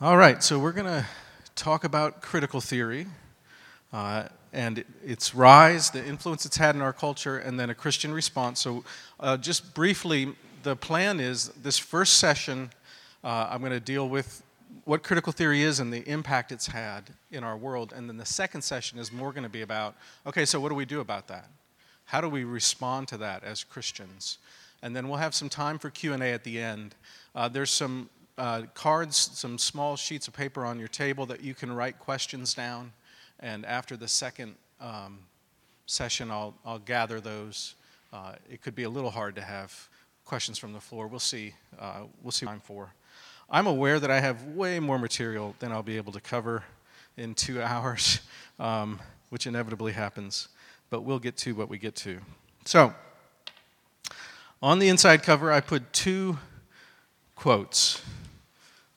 All 0.00 0.16
right, 0.16 0.42
so 0.42 0.58
we're 0.58 0.72
going 0.72 0.88
to 0.88 1.06
talk 1.54 1.84
about 1.84 2.20
critical 2.20 2.60
theory 2.60 3.06
uh, 3.92 4.24
and 4.52 4.84
its 5.04 5.36
rise, 5.36 5.90
the 5.90 6.04
influence 6.04 6.44
it's 6.44 6.56
had 6.56 6.74
in 6.74 6.82
our 6.82 6.92
culture, 6.92 7.38
and 7.38 7.60
then 7.60 7.70
a 7.70 7.76
Christian 7.76 8.12
response. 8.12 8.58
So, 8.58 8.82
uh, 9.20 9.36
just 9.36 9.72
briefly, 9.72 10.34
the 10.64 10.74
plan 10.74 11.20
is 11.20 11.50
this 11.50 11.78
first 11.78 12.14
session, 12.16 12.70
uh, 13.22 13.46
I'm 13.48 13.60
going 13.60 13.70
to 13.70 13.78
deal 13.78 14.08
with 14.08 14.42
what 14.84 15.04
critical 15.04 15.32
theory 15.32 15.62
is 15.62 15.78
and 15.78 15.92
the 15.92 16.02
impact 16.10 16.50
it's 16.50 16.66
had 16.66 17.04
in 17.30 17.44
our 17.44 17.56
world. 17.56 17.92
And 17.94 18.08
then 18.08 18.16
the 18.16 18.26
second 18.26 18.62
session 18.62 18.98
is 18.98 19.12
more 19.12 19.30
going 19.30 19.44
to 19.44 19.48
be 19.48 19.62
about 19.62 19.94
okay, 20.26 20.44
so 20.44 20.58
what 20.58 20.70
do 20.70 20.74
we 20.74 20.84
do 20.84 20.98
about 20.98 21.28
that? 21.28 21.48
How 22.06 22.20
do 22.20 22.28
we 22.28 22.42
respond 22.42 23.06
to 23.08 23.16
that 23.18 23.44
as 23.44 23.62
Christians? 23.62 24.38
And 24.82 24.94
then 24.94 25.08
we'll 25.08 25.18
have 25.18 25.36
some 25.36 25.48
time 25.48 25.78
for 25.78 25.88
Q&A 25.88 26.32
at 26.32 26.42
the 26.42 26.60
end. 26.60 26.96
Uh, 27.32 27.46
there's 27.46 27.70
some 27.70 28.10
uh, 28.36 28.62
cards, 28.74 29.16
some 29.16 29.58
small 29.58 29.96
sheets 29.96 30.28
of 30.28 30.34
paper 30.34 30.64
on 30.64 30.78
your 30.78 30.88
table 30.88 31.26
that 31.26 31.42
you 31.42 31.54
can 31.54 31.72
write 31.72 31.98
questions 31.98 32.54
down. 32.54 32.92
And 33.40 33.64
after 33.64 33.96
the 33.96 34.08
second 34.08 34.54
um, 34.80 35.18
session, 35.86 36.30
I'll, 36.30 36.54
I'll 36.64 36.78
gather 36.78 37.20
those. 37.20 37.74
Uh, 38.12 38.32
it 38.50 38.62
could 38.62 38.74
be 38.74 38.84
a 38.84 38.88
little 38.88 39.10
hard 39.10 39.34
to 39.36 39.42
have 39.42 39.88
questions 40.24 40.58
from 40.58 40.72
the 40.72 40.80
floor. 40.80 41.06
We'll 41.06 41.18
see. 41.20 41.54
Uh, 41.78 42.04
we'll 42.22 42.32
see 42.32 42.46
what 42.46 42.52
time 42.52 42.60
for. 42.60 42.92
I'm 43.50 43.66
aware 43.66 44.00
that 44.00 44.10
I 44.10 44.20
have 44.20 44.42
way 44.44 44.80
more 44.80 44.98
material 44.98 45.54
than 45.58 45.70
I'll 45.70 45.82
be 45.82 45.96
able 45.96 46.12
to 46.12 46.20
cover 46.20 46.64
in 47.16 47.34
two 47.34 47.62
hours, 47.62 48.20
um, 48.58 49.00
which 49.30 49.46
inevitably 49.46 49.92
happens. 49.92 50.48
But 50.90 51.02
we'll 51.02 51.18
get 51.18 51.36
to 51.38 51.54
what 51.54 51.68
we 51.68 51.78
get 51.78 51.94
to. 51.96 52.18
So, 52.64 52.94
on 54.62 54.78
the 54.78 54.88
inside 54.88 55.22
cover, 55.22 55.52
I 55.52 55.60
put 55.60 55.92
two 55.92 56.38
quotes. 57.36 58.00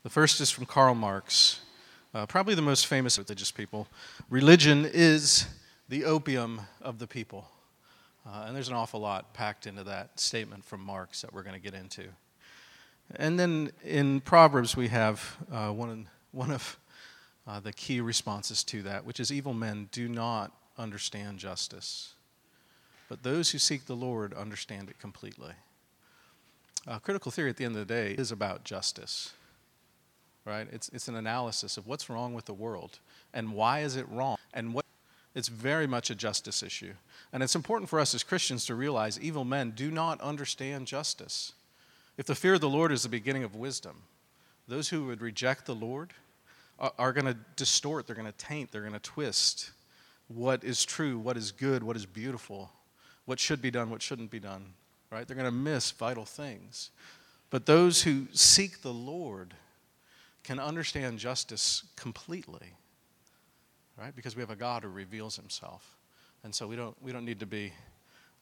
The 0.08 0.12
first 0.12 0.40
is 0.40 0.50
from 0.50 0.66
Karl 0.66 0.96
Marx, 0.96 1.60
uh, 2.14 2.26
probably 2.28 2.56
the 2.56 2.62
most 2.62 2.88
famous 2.88 3.18
religious 3.18 3.52
people. 3.52 3.90
Religion 4.30 4.86
is 4.86 5.46
the 5.90 6.06
opium 6.06 6.62
of 6.82 6.98
the 6.98 7.08
people. 7.08 7.50
Uh, 8.26 8.46
and 8.48 8.56
there's 8.56 8.70
an 8.70 8.74
awful 8.74 9.02
lot 9.02 9.34
packed 9.34 9.68
into 9.68 9.84
that 9.84 10.18
statement 10.18 10.64
from 10.64 10.80
Marx 10.80 11.24
that 11.24 11.34
we're 11.34 11.44
going 11.44 11.56
to 11.56 11.62
get 11.62 11.74
into. 11.74 12.06
And 13.18 13.38
then 13.38 13.72
in 13.84 14.22
Proverbs, 14.22 14.78
we 14.78 14.88
have 14.88 15.36
uh, 15.52 15.72
one, 15.72 16.08
one 16.32 16.52
of 16.52 16.80
uh, 17.46 17.60
the 17.60 17.74
key 17.74 18.00
responses 18.00 18.64
to 18.64 18.84
that, 18.84 19.04
which 19.04 19.20
is 19.20 19.30
evil 19.30 19.54
men 19.54 19.90
do 19.92 20.08
not 20.08 20.54
understand 20.78 21.38
justice, 21.38 22.14
but 23.10 23.24
those 23.24 23.52
who 23.52 23.58
seek 23.58 23.88
the 23.88 23.94
Lord 23.94 24.34
understand 24.34 24.90
it 24.90 25.00
completely. 25.00 25.52
Uh, 26.88 26.98
critical 26.98 27.30
theory 27.30 27.50
at 27.50 27.58
the 27.58 27.66
end 27.66 27.76
of 27.76 27.86
the 27.86 27.94
day 27.94 28.14
is 28.14 28.32
about 28.32 28.64
justice, 28.64 29.34
right? 30.48 30.68
It's, 30.72 30.90
it's 30.90 31.10
an 31.10 31.16
analysis 31.16 31.78
of 31.78 31.86
what's 31.86 32.10
wrong 32.10 32.34
with 32.34 32.46
the 32.46 32.54
world 32.54 33.00
and 33.34 33.54
why 33.54 33.82
is 33.82 33.98
it 33.98 34.08
wrong 34.10 34.38
and 34.54 34.74
what. 34.74 34.86
It's 35.36 35.50
very 35.50 35.86
much 35.86 36.10
a 36.10 36.16
justice 36.16 36.64
issue. 36.64 36.94
And 37.32 37.44
it's 37.44 37.56
important 37.56 37.90
for 37.92 38.00
us 38.00 38.16
as 38.16 38.24
Christians 38.24 38.66
to 38.66 38.76
realize 38.76 39.20
evil 39.20 39.46
men 39.46 39.72
do 39.76 39.92
not 39.92 40.20
understand 40.20 40.88
justice. 40.88 41.52
If 42.18 42.26
the 42.26 42.34
fear 42.34 42.56
of 42.56 42.62
the 42.62 42.70
Lord 42.70 42.92
is 42.92 43.04
the 43.04 43.10
beginning 43.10 43.44
of 43.44 43.56
wisdom, 43.56 44.02
those 44.68 44.90
who 44.90 45.06
would 45.06 45.22
reject 45.22 45.68
the 45.68 45.76
Lord 45.76 46.12
are, 46.80 46.92
are 46.98 47.14
going 47.14 47.28
to 47.28 47.38
distort, 47.56 48.08
they're 48.08 48.16
going 48.16 48.32
to 48.32 48.38
taint, 48.46 48.72
they're 48.72 48.82
going 48.82 48.94
to 48.94 49.00
twist 49.00 49.72
what 50.28 50.64
is 50.64 50.84
true, 50.84 51.20
what 51.20 51.38
is 51.38 51.52
good, 51.52 51.84
what 51.84 51.96
is 51.96 52.08
beautiful, 52.08 52.72
what 53.26 53.40
should 53.40 53.62
be 53.62 53.70
done, 53.70 53.92
what 53.92 54.02
shouldn't 54.02 54.32
be 54.32 54.40
done, 54.40 54.74
right? 55.12 55.28
They're 55.28 55.38
going 55.38 55.46
to 55.46 55.52
miss 55.52 55.92
vital 55.92 56.26
things. 56.26 56.90
But 57.52 57.68
those 57.68 58.02
who 58.02 58.26
seek 58.34 58.82
the 58.82 58.94
Lord 58.94 59.54
can 60.48 60.60
understand 60.60 61.20
justice 61.20 61.84
completely, 61.98 62.72
right? 63.98 64.16
Because 64.16 64.34
we 64.34 64.42
have 64.42 64.50
a 64.50 64.56
God 64.56 64.84
who 64.84 64.88
reveals 64.88 65.36
himself. 65.36 65.98
And 66.46 66.56
so 66.56 66.66
we 66.66 66.78
don't, 66.78 66.96
we 67.04 67.12
don't 67.12 67.26
need 67.26 67.42
to 67.42 67.46
be 67.46 67.74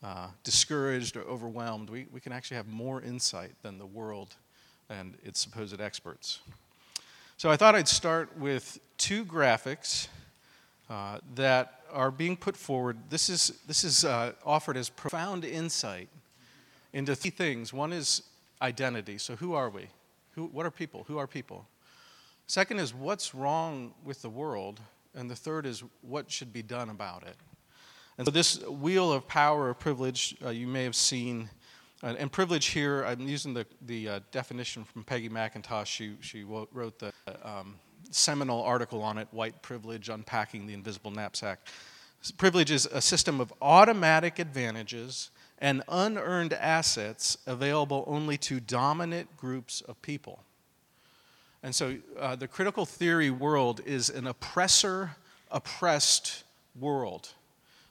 uh, 0.03 0.27
discouraged 0.43 1.17
or 1.17 1.21
overwhelmed. 1.21 1.89
We, 1.89 2.05
we 2.14 2.20
can 2.20 2.32
actually 2.32 2.58
have 2.58 2.67
more 2.67 3.02
insight 3.02 3.54
than 3.64 3.80
the 3.80 3.88
world 3.88 4.36
and 4.88 5.17
its 5.23 5.39
supposed 5.39 5.82
experts. 5.82 6.42
So 7.38 7.49
I 7.49 7.58
thought 7.58 7.73
I'd 7.73 7.88
start 7.88 8.37
with 8.37 8.80
two 8.99 9.26
graphics 9.26 10.08
uh, 10.92 11.17
that 11.33 11.82
are 11.92 12.11
being 12.11 12.37
put 12.37 12.55
forward. 12.55 12.98
This 13.10 13.30
is, 13.30 13.61
this 13.66 13.83
is 13.83 14.05
uh, 14.05 14.33
offered 14.45 14.77
as 14.77 14.89
profound 14.89 15.43
insight 15.43 16.10
into 16.93 17.16
three 17.16 17.32
things. 17.32 17.73
One 17.73 17.92
is 17.92 18.22
identity. 18.61 19.17
So, 19.17 19.36
who 19.36 19.55
are 19.55 19.72
we? 19.72 19.87
Who, 20.36 20.45
what 20.45 20.67
are 20.67 20.72
people? 20.72 21.05
Who 21.08 21.17
are 21.17 21.26
people? 21.26 21.66
Second 22.48 22.80
is 22.80 22.94
what's 22.94 23.33
wrong 23.33 23.94
with 24.04 24.22
the 24.22 24.30
world? 24.30 24.80
And 25.16 25.30
the 25.30 25.36
third 25.36 25.66
is 25.66 25.83
what 26.02 26.30
should 26.30 26.52
be 26.54 26.61
done 26.61 26.89
about 26.89 27.23
it. 27.23 27.36
And 28.17 28.26
so, 28.26 28.32
this 28.32 28.61
wheel 28.64 29.11
of 29.11 29.28
power 29.28 29.70
or 29.70 29.73
privilege, 29.73 30.36
uh, 30.44 30.50
you 30.50 30.67
may 30.67 30.84
have 30.84 30.95
seen. 30.95 31.50
Uh, 32.04 32.16
and 32.17 32.32
privilege 32.32 32.67
here, 32.67 33.04
I'm 33.04 33.22
using 33.22 33.54
the, 33.54 33.66
the 33.82 34.10
uh, 34.10 34.20
definition 34.32 34.84
from 34.84 35.04
Peggy 35.04 35.30
McIntosh. 35.30 35.88
She, 35.88 36.16
she 36.22 36.44
wrote 36.44 37.00
the 37.00 37.11
um, 37.44 37.76
seminal 38.11 38.61
article 38.61 39.02
on 39.02 39.17
it 39.17 39.28
White 39.32 39.61
Privilege 39.61 40.10
Unpacking 40.10 40.67
the 40.67 40.73
Invisible 40.73 41.11
Knapsack. 41.11 41.67
Privilege 42.38 42.72
is 42.72 42.86
a 42.88 43.02
system 43.02 43.39
of 43.39 43.54
automatic 43.61 44.39
advantages 44.39 45.30
and 45.60 45.84
unearned 45.88 46.54
assets 46.54 47.38
available 47.45 48.04
only 48.08 48.38
to 48.38 48.60
dominant 48.60 49.36
groups 49.38 49.82
of 49.82 50.02
people. 50.02 50.44
And 51.65 51.73
so 51.73 51.98
uh, 52.20 52.36
the 52.36 52.48
critical 52.48 52.86
theory 52.86 53.31
world 53.31 53.81
is 53.87 54.11
an 54.11 54.27
oppressor 54.27 55.15
oppressed 55.49 56.43
world. 56.80 57.30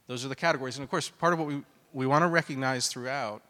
Those 0.07 0.25
are 0.25 0.29
the 0.29 0.37
categories. 0.37 0.77
And 0.77 0.85
of 0.85 0.91
course, 0.91 1.09
part 1.09 1.33
of 1.33 1.41
what 1.41 1.49
we, 1.49 1.61
we 1.93 2.07
want 2.07 2.23
to 2.23 2.29
recognize 2.29 2.87
throughout 2.87 3.43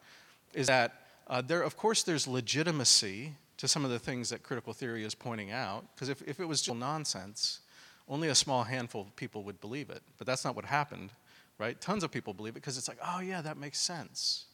is 0.55 0.69
that 0.69 0.95
uh, 1.27 1.43
there, 1.43 1.61
of 1.61 1.77
course, 1.77 2.05
there's 2.05 2.27
legitimacy 2.27 3.35
to 3.59 3.69
some 3.69 3.85
of 3.85 3.91
the 3.91 3.99
things 3.99 4.31
that 4.31 4.43
critical 4.43 4.73
theory 4.73 5.05
is 5.05 5.15
pointing 5.15 5.51
out. 5.51 5.85
Because 5.95 6.09
if, 6.09 6.23
if 6.23 6.41
it 6.41 6.47
was 6.47 6.63
just 6.63 6.79
nonsense, 6.79 7.61
only 8.09 8.29
a 8.29 8.35
small 8.35 8.65
handful 8.65 9.03
of 9.03 9.15
people 9.17 9.43
would 9.43 9.61
believe 9.61 9.91
it. 9.91 10.01
But 10.17 10.27
that's 10.27 10.43
not 10.43 10.57
what 10.57 10.65
happened, 10.65 11.11
right? 11.59 11.79
Tons 11.83 12.03
of 12.03 12.11
people 12.11 12.33
believe 12.33 12.53
it 12.53 12.63
because 12.63 12.79
it's 12.79 12.89
like, 12.89 12.99
oh, 13.07 13.21
yeah, 13.21 13.43
that 13.43 13.59
makes 13.59 13.79
sense. 13.79 14.47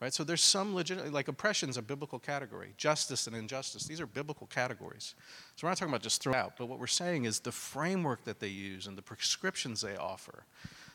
Right? 0.00 0.14
So 0.14 0.22
there's 0.22 0.42
some 0.42 0.76
legit, 0.76 1.12
like 1.12 1.26
oppression's 1.26 1.76
a 1.76 1.82
biblical 1.82 2.20
category. 2.20 2.72
Justice 2.76 3.26
and 3.26 3.34
injustice, 3.34 3.84
these 3.84 4.00
are 4.00 4.06
biblical 4.06 4.46
categories. 4.46 5.16
So 5.56 5.66
we're 5.66 5.70
not 5.70 5.78
talking 5.78 5.92
about 5.92 6.02
just 6.02 6.22
throw 6.22 6.34
out, 6.34 6.52
but 6.56 6.66
what 6.66 6.78
we're 6.78 6.86
saying 6.86 7.24
is 7.24 7.40
the 7.40 7.50
framework 7.50 8.24
that 8.24 8.38
they 8.38 8.46
use 8.48 8.86
and 8.86 8.96
the 8.96 9.02
prescriptions 9.02 9.80
they 9.80 9.96
offer. 9.96 10.44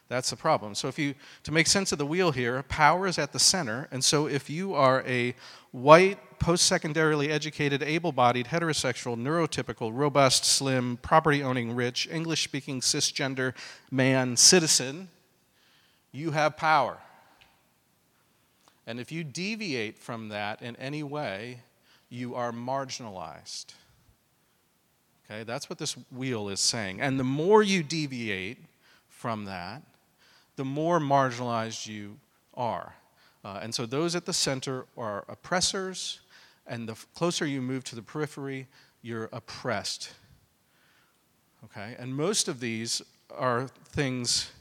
That's 0.07 0.29
the 0.29 0.35
problem. 0.35 0.73
So 0.75 0.87
if 0.87 0.97
you 0.97 1.15
to 1.43 1.51
make 1.51 1.67
sense 1.67 1.91
of 1.91 1.97
the 1.97 2.05
wheel 2.05 2.31
here, 2.31 2.63
power 2.63 3.07
is 3.07 3.17
at 3.17 3.33
the 3.33 3.39
center, 3.39 3.87
and 3.91 4.03
so 4.03 4.27
if 4.27 4.49
you 4.49 4.73
are 4.73 5.03
a 5.07 5.35
white, 5.71 6.39
post-secondarily 6.39 7.29
educated, 7.29 7.81
able-bodied, 7.81 8.47
heterosexual, 8.47 9.17
neurotypical, 9.17 9.91
robust, 9.93 10.45
slim, 10.45 10.97
property-owning, 10.97 11.73
rich, 11.73 12.07
English-speaking, 12.11 12.81
cisgender 12.81 13.53
man 13.91 14.37
citizen, 14.37 15.09
you 16.11 16.31
have 16.31 16.57
power. 16.57 16.99
And 18.85 18.99
if 18.99 19.11
you 19.11 19.23
deviate 19.23 19.97
from 19.97 20.29
that 20.29 20.61
in 20.61 20.75
any 20.75 21.03
way, 21.03 21.61
you 22.09 22.35
are 22.35 22.51
marginalized. 22.51 23.73
Okay, 25.25 25.43
that's 25.43 25.69
what 25.69 25.79
this 25.79 25.95
wheel 26.11 26.49
is 26.49 26.59
saying. 26.59 27.01
And 27.01 27.19
the 27.19 27.23
more 27.23 27.63
you 27.63 27.81
deviate 27.81 28.57
from 29.07 29.45
that, 29.45 29.81
the 30.57 30.65
more 30.65 30.99
marginalized 30.99 31.87
you 31.87 32.17
are. 32.55 32.93
Uh, 33.43 33.59
and 33.61 33.73
so 33.73 33.85
those 33.85 34.15
at 34.15 34.25
the 34.25 34.33
center 34.33 34.85
are 34.97 35.25
oppressors, 35.27 36.19
and 36.67 36.87
the 36.87 36.95
closer 37.15 37.45
you 37.45 37.61
move 37.61 37.83
to 37.85 37.95
the 37.95 38.01
periphery, 38.01 38.67
you're 39.01 39.29
oppressed. 39.33 40.13
Okay? 41.65 41.95
And 41.97 42.15
most 42.15 42.47
of 42.47 42.59
these 42.59 43.01
are 43.35 43.67
things 43.89 44.51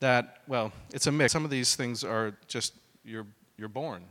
that, 0.00 0.38
well, 0.48 0.72
it's 0.92 1.06
a 1.06 1.12
mix. 1.12 1.32
Some 1.32 1.44
of 1.44 1.50
these 1.50 1.76
things 1.76 2.02
are 2.02 2.34
just 2.48 2.74
you're, 3.04 3.26
you're 3.62 3.68
born, 3.68 4.02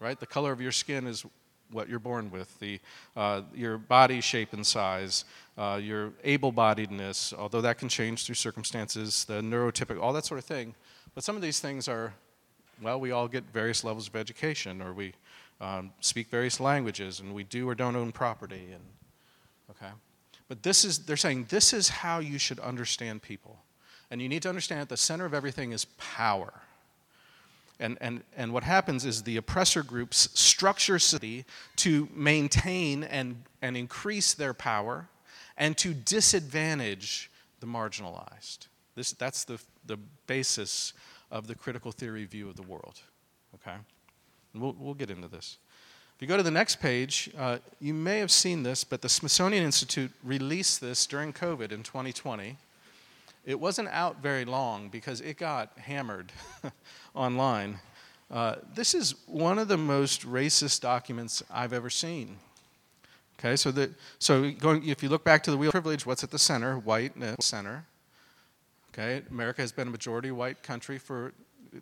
right? 0.00 0.18
The 0.18 0.26
color 0.26 0.50
of 0.50 0.60
your 0.60 0.72
skin 0.72 1.06
is 1.06 1.24
what 1.70 1.88
you're 1.88 2.00
born 2.00 2.32
with, 2.32 2.58
the, 2.58 2.80
uh, 3.16 3.42
your 3.54 3.78
body 3.78 4.20
shape 4.20 4.52
and 4.54 4.66
size, 4.66 5.24
uh, 5.56 5.78
your 5.80 6.12
able 6.24 6.52
bodiedness, 6.52 7.32
although 7.32 7.60
that 7.60 7.78
can 7.78 7.88
change 7.88 8.24
through 8.24 8.34
circumstances, 8.34 9.24
the 9.26 9.40
neurotypical, 9.40 10.02
all 10.02 10.12
that 10.12 10.24
sort 10.24 10.38
of 10.38 10.44
thing. 10.44 10.74
But 11.14 11.22
some 11.22 11.36
of 11.36 11.42
these 11.42 11.60
things 11.60 11.86
are, 11.86 12.12
well, 12.82 12.98
we 12.98 13.12
all 13.12 13.28
get 13.28 13.44
various 13.52 13.84
levels 13.84 14.08
of 14.08 14.16
education, 14.16 14.82
or 14.82 14.92
we 14.92 15.12
um, 15.60 15.92
speak 16.00 16.28
various 16.28 16.58
languages, 16.58 17.20
and 17.20 17.32
we 17.32 17.44
do 17.44 17.68
or 17.68 17.76
don't 17.76 17.94
own 17.94 18.10
property. 18.10 18.66
And, 18.72 18.82
okay? 19.70 19.92
But 20.48 20.64
this 20.64 20.84
is, 20.84 21.04
they're 21.04 21.16
saying 21.16 21.46
this 21.50 21.72
is 21.72 21.88
how 21.88 22.18
you 22.18 22.38
should 22.38 22.58
understand 22.58 23.22
people. 23.22 23.58
And 24.10 24.20
you 24.20 24.28
need 24.28 24.42
to 24.42 24.48
understand 24.48 24.80
at 24.80 24.88
the 24.88 24.96
center 24.96 25.24
of 25.24 25.34
everything 25.34 25.72
is 25.72 25.84
power. 25.98 26.62
And, 27.80 27.96
and, 28.00 28.22
and 28.36 28.52
what 28.52 28.64
happens 28.64 29.04
is 29.04 29.22
the 29.22 29.36
oppressor 29.36 29.82
groups 29.82 30.28
structure 30.34 30.98
city 30.98 31.44
to 31.76 32.08
maintain 32.12 33.04
and, 33.04 33.44
and 33.62 33.76
increase 33.76 34.34
their 34.34 34.52
power 34.52 35.08
and 35.56 35.76
to 35.78 35.94
disadvantage 35.94 37.30
the 37.60 37.66
marginalized. 37.66 38.66
This, 38.94 39.12
that's 39.12 39.44
the, 39.44 39.60
the 39.86 39.98
basis 40.26 40.92
of 41.30 41.46
the 41.46 41.54
critical 41.54 41.92
theory 41.92 42.24
view 42.24 42.48
of 42.48 42.56
the 42.56 42.62
world. 42.62 43.00
Okay? 43.54 43.76
And 44.54 44.62
we'll, 44.62 44.76
we'll 44.78 44.94
get 44.94 45.10
into 45.10 45.28
this. 45.28 45.58
If 46.16 46.22
you 46.22 46.26
go 46.26 46.36
to 46.36 46.42
the 46.42 46.50
next 46.50 46.80
page, 46.80 47.30
uh, 47.38 47.58
you 47.80 47.94
may 47.94 48.18
have 48.18 48.32
seen 48.32 48.64
this, 48.64 48.82
but 48.82 49.02
the 49.02 49.08
Smithsonian 49.08 49.62
Institute 49.62 50.10
released 50.24 50.80
this 50.80 51.06
during 51.06 51.32
COVID 51.32 51.70
in 51.70 51.84
2020. 51.84 52.56
It 53.48 53.58
wasn't 53.58 53.88
out 53.88 54.20
very 54.20 54.44
long 54.44 54.90
because 54.90 55.22
it 55.22 55.38
got 55.38 55.72
hammered 55.78 56.32
online. 57.14 57.78
Uh, 58.30 58.56
this 58.74 58.92
is 58.92 59.14
one 59.26 59.58
of 59.58 59.68
the 59.68 59.78
most 59.78 60.26
racist 60.26 60.82
documents 60.82 61.42
I've 61.50 61.72
ever 61.72 61.88
seen. 61.88 62.36
Okay, 63.38 63.56
so, 63.56 63.70
the, 63.70 63.90
so 64.18 64.50
going, 64.50 64.86
if 64.86 65.02
you 65.02 65.08
look 65.08 65.24
back 65.24 65.42
to 65.44 65.50
the 65.50 65.56
wheel 65.56 65.70
of 65.70 65.72
privilege, 65.72 66.04
what's 66.04 66.22
at 66.22 66.30
the 66.30 66.38
center? 66.38 66.76
White 66.76 67.14
center. 67.40 67.86
Okay, 68.92 69.22
America 69.30 69.62
has 69.62 69.72
been 69.72 69.88
a 69.88 69.92
majority 69.92 70.30
white 70.30 70.62
country 70.62 70.98
for 70.98 71.32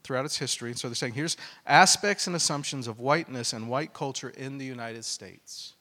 throughout 0.05 0.25
its 0.25 0.39
history. 0.39 0.73
So 0.75 0.87
they're 0.87 0.95
saying 0.95 1.15
here's 1.15 1.37
aspects 1.67 2.29
and 2.29 2.37
assumptions 2.37 2.87
of 2.87 3.01
whiteness 3.01 3.53
and 3.53 3.69
white 3.69 3.93
culture 3.93 4.29
in 4.31 4.59
the 4.59 4.65
United 4.65 5.05
States. 5.05 5.73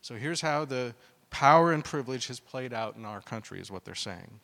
So 0.00 0.16
here's 0.16 0.40
how 0.40 0.64
the 0.64 0.96
power 1.30 1.70
and 1.70 1.84
privilege 1.84 2.26
has 2.26 2.40
played 2.40 2.72
out 2.72 2.96
in 2.96 3.04
our 3.04 3.20
country, 3.20 3.60
is 3.60 3.70
what 3.70 3.84
they're 3.84 3.94
saying. 3.94 4.40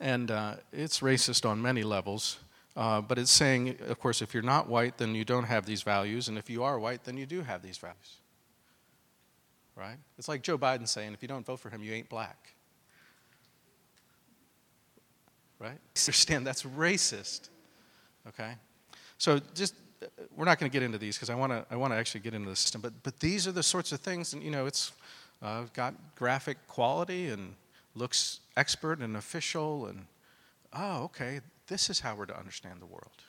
And 0.00 0.30
uh, 0.30 0.56
it's 0.72 1.00
racist 1.00 1.48
on 1.48 1.60
many 1.60 1.82
levels. 1.82 2.38
Uh, 2.76 3.00
but 3.00 3.18
it's 3.18 3.30
saying, 3.30 3.76
of 3.88 3.98
course, 3.98 4.20
if 4.20 4.34
you're 4.34 4.42
not 4.42 4.68
white, 4.68 4.98
then 4.98 5.14
you 5.14 5.24
don't 5.24 5.44
have 5.44 5.64
these 5.64 5.82
values. 5.82 6.28
And 6.28 6.36
if 6.36 6.50
you 6.50 6.62
are 6.62 6.78
white, 6.78 7.04
then 7.04 7.16
you 7.16 7.24
do 7.24 7.40
have 7.42 7.62
these 7.62 7.78
values. 7.78 8.16
Right? 9.74 9.96
It's 10.18 10.28
like 10.28 10.42
Joe 10.42 10.58
Biden 10.58 10.86
saying, 10.86 11.14
if 11.14 11.22
you 11.22 11.28
don't 11.28 11.44
vote 11.44 11.60
for 11.60 11.70
him, 11.70 11.82
you 11.82 11.92
ain't 11.92 12.08
black 12.08 12.56
right? 15.58 15.78
Understand 16.06 16.46
that's 16.46 16.62
racist. 16.62 17.48
Okay? 18.28 18.52
So 19.18 19.40
just 19.54 19.74
we're 20.36 20.44
not 20.44 20.58
going 20.58 20.70
to 20.70 20.72
get 20.72 20.82
into 20.82 20.98
these 20.98 21.16
because 21.16 21.30
I 21.30 21.34
want 21.34 21.52
to 21.52 21.64
I 21.70 21.76
want 21.76 21.92
to 21.92 21.96
actually 21.96 22.20
get 22.20 22.34
into 22.34 22.48
the 22.48 22.56
system. 22.56 22.80
But 22.80 22.92
but 23.02 23.18
these 23.20 23.46
are 23.46 23.52
the 23.52 23.62
sorts 23.62 23.92
of 23.92 24.00
things, 24.00 24.32
and 24.32 24.42
you 24.42 24.50
know, 24.50 24.66
it's 24.66 24.92
uh, 25.42 25.64
got 25.74 25.94
graphic 26.16 26.58
quality 26.68 27.28
and 27.28 27.54
looks 27.94 28.40
expert 28.56 29.00
and 29.00 29.16
official, 29.16 29.86
and 29.86 30.06
oh, 30.72 31.04
okay, 31.04 31.40
this 31.66 31.90
is 31.90 32.00
how 32.00 32.14
we're 32.14 32.26
to 32.26 32.38
understand 32.38 32.80
the 32.80 32.86
world. 32.86 33.22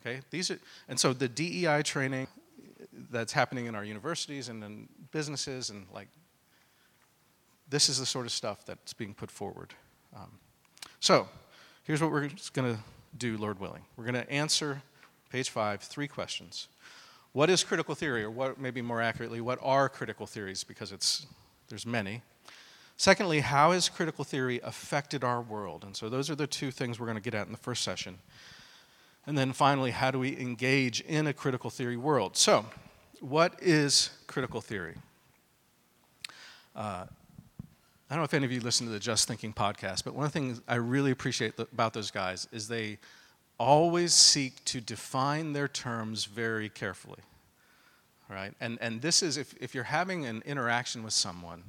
Okay, 0.00 0.20
these 0.30 0.50
are, 0.50 0.58
and 0.88 0.98
so 0.98 1.12
the 1.12 1.28
DEI 1.28 1.82
training 1.82 2.26
that's 3.10 3.32
happening 3.32 3.66
in 3.66 3.74
our 3.74 3.84
universities 3.84 4.48
and 4.48 4.62
in 4.62 4.88
businesses, 5.12 5.70
and 5.70 5.86
like 5.92 6.08
this 7.68 7.88
is 7.88 7.98
the 7.98 8.06
sort 8.06 8.26
of 8.26 8.32
stuff 8.32 8.64
that's 8.66 8.92
being 8.92 9.14
put 9.14 9.30
forward. 9.30 9.74
Um, 10.14 10.38
so 11.00 11.28
Here's 11.84 12.00
what 12.00 12.10
we're 12.10 12.30
going 12.54 12.74
to 12.74 12.80
do, 13.18 13.36
Lord 13.36 13.60
willing. 13.60 13.82
We're 13.96 14.04
going 14.04 14.14
to 14.14 14.30
answer, 14.30 14.80
page 15.28 15.50
five, 15.50 15.82
three 15.82 16.08
questions. 16.08 16.68
What 17.32 17.50
is 17.50 17.62
critical 17.62 17.94
theory, 17.94 18.24
or 18.24 18.30
what, 18.30 18.58
maybe 18.58 18.80
more 18.80 19.02
accurately, 19.02 19.42
what 19.42 19.58
are 19.62 19.90
critical 19.90 20.26
theories? 20.26 20.64
Because 20.64 20.92
it's, 20.92 21.26
there's 21.68 21.84
many. 21.84 22.22
Secondly, 22.96 23.40
how 23.40 23.72
has 23.72 23.88
critical 23.88 24.24
theory 24.24 24.60
affected 24.62 25.24
our 25.24 25.42
world? 25.42 25.84
And 25.84 25.96
so 25.96 26.08
those 26.08 26.30
are 26.30 26.34
the 26.34 26.46
two 26.46 26.70
things 26.70 27.00
we're 27.00 27.06
going 27.06 27.16
to 27.16 27.22
get 27.22 27.34
at 27.34 27.46
in 27.46 27.52
the 27.52 27.58
first 27.58 27.82
session. 27.82 28.18
And 29.26 29.36
then 29.36 29.52
finally, 29.52 29.90
how 29.90 30.10
do 30.10 30.18
we 30.18 30.38
engage 30.38 31.00
in 31.00 31.26
a 31.26 31.32
critical 31.32 31.70
theory 31.70 31.96
world? 31.96 32.36
So, 32.36 32.66
what 33.20 33.54
is 33.60 34.10
critical 34.26 34.60
theory? 34.60 34.96
Uh, 36.76 37.06
I 38.10 38.14
don't 38.14 38.18
know 38.18 38.24
if 38.24 38.34
any 38.34 38.44
of 38.44 38.52
you 38.52 38.60
listen 38.60 38.86
to 38.86 38.92
the 38.92 39.00
Just 39.00 39.26
Thinking 39.26 39.52
podcast, 39.52 40.04
but 40.04 40.14
one 40.14 40.26
of 40.26 40.32
the 40.32 40.38
things 40.38 40.60
I 40.68 40.74
really 40.74 41.10
appreciate 41.10 41.58
about 41.58 41.94
those 41.94 42.10
guys 42.10 42.46
is 42.52 42.68
they 42.68 42.98
always 43.58 44.12
seek 44.12 44.62
to 44.66 44.80
define 44.80 45.52
their 45.52 45.68
terms 45.68 46.26
very 46.26 46.68
carefully. 46.68 47.20
Right? 48.28 48.52
And, 48.60 48.78
and 48.80 49.00
this 49.00 49.22
is, 49.22 49.36
if, 49.36 49.54
if 49.60 49.74
you're 49.74 49.84
having 49.84 50.26
an 50.26 50.42
interaction 50.44 51.02
with 51.02 51.12
someone, 51.12 51.62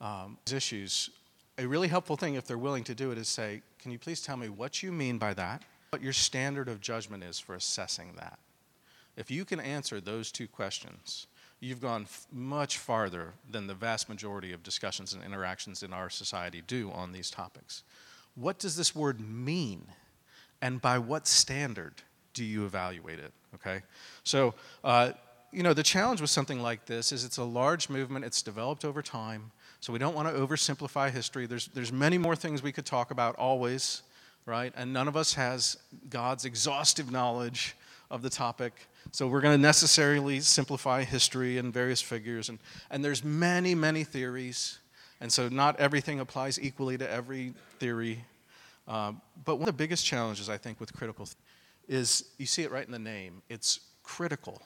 um, 0.00 0.38
issues, 0.52 1.10
a 1.58 1.66
really 1.66 1.88
helpful 1.88 2.16
thing, 2.16 2.34
if 2.34 2.46
they're 2.46 2.58
willing 2.58 2.84
to 2.84 2.94
do 2.94 3.10
it, 3.10 3.18
is 3.18 3.28
say, 3.28 3.62
Can 3.78 3.90
you 3.90 3.98
please 3.98 4.20
tell 4.20 4.36
me 4.36 4.48
what 4.48 4.82
you 4.82 4.92
mean 4.92 5.18
by 5.18 5.34
that? 5.34 5.62
What 5.90 6.02
your 6.02 6.12
standard 6.12 6.68
of 6.68 6.80
judgment 6.80 7.24
is 7.24 7.38
for 7.38 7.54
assessing 7.54 8.14
that? 8.16 8.38
If 9.16 9.30
you 9.30 9.44
can 9.44 9.60
answer 9.60 10.00
those 10.00 10.32
two 10.32 10.46
questions, 10.46 11.26
you've 11.58 11.80
gone 11.80 12.02
f- 12.02 12.26
much 12.32 12.78
farther 12.78 13.34
than 13.50 13.66
the 13.66 13.74
vast 13.74 14.08
majority 14.08 14.52
of 14.52 14.62
discussions 14.62 15.12
and 15.12 15.22
interactions 15.22 15.82
in 15.82 15.92
our 15.92 16.08
society 16.08 16.62
do 16.66 16.90
on 16.92 17.12
these 17.12 17.30
topics. 17.30 17.82
What 18.34 18.58
does 18.58 18.76
this 18.76 18.94
word 18.94 19.20
mean? 19.20 19.84
And 20.62 20.80
by 20.80 20.98
what 20.98 21.26
standard 21.26 21.94
do 22.32 22.44
you 22.44 22.64
evaluate 22.64 23.18
it? 23.18 23.32
Okay? 23.56 23.82
So, 24.24 24.54
uh, 24.84 25.12
you 25.52 25.62
know, 25.62 25.74
the 25.74 25.82
challenge 25.82 26.20
with 26.20 26.30
something 26.30 26.62
like 26.62 26.86
this 26.86 27.12
is 27.12 27.24
it's 27.24 27.38
a 27.38 27.44
large 27.44 27.88
movement, 27.88 28.24
it's 28.24 28.40
developed 28.40 28.84
over 28.84 29.02
time, 29.02 29.50
so 29.80 29.92
we 29.92 29.98
don't 29.98 30.14
want 30.14 30.28
to 30.28 30.34
oversimplify 30.34 31.10
history. 31.10 31.46
There's, 31.46 31.68
there's 31.68 31.92
many 31.92 32.18
more 32.18 32.36
things 32.36 32.62
we 32.62 32.72
could 32.72 32.86
talk 32.86 33.10
about 33.10 33.34
always, 33.36 34.02
right? 34.44 34.72
And 34.76 34.92
none 34.92 35.08
of 35.08 35.16
us 35.16 35.34
has 35.34 35.78
God's 36.10 36.44
exhaustive 36.44 37.10
knowledge 37.10 37.74
of 38.10 38.20
the 38.22 38.30
topic. 38.30 38.72
So 39.12 39.26
we're 39.26 39.40
going 39.40 39.56
to 39.56 39.62
necessarily 39.62 40.40
simplify 40.40 41.04
history 41.04 41.58
and 41.58 41.72
various 41.72 42.02
figures. 42.02 42.50
And, 42.50 42.58
and 42.90 43.02
there's 43.04 43.24
many, 43.24 43.74
many 43.74 44.04
theories. 44.04 44.78
And 45.20 45.32
so 45.32 45.48
not 45.48 45.80
everything 45.80 46.20
applies 46.20 46.60
equally 46.60 46.98
to 46.98 47.10
every 47.10 47.54
theory. 47.78 48.24
Uh, 48.86 49.12
but 49.44 49.56
one 49.56 49.68
of 49.68 49.74
the 49.76 49.82
biggest 49.82 50.04
challenges, 50.04 50.50
I 50.50 50.58
think, 50.58 50.78
with 50.78 50.92
critical 50.92 51.28
is 51.88 52.24
you 52.38 52.46
see 52.46 52.62
it 52.62 52.70
right 52.70 52.84
in 52.84 52.92
the 52.92 52.98
name 52.98 53.42
it's 53.48 53.80
critical. 54.02 54.60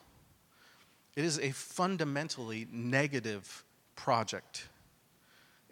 It 1.17 1.25
is 1.25 1.39
a 1.39 1.51
fundamentally 1.53 2.67
negative 2.73 3.65
project. 3.95 4.69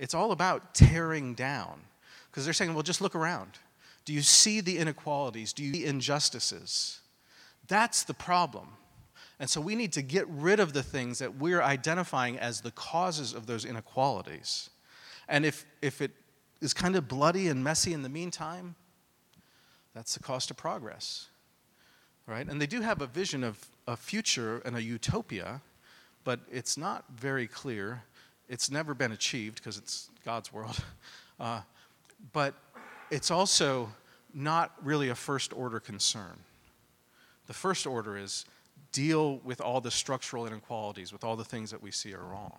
It's 0.03 0.15
all 0.15 0.33
about 0.33 0.75
tearing 0.75 1.33
down. 1.35 1.81
Because 2.29 2.45
they're 2.45 2.53
saying, 2.53 2.75
well, 2.75 2.83
just 2.83 3.01
look 3.01 3.15
around. 3.15 3.53
Do 4.05 4.13
you 4.13 4.21
see 4.21 4.61
the 4.61 4.79
inequalities? 4.79 5.53
Do 5.53 5.63
you 5.63 5.73
see 5.73 5.85
injustices? 5.85 6.99
That's 7.69 8.03
the 8.03 8.13
problem. 8.13 8.67
And 9.39 9.49
so 9.49 9.61
we 9.61 9.77
need 9.77 9.93
to 9.93 10.03
get 10.03 10.27
rid 10.29 10.59
of 10.59 10.73
the 10.73 10.83
things 10.83 11.21
that 11.21 11.37
we're 11.37 11.63
identifying 11.63 12.37
as 12.37 12.63
the 12.63 12.73
causes 12.73 13.33
of 13.33 13.47
those 13.47 13.65
inequalities. 13.65 14.71
And 15.29 15.47
if, 15.47 15.65
if 15.81 16.01
it 16.01 16.11
is 16.61 16.75
kind 16.75 16.97
of 16.97 17.07
bloody 17.07 17.47
and 17.47 17.63
messy 17.63 17.93
in 17.93 18.03
the 18.03 18.09
meantime, 18.09 18.75
that's 19.95 20.15
the 20.15 20.21
cost 20.21 20.51
of 20.51 20.57
progress. 20.57 21.29
Right? 22.27 22.49
And 22.49 22.61
they 22.61 22.67
do 22.67 22.81
have 22.81 23.03
a 23.03 23.07
vision 23.07 23.45
of 23.45 23.65
a 23.87 23.97
future 23.97 24.61
and 24.65 24.75
a 24.77 24.83
utopia, 24.83 25.61
but 26.25 26.41
it's 26.51 26.77
not 26.77 27.05
very 27.15 27.47
clear. 27.47 28.03
It's 28.53 28.71
never 28.71 28.93
been 28.93 29.13
achieved 29.13 29.57
because 29.57 29.79
it's 29.79 30.11
God's 30.25 30.53
world. 30.53 30.79
Uh, 31.41 31.61
but 32.33 32.55
it's 33.11 33.33
also 33.33 33.89
not 34.33 34.73
really 34.81 35.09
a 35.09 35.15
first 35.15 35.53
order 35.53 35.81
concern. 35.81 36.39
The 37.49 37.53
first 37.53 37.85
order 37.85 38.17
is 38.17 38.45
deal 38.93 39.39
with 39.39 39.61
all 39.61 39.81
the 39.81 39.91
structural 39.91 40.47
inequalities, 40.47 41.13
with 41.13 41.25
all 41.25 41.35
the 41.35 41.45
things 41.45 41.73
that 41.73 41.83
we 41.83 41.91
see 41.91 42.15
are 42.15 42.23
wrong. 42.23 42.59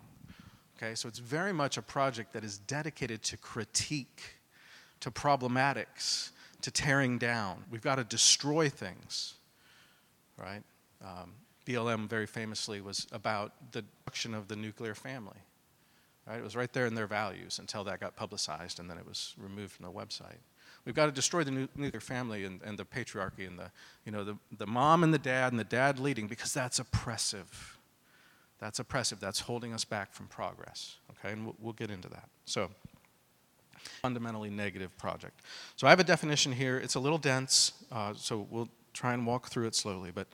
Okay, 0.76 0.94
so 0.96 1.08
it's 1.08 1.20
very 1.20 1.52
much 1.54 1.78
a 1.78 1.82
project 1.82 2.34
that 2.34 2.44
is 2.44 2.58
dedicated 2.58 3.22
to 3.22 3.38
critique, 3.38 4.34
to 5.00 5.10
problematics, 5.10 6.32
to 6.60 6.70
tearing 6.70 7.16
down. 7.16 7.64
We've 7.70 7.80
got 7.80 7.94
to 7.94 8.04
destroy 8.04 8.68
things, 8.68 9.34
right? 10.36 10.62
Um, 11.02 11.32
BLM 11.64 12.06
very 12.06 12.26
famously 12.26 12.82
was 12.82 13.06
about 13.12 13.52
the 13.72 13.80
destruction 13.80 14.34
of 14.34 14.48
the 14.48 14.56
nuclear 14.56 14.94
family. 14.94 15.38
Right? 16.26 16.38
It 16.38 16.44
was 16.44 16.56
right 16.56 16.72
there 16.72 16.86
in 16.86 16.94
their 16.94 17.06
values 17.06 17.58
until 17.58 17.84
that 17.84 18.00
got 18.00 18.16
publicized 18.16 18.80
and 18.80 18.88
then 18.88 18.98
it 18.98 19.06
was 19.06 19.34
removed 19.38 19.72
from 19.72 19.84
the 19.84 19.92
website. 19.92 20.38
We've 20.84 20.94
got 20.94 21.06
to 21.06 21.12
destroy 21.12 21.44
the 21.44 21.50
nuclear 21.50 22.00
family 22.00 22.44
and, 22.44 22.60
and 22.62 22.78
the 22.78 22.84
patriarchy 22.84 23.46
and 23.46 23.58
the, 23.58 23.70
you 24.04 24.12
know, 24.12 24.22
the, 24.22 24.36
the 24.58 24.66
mom 24.66 25.02
and 25.02 25.14
the 25.14 25.18
dad 25.18 25.52
and 25.52 25.58
the 25.58 25.64
dad 25.64 25.98
leading 25.98 26.26
because 26.26 26.52
that's 26.52 26.78
oppressive. 26.78 27.78
That's 28.58 28.78
oppressive. 28.78 29.18
That's 29.18 29.40
holding 29.40 29.72
us 29.72 29.84
back 29.84 30.12
from 30.12 30.26
progress. 30.26 30.96
Okay, 31.10 31.32
and 31.32 31.46
we'll, 31.46 31.56
we'll 31.58 31.72
get 31.72 31.90
into 31.90 32.08
that. 32.08 32.28
So, 32.44 32.70
fundamentally 34.02 34.50
negative 34.50 34.96
project. 34.98 35.40
So 35.76 35.86
I 35.86 35.90
have 35.90 36.00
a 36.00 36.04
definition 36.04 36.52
here. 36.52 36.78
It's 36.78 36.94
a 36.94 37.00
little 37.00 37.18
dense, 37.18 37.72
uh, 37.92 38.14
so 38.16 38.46
we'll 38.50 38.68
try 38.92 39.14
and 39.14 39.26
walk 39.26 39.48
through 39.48 39.66
it 39.66 39.74
slowly. 39.74 40.10
But 40.14 40.28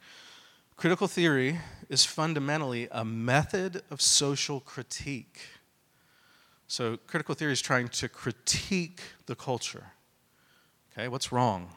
critical 0.76 1.08
theory 1.08 1.58
is 1.88 2.04
fundamentally 2.04 2.88
a 2.90 3.04
method 3.04 3.82
of 3.90 4.00
social 4.00 4.60
critique. 4.60 5.40
So 6.70 6.98
critical 7.06 7.34
theory 7.34 7.52
is 7.52 7.60
trying 7.60 7.88
to 7.88 8.08
critique 8.08 9.00
the 9.26 9.34
culture. 9.34 9.86
Okay, 10.92 11.08
what's 11.08 11.32
wrong? 11.32 11.70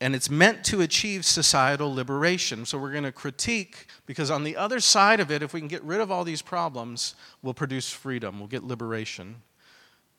and 0.00 0.14
it's 0.14 0.28
meant 0.28 0.62
to 0.64 0.82
achieve 0.82 1.24
societal 1.24 1.94
liberation. 1.94 2.66
So 2.66 2.76
we're 2.76 2.92
going 2.92 3.04
to 3.04 3.12
critique 3.12 3.86
because 4.04 4.30
on 4.30 4.44
the 4.44 4.54
other 4.54 4.78
side 4.78 5.18
of 5.18 5.30
it, 5.30 5.42
if 5.42 5.54
we 5.54 5.60
can 5.60 5.68
get 5.68 5.82
rid 5.82 5.98
of 5.98 6.10
all 6.10 6.24
these 6.24 6.42
problems, 6.42 7.14
we'll 7.42 7.54
produce 7.54 7.90
freedom, 7.90 8.38
we'll 8.38 8.48
get 8.48 8.64
liberation. 8.64 9.36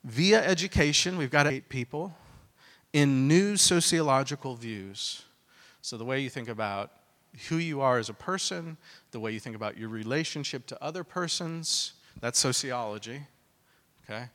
Via 0.03 0.43
education, 0.43 1.17
we've 1.19 1.29
got 1.29 1.43
to 1.43 1.49
educate 1.49 1.69
people 1.69 2.17
in 2.93 3.27
new 3.27 3.57
sociological 3.57 4.55
views. 4.55 5.21
So 5.81 5.97
the 5.97 6.05
way 6.05 6.19
you 6.19 6.31
think 6.31 6.49
about 6.49 6.91
who 7.49 7.57
you 7.57 7.79
are 7.81 7.99
as 7.99 8.09
a 8.09 8.13
person, 8.13 8.77
the 9.11 9.19
way 9.19 9.33
you 9.33 9.39
think 9.39 9.55
about 9.55 9.77
your 9.77 9.89
relationship 9.89 10.65
to 10.67 10.83
other 10.83 11.03
persons, 11.03 11.93
that's 12.21 12.39
sociology. 12.39 13.21
Okay? 14.09 14.25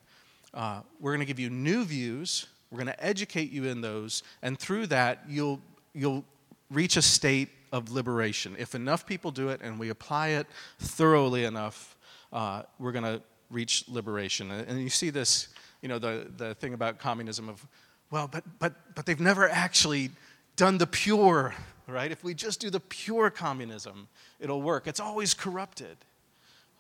Uh, 0.53 0.81
we're 1.01 1.13
going 1.13 1.21
to 1.21 1.27
give 1.27 1.39
you 1.39 1.51
new 1.51 1.85
views 1.85 2.47
we're 2.71 2.77
going 2.77 2.87
to 2.87 3.05
educate 3.05 3.51
you 3.51 3.65
in 3.65 3.81
those, 3.81 4.23
and 4.43 4.59
through 4.59 4.87
that, 4.89 5.25
you'll, 5.29 5.61
you'll 5.93 6.25
reach 6.71 6.97
a 6.97 7.03
state 7.03 7.49
of 7.73 7.91
liberation. 7.91 8.55
If 8.59 8.75
enough 8.75 9.07
people 9.07 9.33
do 9.33 9.49
it 9.49 9.61
and 9.61 9.79
we 9.79 9.89
apply 9.89 10.29
it 10.29 10.47
thoroughly 10.79 11.45
enough, 11.45 11.97
uh, 12.33 12.63
we're 12.79 12.93
going 12.93 13.05
to 13.05 13.23
reach 13.51 13.85
liberation. 13.89 14.53
And 14.53 14.81
you 14.81 14.89
see 14.89 15.11
this, 15.11 15.49
you 15.83 15.89
know, 15.89 15.99
the, 15.99 16.31
the 16.37 16.55
thing 16.55 16.75
about 16.75 17.01
communism 17.01 17.49
of, 17.49 17.67
well, 18.13 18.29
but, 18.29 18.45
but, 18.61 18.75
but 18.95 19.05
they've 19.05 19.21
never 19.21 19.49
actually 19.49 20.11
done 20.55 20.79
the 20.79 20.87
pure, 20.87 21.55
right? 21.89 22.13
If 22.13 22.23
we 22.23 22.35
just 22.35 22.61
do 22.61 22.71
the 22.71 22.81
pure 22.81 23.31
communism, 23.31 24.07
it'll 24.39 24.63
work. 24.63 24.87
It's 24.87 25.01
always 25.01 25.35
corrupted, 25.35 25.97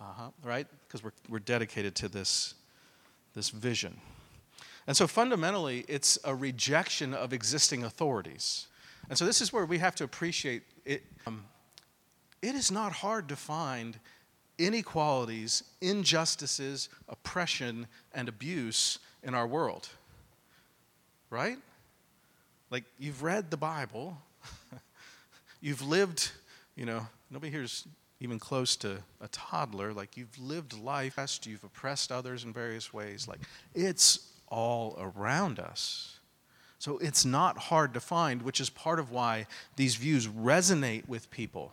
uh-huh, 0.00 0.30
right? 0.44 0.68
Because 0.86 1.02
we're, 1.02 1.12
we're 1.28 1.40
dedicated 1.40 1.96
to 1.96 2.08
this, 2.08 2.54
this 3.34 3.50
vision. 3.50 4.00
And 4.86 4.96
so 4.96 5.06
fundamentally, 5.06 5.84
it's 5.88 6.18
a 6.24 6.34
rejection 6.34 7.14
of 7.14 7.32
existing 7.32 7.84
authorities. 7.84 8.66
And 9.08 9.18
so 9.18 9.24
this 9.24 9.40
is 9.40 9.52
where 9.52 9.66
we 9.66 9.78
have 9.78 9.94
to 9.96 10.04
appreciate 10.04 10.62
it. 10.84 11.04
Um, 11.26 11.44
it 12.42 12.54
is 12.54 12.70
not 12.70 12.92
hard 12.92 13.28
to 13.28 13.36
find 13.36 13.98
inequalities, 14.58 15.64
injustices, 15.80 16.88
oppression, 17.08 17.86
and 18.14 18.28
abuse 18.28 18.98
in 19.22 19.34
our 19.34 19.46
world. 19.46 19.88
Right? 21.28 21.58
Like, 22.70 22.84
you've 22.98 23.22
read 23.22 23.50
the 23.50 23.56
Bible, 23.56 24.18
you've 25.60 25.82
lived, 25.82 26.30
you 26.76 26.86
know, 26.86 27.06
nobody 27.30 27.50
here's 27.50 27.86
even 28.20 28.38
close 28.38 28.76
to 28.76 28.98
a 29.20 29.28
toddler. 29.28 29.92
Like, 29.92 30.16
you've 30.16 30.38
lived 30.38 30.78
life, 30.78 31.18
you've 31.44 31.64
oppressed 31.64 32.12
others 32.12 32.44
in 32.44 32.52
various 32.52 32.92
ways. 32.92 33.26
Like, 33.26 33.40
it's 33.74 34.30
all 34.48 34.98
around 35.00 35.58
us. 35.58 36.18
So 36.78 36.98
it's 36.98 37.24
not 37.24 37.58
hard 37.58 37.94
to 37.94 38.00
find, 38.00 38.42
which 38.42 38.60
is 38.60 38.70
part 38.70 38.98
of 38.98 39.10
why 39.10 39.46
these 39.76 39.96
views 39.96 40.26
resonate 40.26 41.08
with 41.08 41.30
people. 41.30 41.72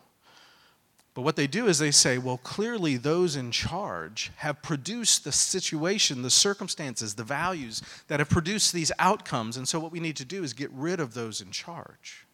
But 1.14 1.24
what 1.24 1.36
they 1.36 1.48
do 1.48 1.68
is 1.68 1.80
they 1.80 1.92
say, 1.92 2.20
well, 2.20 2.38
clearly 2.38 2.96
those 2.96 3.36
in 3.36 3.50
charge 3.50 4.32
have 4.36 4.62
produced 4.62 5.24
the 5.24 5.32
situation, 5.32 6.22
the 6.22 6.30
circumstances, 6.30 7.16
the 7.16 7.24
values 7.24 7.82
that 8.08 8.20
have 8.20 8.30
produced 8.30 8.72
these 8.72 8.92
outcomes. 9.00 9.58
And 9.58 9.68
so 9.68 9.80
what 9.80 9.92
we 9.92 10.00
need 10.00 10.16
to 10.18 10.26
do 10.26 10.44
is 10.44 10.54
get 10.54 10.70
rid 10.72 11.00
of 11.00 11.16
those 11.16 11.42
in 11.42 11.50
charge. 11.50 12.28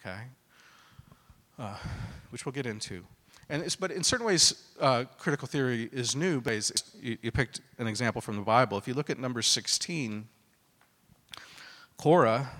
Okay? 0.00 0.20
Uh, 1.58 1.74
which 2.30 2.44
we'll 2.44 2.52
get 2.52 2.66
into. 2.66 3.02
And 3.48 3.74
but 3.80 3.90
in 3.90 4.04
certain 4.04 4.26
ways, 4.26 4.62
uh, 4.78 5.04
critical 5.18 5.48
theory 5.48 5.88
is 5.90 6.14
new. 6.14 6.40
But 6.40 6.70
you, 7.00 7.16
you, 7.22 7.30
picked 7.30 7.60
an 7.78 7.86
example 7.86 8.20
from 8.20 8.36
the 8.36 8.42
Bible. 8.42 8.76
If 8.76 8.86
you 8.86 8.92
look 8.92 9.08
at 9.08 9.18
number 9.18 9.40
16, 9.40 10.28
Korah 11.96 12.50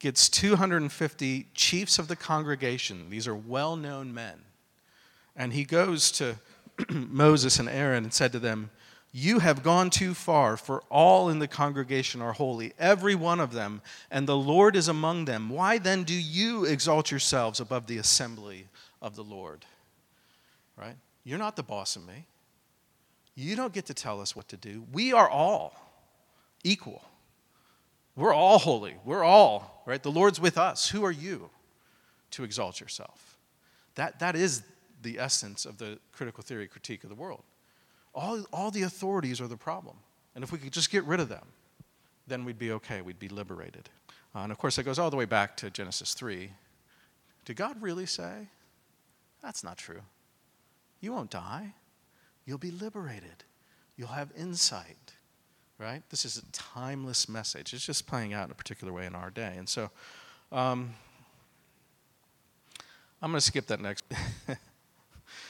gets 0.00 0.28
250 0.28 1.46
chiefs 1.54 1.98
of 2.00 2.08
the 2.08 2.16
congregation. 2.16 3.08
These 3.08 3.28
are 3.28 3.36
well 3.36 3.76
known 3.76 4.12
men. 4.12 4.42
And 5.36 5.52
he 5.52 5.64
goes 5.64 6.10
to 6.12 6.36
Moses 6.88 7.60
and 7.60 7.68
Aaron 7.68 8.02
and 8.02 8.12
said 8.12 8.32
to 8.32 8.40
them, 8.40 8.70
You 9.12 9.40
have 9.40 9.62
gone 9.62 9.90
too 9.90 10.14
far, 10.14 10.56
for 10.56 10.82
all 10.88 11.28
in 11.28 11.38
the 11.38 11.48
congregation 11.48 12.22
are 12.22 12.32
holy, 12.32 12.72
every 12.78 13.14
one 13.14 13.40
of 13.40 13.52
them, 13.52 13.82
and 14.10 14.26
the 14.26 14.36
Lord 14.36 14.74
is 14.74 14.88
among 14.88 15.26
them. 15.26 15.50
Why 15.50 15.76
then 15.76 16.02
do 16.04 16.14
you 16.14 16.64
exalt 16.64 17.10
yourselves 17.10 17.60
above 17.60 17.86
the 17.86 17.98
assembly 17.98 18.68
of 19.02 19.14
the 19.14 19.24
Lord? 19.24 19.66
right? 20.76 20.96
You're 21.24 21.38
not 21.38 21.56
the 21.56 21.62
boss 21.62 21.96
of 21.96 22.06
me. 22.06 22.26
You 23.34 23.56
don't 23.56 23.72
get 23.72 23.86
to 23.86 23.94
tell 23.94 24.20
us 24.20 24.36
what 24.36 24.48
to 24.48 24.56
do. 24.56 24.84
We 24.92 25.12
are 25.12 25.28
all 25.28 25.74
equal. 26.64 27.02
We're 28.14 28.34
all 28.34 28.58
holy. 28.58 28.96
We're 29.04 29.24
all, 29.24 29.82
right? 29.86 30.02
The 30.02 30.10
Lord's 30.10 30.40
with 30.40 30.58
us. 30.58 30.88
Who 30.90 31.04
are 31.04 31.12
you 31.12 31.48
to 32.32 32.44
exalt 32.44 32.80
yourself? 32.80 33.38
That, 33.94 34.18
that 34.20 34.36
is 34.36 34.62
the 35.00 35.18
essence 35.18 35.64
of 35.64 35.78
the 35.78 35.98
critical 36.12 36.42
theory 36.42 36.68
critique 36.68 37.04
of 37.04 37.10
the 37.10 37.16
world. 37.16 37.42
All, 38.14 38.44
all 38.52 38.70
the 38.70 38.82
authorities 38.82 39.40
are 39.40 39.48
the 39.48 39.56
problem. 39.56 39.96
And 40.34 40.44
if 40.44 40.52
we 40.52 40.58
could 40.58 40.72
just 40.72 40.90
get 40.90 41.04
rid 41.04 41.20
of 41.20 41.28
them, 41.28 41.46
then 42.26 42.44
we'd 42.44 42.58
be 42.58 42.72
okay. 42.72 43.02
We'd 43.02 43.18
be 43.18 43.28
liberated. 43.28 43.88
Uh, 44.34 44.40
and 44.40 44.52
of 44.52 44.58
course, 44.58 44.76
that 44.76 44.84
goes 44.84 44.98
all 44.98 45.10
the 45.10 45.16
way 45.16 45.24
back 45.24 45.56
to 45.58 45.70
Genesis 45.70 46.14
3. 46.14 46.50
Did 47.44 47.56
God 47.56 47.80
really 47.80 48.06
say? 48.06 48.48
That's 49.42 49.64
not 49.64 49.76
true. 49.76 50.02
You 51.00 51.12
won't 51.12 51.30
die. 51.30 51.74
You'll 52.44 52.58
be 52.58 52.70
liberated. 52.70 53.44
You'll 53.96 54.08
have 54.08 54.30
insight, 54.36 55.14
right? 55.78 56.02
This 56.10 56.24
is 56.24 56.38
a 56.38 56.52
timeless 56.52 57.28
message. 57.28 57.74
It's 57.74 57.84
just 57.84 58.06
playing 58.06 58.32
out 58.32 58.46
in 58.46 58.52
a 58.52 58.54
particular 58.54 58.92
way 58.92 59.06
in 59.06 59.14
our 59.14 59.30
day. 59.30 59.54
And 59.56 59.68
so 59.68 59.90
um, 60.50 60.94
I'm 63.20 63.30
going 63.30 63.38
to 63.38 63.40
skip 63.40 63.66
that 63.66 63.80
next. 63.80 64.04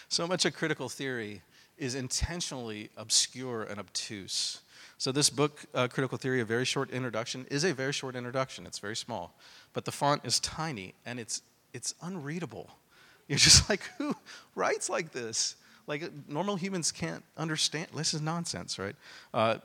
so 0.09 0.27
much 0.27 0.45
of 0.45 0.55
critical 0.55 0.89
theory 0.89 1.43
is 1.83 1.97
intentionally 1.97 2.91
obscure 2.97 3.65
and 3.65 3.81
obtuse. 3.81 4.61
So, 4.99 5.11
this 5.11 5.29
book, 5.31 5.65
uh, 5.75 5.89
Critical 5.89 6.17
Theory, 6.17 6.41
a 6.41 6.45
very 6.45 6.65
short 6.65 6.91
introduction, 6.91 7.45
is 7.51 7.65
a 7.65 7.75
very 7.75 7.93
short 7.93 8.15
introduction. 8.15 8.67
It's 8.67 8.79
very 8.79 8.95
small. 8.95 9.35
But 9.73 9.85
the 9.85 9.91
font 9.91 10.25
is 10.25 10.39
tiny 10.39 10.95
and 11.05 11.19
it's, 11.19 11.43
it's 11.75 11.93
unreadable. 12.01 12.71
You're 13.29 13.39
just 13.39 13.69
like, 13.69 13.83
who 13.99 14.15
writes 14.55 14.89
like 14.89 15.11
this? 15.11 15.57
Like, 15.89 16.09
normal 16.29 16.55
humans 16.55 16.93
can't 16.93 17.25
understand. 17.37 17.89
This 17.97 18.15
is 18.15 18.21
nonsense, 18.21 18.79
right? 18.79 18.95
Uh, 19.35 19.57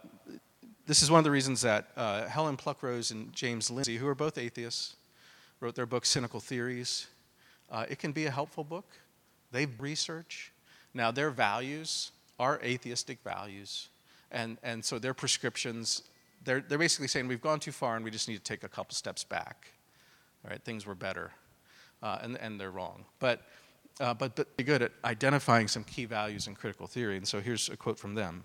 this 0.87 1.03
is 1.03 1.11
one 1.11 1.19
of 1.19 1.23
the 1.23 1.31
reasons 1.31 1.61
that 1.61 1.89
uh, 1.95 2.25
Helen 2.25 2.57
Pluckrose 2.57 3.11
and 3.11 3.31
James 3.31 3.69
Lindsay, 3.69 3.97
who 3.97 4.07
are 4.07 4.15
both 4.15 4.39
atheists, 4.39 4.95
wrote 5.59 5.75
their 5.75 5.85
book, 5.85 6.03
Cynical 6.03 6.39
Theories. 6.39 7.05
Uh, 7.69 7.85
it 7.87 7.99
can 7.99 8.11
be 8.11 8.25
a 8.25 8.31
helpful 8.31 8.63
book. 8.63 8.85
They 9.51 9.67
research. 9.77 10.51
Now, 10.97 11.11
their 11.11 11.29
values 11.29 12.11
are 12.39 12.59
atheistic 12.63 13.19
values. 13.23 13.89
And, 14.31 14.57
and 14.63 14.83
so 14.83 14.97
their 14.97 15.13
prescriptions, 15.13 16.01
they're, 16.43 16.59
they're 16.59 16.79
basically 16.79 17.07
saying 17.07 17.27
we've 17.27 17.39
gone 17.39 17.59
too 17.59 17.71
far 17.71 17.95
and 17.95 18.03
we 18.03 18.09
just 18.09 18.27
need 18.27 18.37
to 18.37 18.43
take 18.43 18.63
a 18.63 18.67
couple 18.67 18.95
steps 18.95 19.23
back. 19.23 19.67
All 20.43 20.49
right, 20.49 20.61
things 20.63 20.87
were 20.87 20.95
better 20.95 21.31
uh, 22.01 22.17
and, 22.23 22.35
and 22.37 22.59
they're 22.59 22.71
wrong. 22.71 23.05
But, 23.19 23.43
uh, 23.99 24.15
but, 24.15 24.35
but 24.35 24.47
they're 24.57 24.65
good 24.65 24.81
at 24.81 24.91
identifying 25.05 25.67
some 25.67 25.83
key 25.83 26.05
values 26.05 26.47
in 26.47 26.55
critical 26.55 26.87
theory. 26.87 27.15
And 27.17 27.27
so 27.27 27.41
here's 27.41 27.69
a 27.69 27.77
quote 27.77 27.99
from 27.99 28.15
them. 28.15 28.43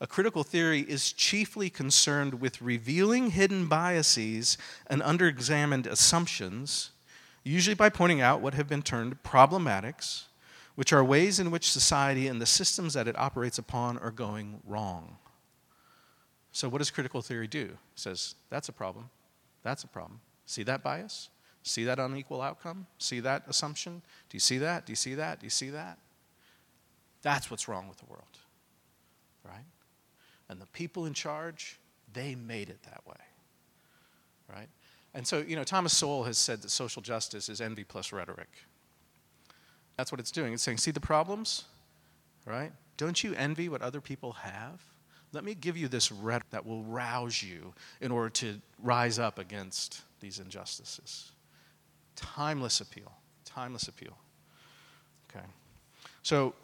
A 0.00 0.06
critical 0.08 0.42
theory 0.42 0.80
is 0.80 1.12
chiefly 1.12 1.70
concerned 1.70 2.40
with 2.40 2.60
revealing 2.60 3.30
hidden 3.30 3.66
biases 3.66 4.58
and 4.88 5.00
underexamined 5.00 5.86
assumptions, 5.86 6.90
usually 7.44 7.76
by 7.76 7.88
pointing 7.88 8.20
out 8.20 8.40
what 8.40 8.54
have 8.54 8.68
been 8.68 8.82
termed 8.82 9.22
problematics, 9.22 10.24
which 10.74 10.92
are 10.92 11.04
ways 11.04 11.38
in 11.38 11.50
which 11.50 11.70
society 11.70 12.26
and 12.26 12.40
the 12.40 12.46
systems 12.46 12.94
that 12.94 13.06
it 13.06 13.16
operates 13.18 13.58
upon 13.58 13.98
are 13.98 14.10
going 14.10 14.60
wrong. 14.66 15.16
So, 16.52 16.68
what 16.68 16.78
does 16.78 16.90
critical 16.90 17.20
theory 17.22 17.48
do? 17.48 17.64
It 17.64 17.78
says, 17.96 18.34
that's 18.50 18.68
a 18.68 18.72
problem. 18.72 19.10
That's 19.62 19.84
a 19.84 19.88
problem. 19.88 20.20
See 20.46 20.62
that 20.64 20.82
bias? 20.82 21.30
See 21.62 21.84
that 21.84 21.98
unequal 21.98 22.42
outcome? 22.42 22.86
See 22.98 23.20
that 23.20 23.44
assumption? 23.48 24.02
Do 24.28 24.36
you 24.36 24.40
see 24.40 24.58
that? 24.58 24.86
Do 24.86 24.92
you 24.92 24.96
see 24.96 25.14
that? 25.14 25.40
Do 25.40 25.46
you 25.46 25.50
see 25.50 25.70
that? 25.70 25.98
That's 27.22 27.50
what's 27.50 27.68
wrong 27.68 27.88
with 27.88 27.96
the 27.98 28.04
world, 28.04 28.38
right? 29.44 29.64
And 30.48 30.60
the 30.60 30.66
people 30.66 31.06
in 31.06 31.14
charge, 31.14 31.80
they 32.12 32.34
made 32.34 32.68
it 32.68 32.82
that 32.82 33.00
way, 33.06 33.16
right? 34.54 34.68
And 35.14 35.26
so, 35.26 35.38
you 35.38 35.56
know, 35.56 35.64
Thomas 35.64 35.96
Sowell 35.96 36.24
has 36.24 36.36
said 36.36 36.60
that 36.62 36.70
social 36.70 37.00
justice 37.00 37.48
is 37.48 37.62
envy 37.62 37.82
plus 37.82 38.12
rhetoric. 38.12 38.50
That's 39.96 40.10
what 40.10 40.20
it's 40.20 40.30
doing. 40.30 40.52
It's 40.52 40.62
saying, 40.62 40.78
see 40.78 40.90
the 40.90 41.00
problems, 41.00 41.64
right? 42.46 42.72
Don't 42.96 43.22
you 43.22 43.34
envy 43.34 43.68
what 43.68 43.82
other 43.82 44.00
people 44.00 44.32
have? 44.32 44.82
Let 45.32 45.44
me 45.44 45.54
give 45.54 45.76
you 45.76 45.88
this 45.88 46.12
rhetoric 46.12 46.50
that 46.50 46.64
will 46.64 46.84
rouse 46.84 47.42
you 47.42 47.74
in 48.00 48.12
order 48.12 48.30
to 48.30 48.60
rise 48.80 49.18
up 49.18 49.38
against 49.38 50.02
these 50.20 50.38
injustices. 50.38 51.32
Timeless 52.14 52.80
appeal. 52.80 53.12
Timeless 53.44 53.88
appeal. 53.88 54.16
Okay. 55.28 55.44
So, 56.22 56.54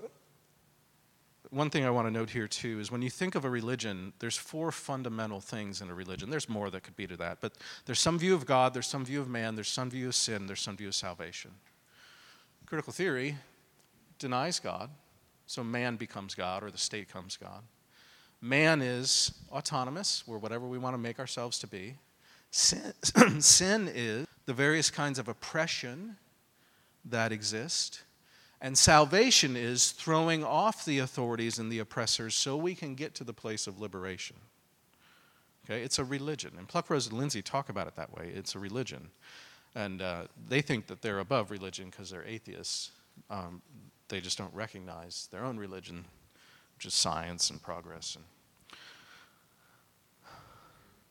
one 1.50 1.68
thing 1.68 1.84
I 1.84 1.90
want 1.90 2.06
to 2.06 2.12
note 2.12 2.30
here 2.30 2.46
too 2.46 2.78
is 2.78 2.92
when 2.92 3.02
you 3.02 3.10
think 3.10 3.34
of 3.34 3.44
a 3.44 3.50
religion, 3.50 4.12
there's 4.20 4.36
four 4.36 4.70
fundamental 4.70 5.40
things 5.40 5.80
in 5.80 5.90
a 5.90 5.94
religion. 5.94 6.30
There's 6.30 6.48
more 6.48 6.70
that 6.70 6.84
could 6.84 6.96
be 6.96 7.08
to 7.08 7.16
that, 7.16 7.38
but 7.40 7.54
there's 7.86 7.98
some 7.98 8.20
view 8.20 8.34
of 8.34 8.46
God, 8.46 8.72
there's 8.72 8.86
some 8.86 9.04
view 9.04 9.20
of 9.20 9.28
man, 9.28 9.56
there's 9.56 9.68
some 9.68 9.90
view 9.90 10.08
of 10.08 10.14
sin, 10.14 10.46
there's 10.46 10.60
some 10.60 10.76
view 10.76 10.88
of 10.88 10.94
salvation. 10.94 11.50
Critical 12.70 12.92
theory 12.92 13.36
denies 14.20 14.60
God, 14.60 14.90
so 15.44 15.64
man 15.64 15.96
becomes 15.96 16.36
God 16.36 16.62
or 16.62 16.70
the 16.70 16.78
state 16.78 17.08
becomes 17.08 17.36
God. 17.36 17.64
Man 18.40 18.80
is 18.80 19.32
autonomous, 19.50 20.22
we're 20.24 20.38
whatever 20.38 20.68
we 20.68 20.78
want 20.78 20.94
to 20.94 20.98
make 20.98 21.18
ourselves 21.18 21.58
to 21.58 21.66
be. 21.66 21.96
Sin, 22.52 22.92
sin 23.40 23.90
is 23.92 24.24
the 24.46 24.54
various 24.54 24.88
kinds 24.88 25.18
of 25.18 25.26
oppression 25.26 26.16
that 27.04 27.32
exist. 27.32 28.02
And 28.60 28.78
salvation 28.78 29.56
is 29.56 29.90
throwing 29.90 30.44
off 30.44 30.84
the 30.84 31.00
authorities 31.00 31.58
and 31.58 31.72
the 31.72 31.80
oppressors 31.80 32.36
so 32.36 32.56
we 32.56 32.76
can 32.76 32.94
get 32.94 33.16
to 33.16 33.24
the 33.24 33.34
place 33.34 33.66
of 33.66 33.80
liberation. 33.80 34.36
Okay, 35.64 35.82
it's 35.82 35.98
a 35.98 36.04
religion. 36.04 36.52
And 36.56 36.68
Pluckrose 36.68 37.10
and 37.10 37.18
Lindsay 37.18 37.42
talk 37.42 37.68
about 37.68 37.88
it 37.88 37.96
that 37.96 38.16
way. 38.16 38.30
It's 38.32 38.54
a 38.54 38.60
religion. 38.60 39.10
And 39.74 40.02
uh, 40.02 40.22
they 40.48 40.60
think 40.62 40.86
that 40.88 41.02
they're 41.02 41.20
above 41.20 41.50
religion 41.50 41.90
because 41.90 42.10
they're 42.10 42.24
atheists. 42.24 42.90
Um, 43.30 43.62
they 44.08 44.20
just 44.20 44.36
don't 44.36 44.52
recognize 44.52 45.28
their 45.30 45.44
own 45.44 45.56
religion, 45.58 46.04
which 46.76 46.86
is 46.86 46.94
science 46.94 47.50
and 47.50 47.62
progress. 47.62 48.16
And 48.16 48.24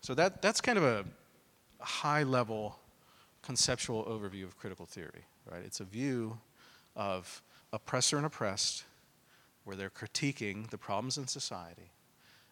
so 0.01 0.13
that, 0.15 0.41
that's 0.41 0.59
kind 0.59 0.77
of 0.77 0.83
a 0.83 1.05
high 1.79 2.23
level 2.23 2.77
conceptual 3.41 4.03
overview 4.05 4.43
of 4.43 4.57
critical 4.57 4.85
theory, 4.85 5.25
right? 5.49 5.61
It's 5.65 5.79
a 5.79 5.85
view 5.85 6.37
of 6.95 7.41
oppressor 7.71 8.17
and 8.17 8.25
oppressed 8.25 8.83
where 9.63 9.75
they're 9.75 9.89
critiquing 9.89 10.69
the 10.69 10.77
problems 10.77 11.17
in 11.17 11.27
society 11.27 11.91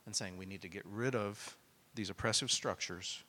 and 0.05 0.15
saying 0.15 0.37
we 0.37 0.45
need 0.45 0.61
to 0.61 0.69
get 0.69 0.83
rid 0.85 1.15
of 1.15 1.57
these 1.95 2.09
oppressive 2.09 2.51
structures 2.51 3.23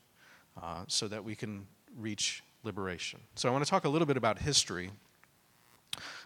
uh, 0.63 0.85
so 0.87 1.09
that 1.09 1.25
we 1.25 1.35
can 1.35 1.67
reach 1.97 2.43
liberation. 2.69 3.21
So 3.35 3.49
I 3.49 3.53
want 3.53 3.65
to 3.65 3.71
talk 3.71 3.87
a 3.87 3.89
little 3.89 4.05
bit 4.07 4.19
about 4.19 4.41
history. 4.41 4.91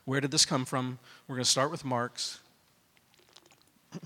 Where 0.05 0.21
did 0.21 0.33
this 0.33 0.45
come 0.45 0.65
from? 0.65 0.99
We're 1.29 1.37
going 1.37 1.45
to 1.45 1.51
start 1.51 1.71
with 1.71 1.85
Marx. 1.85 2.41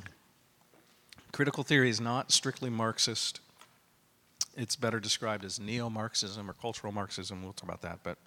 Critical 1.33 1.64
theory 1.64 1.88
is 1.88 1.99
not 1.99 2.31
strictly 2.31 2.69
Marxist. 2.69 3.40
It's 4.55 4.76
better 4.76 5.00
described 5.00 5.47
as 5.47 5.59
neo 5.59 5.88
Marxism 5.88 6.50
or 6.50 6.52
cultural 6.52 6.93
Marxism. 6.93 7.43
We'll 7.43 7.55
talk 7.55 7.71
about 7.71 7.81
that. 7.81 8.00
But 8.02 8.19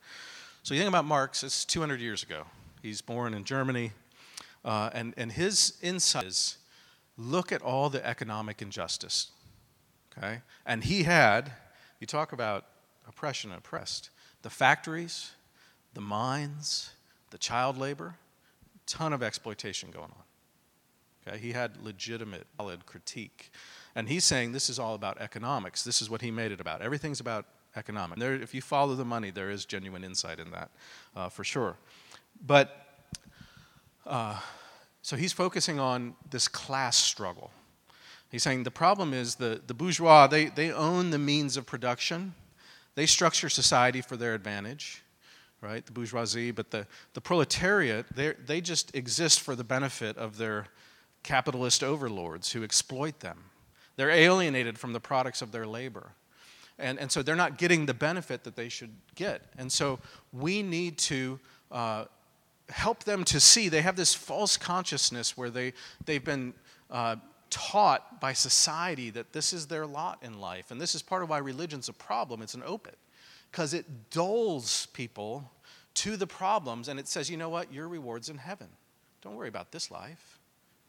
so 0.63 0.73
you 0.73 0.79
think 0.79 0.89
about 0.89 1.05
Marx, 1.05 1.43
it's 1.43 1.63
200 1.63 2.01
years 2.01 2.23
ago. 2.23 2.45
He's 2.81 3.03
born 3.03 3.35
in 3.35 3.43
Germany. 3.43 3.91
Uh, 4.65 4.89
and, 4.91 5.13
and 5.17 5.31
his 5.31 5.77
insight 5.83 6.25
is 6.25 6.57
look 7.15 7.51
at 7.51 7.61
all 7.61 7.91
the 7.91 8.03
economic 8.03 8.63
injustice. 8.63 9.29
Okay? 10.17 10.41
And 10.65 10.83
he 10.83 11.03
had, 11.03 11.51
you 11.99 12.07
talk 12.07 12.33
about 12.33 12.65
oppression 13.09 13.49
and 13.51 13.59
oppressed, 13.59 14.09
the 14.43 14.49
factories, 14.49 15.31
the 15.93 16.01
mines, 16.01 16.91
the 17.31 17.37
child 17.37 17.77
labor, 17.77 18.15
ton 18.85 19.11
of 19.11 19.21
exploitation 19.21 19.91
going 19.91 20.05
on. 20.05 20.23
Okay? 21.27 21.37
He 21.37 21.51
had 21.51 21.83
legitimate, 21.83 22.47
valid 22.57 22.85
critique. 22.85 23.51
And 23.95 24.07
he's 24.07 24.23
saying 24.23 24.51
this 24.51 24.69
is 24.69 24.79
all 24.79 24.95
about 24.95 25.19
economics. 25.19 25.83
This 25.83 26.01
is 26.01 26.09
what 26.09 26.21
he 26.21 26.31
made 26.31 26.51
it 26.51 26.61
about. 26.61 26.81
Everything's 26.81 27.19
about 27.19 27.45
economic. 27.75 28.19
There, 28.19 28.33
if 28.33 28.53
you 28.53 28.61
follow 28.61 28.95
the 28.95 29.05
money, 29.05 29.31
there 29.31 29.49
is 29.49 29.65
genuine 29.65 30.03
insight 30.03 30.39
in 30.39 30.51
that, 30.51 30.71
uh, 31.15 31.29
for 31.29 31.43
sure. 31.43 31.75
But 32.45 32.85
uh, 34.05 34.39
so 35.01 35.15
he's 35.15 35.33
focusing 35.33 35.79
on 35.79 36.15
this 36.29 36.47
class 36.47 36.97
struggle. 36.97 37.51
He's 38.31 38.43
saying 38.43 38.63
the 38.63 38.71
problem 38.71 39.13
is 39.13 39.35
the, 39.35 39.61
the 39.65 39.73
bourgeois, 39.73 40.27
they, 40.27 40.45
they 40.45 40.71
own 40.71 41.09
the 41.09 41.17
means 41.17 41.57
of 41.57 41.65
production, 41.65 42.35
they 42.99 43.05
structure 43.05 43.47
society 43.47 44.01
for 44.01 44.17
their 44.17 44.35
advantage, 44.35 45.03
right? 45.61 45.85
The 45.85 45.93
bourgeoisie, 45.93 46.51
but 46.51 46.69
the, 46.69 46.85
the 47.13 47.21
proletariat, 47.21 48.05
they 48.13 48.59
just 48.59 48.93
exist 48.93 49.39
for 49.39 49.55
the 49.55 49.63
benefit 49.63 50.17
of 50.17 50.37
their 50.37 50.67
capitalist 51.23 51.81
overlords 51.81 52.51
who 52.51 52.61
exploit 52.61 53.21
them. 53.21 53.45
They're 53.95 54.09
alienated 54.09 54.77
from 54.77 54.91
the 54.91 54.99
products 54.99 55.41
of 55.41 55.53
their 55.53 55.65
labor. 55.65 56.11
And, 56.77 56.99
and 56.99 57.09
so 57.09 57.23
they're 57.23 57.37
not 57.37 57.57
getting 57.57 57.85
the 57.85 57.93
benefit 57.93 58.43
that 58.43 58.57
they 58.57 58.67
should 58.67 58.91
get. 59.15 59.43
And 59.57 59.71
so 59.71 59.99
we 60.33 60.61
need 60.61 60.97
to 60.97 61.39
uh, 61.71 62.03
help 62.67 63.05
them 63.05 63.23
to 63.23 63.39
see 63.39 63.69
they 63.69 63.81
have 63.81 63.95
this 63.95 64.13
false 64.13 64.57
consciousness 64.57 65.37
where 65.37 65.49
they, 65.49 65.71
they've 66.03 66.25
been 66.25 66.53
uh, 66.91 67.15
taught 67.49 68.19
by 68.19 68.33
society 68.33 69.09
that 69.11 69.33
this 69.33 69.53
is 69.53 69.67
their 69.67 69.85
lot 69.85 70.19
in 70.21 70.39
life. 70.39 70.71
And 70.71 70.79
this 70.79 70.95
is 70.95 71.01
part 71.01 71.23
of 71.23 71.29
why 71.29 71.37
religion's 71.39 71.89
a 71.89 71.93
problem. 71.93 72.41
It's 72.41 72.53
an 72.53 72.63
opiate 72.65 72.97
because 73.51 73.73
it 73.73 74.09
dulls 74.11 74.87
people 74.87 75.51
to 75.95 76.17
the 76.17 76.27
problems 76.27 76.87
and 76.87 76.99
it 76.99 77.07
says, 77.07 77.29
you 77.29 77.37
know 77.37 77.49
what, 77.49 77.73
your 77.73 77.87
reward's 77.87 78.29
in 78.29 78.37
heaven. 78.37 78.67
Don't 79.21 79.35
worry 79.35 79.49
about 79.49 79.71
this 79.71 79.91
life, 79.91 80.39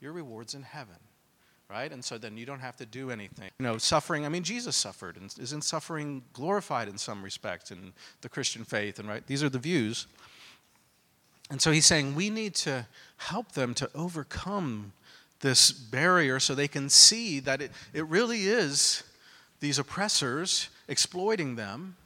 your 0.01 0.13
reward's 0.13 0.55
in 0.55 0.63
heaven 0.63 0.97
right? 1.71 1.93
And 1.93 2.05
so 2.05 2.19
then 2.19 2.37
you 2.37 2.45
don't 2.45 2.61
have 2.61 2.77
to 2.79 2.87
do 2.87 3.11
anything. 3.11 3.51
You 3.59 3.65
know, 3.65 3.79
suffering, 3.79 4.27
I 4.27 4.29
mean, 4.29 4.43
Jesus 4.43 4.77
suffered, 4.77 5.17
and 5.17 5.33
isn't 5.39 5.63
suffering 5.63 6.23
glorified 6.33 6.89
in 6.89 6.99
some 6.99 7.23
respect 7.23 7.71
in 7.71 7.93
the 8.23 8.29
Christian 8.29 8.65
faith, 8.65 8.99
and 8.99 9.09
right? 9.09 9.25
These 9.27 9.43
are 9.43 9.49
the 9.49 9.59
views. 9.59 10.07
And 11.51 11.63
so 11.63 11.71
he's 11.71 11.87
saying 11.87 12.15
we 12.15 12.31
need 12.31 12.55
to 12.57 12.87
help 13.17 13.53
them 13.53 13.75
to 13.75 13.91
overcome 13.95 14.93
this 15.41 15.73
barrier 15.73 16.39
so 16.39 16.55
they 16.55 16.69
can 16.69 16.89
see 16.89 17.41
that 17.41 17.63
it, 17.63 17.73
it 17.93 18.07
really 18.07 18.43
is 18.43 19.03
these 19.61 19.79
oppressors 19.79 20.69
exploiting 20.89 21.57
them. 21.57 21.97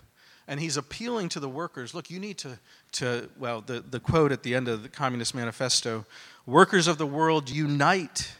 And 0.47 0.61
he's 0.61 0.77
appealing 0.77 1.31
to 1.31 1.40
the 1.40 1.49
workers 1.49 1.94
look, 1.94 2.11
you 2.11 2.20
need 2.20 2.38
to, 2.38 2.59
to 2.92 3.31
well, 3.38 3.62
the, 3.62 3.81
the 3.81 4.01
quote 4.01 4.31
at 4.31 4.42
the 4.42 4.55
end 4.55 4.68
of 4.68 4.83
the 4.83 4.88
Communist 4.88 5.35
Manifesto 5.35 6.05
workers 6.47 6.87
of 6.87 6.99
the 6.99 7.07
world, 7.07 7.49
unite 7.49 8.35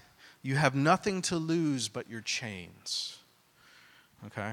you 0.45 0.57
have 0.57 0.75
nothing 0.75 1.23
to 1.23 1.37
lose 1.37 1.89
but 1.89 2.09
your 2.09 2.21
chains. 2.21 3.19
Okay? 4.27 4.53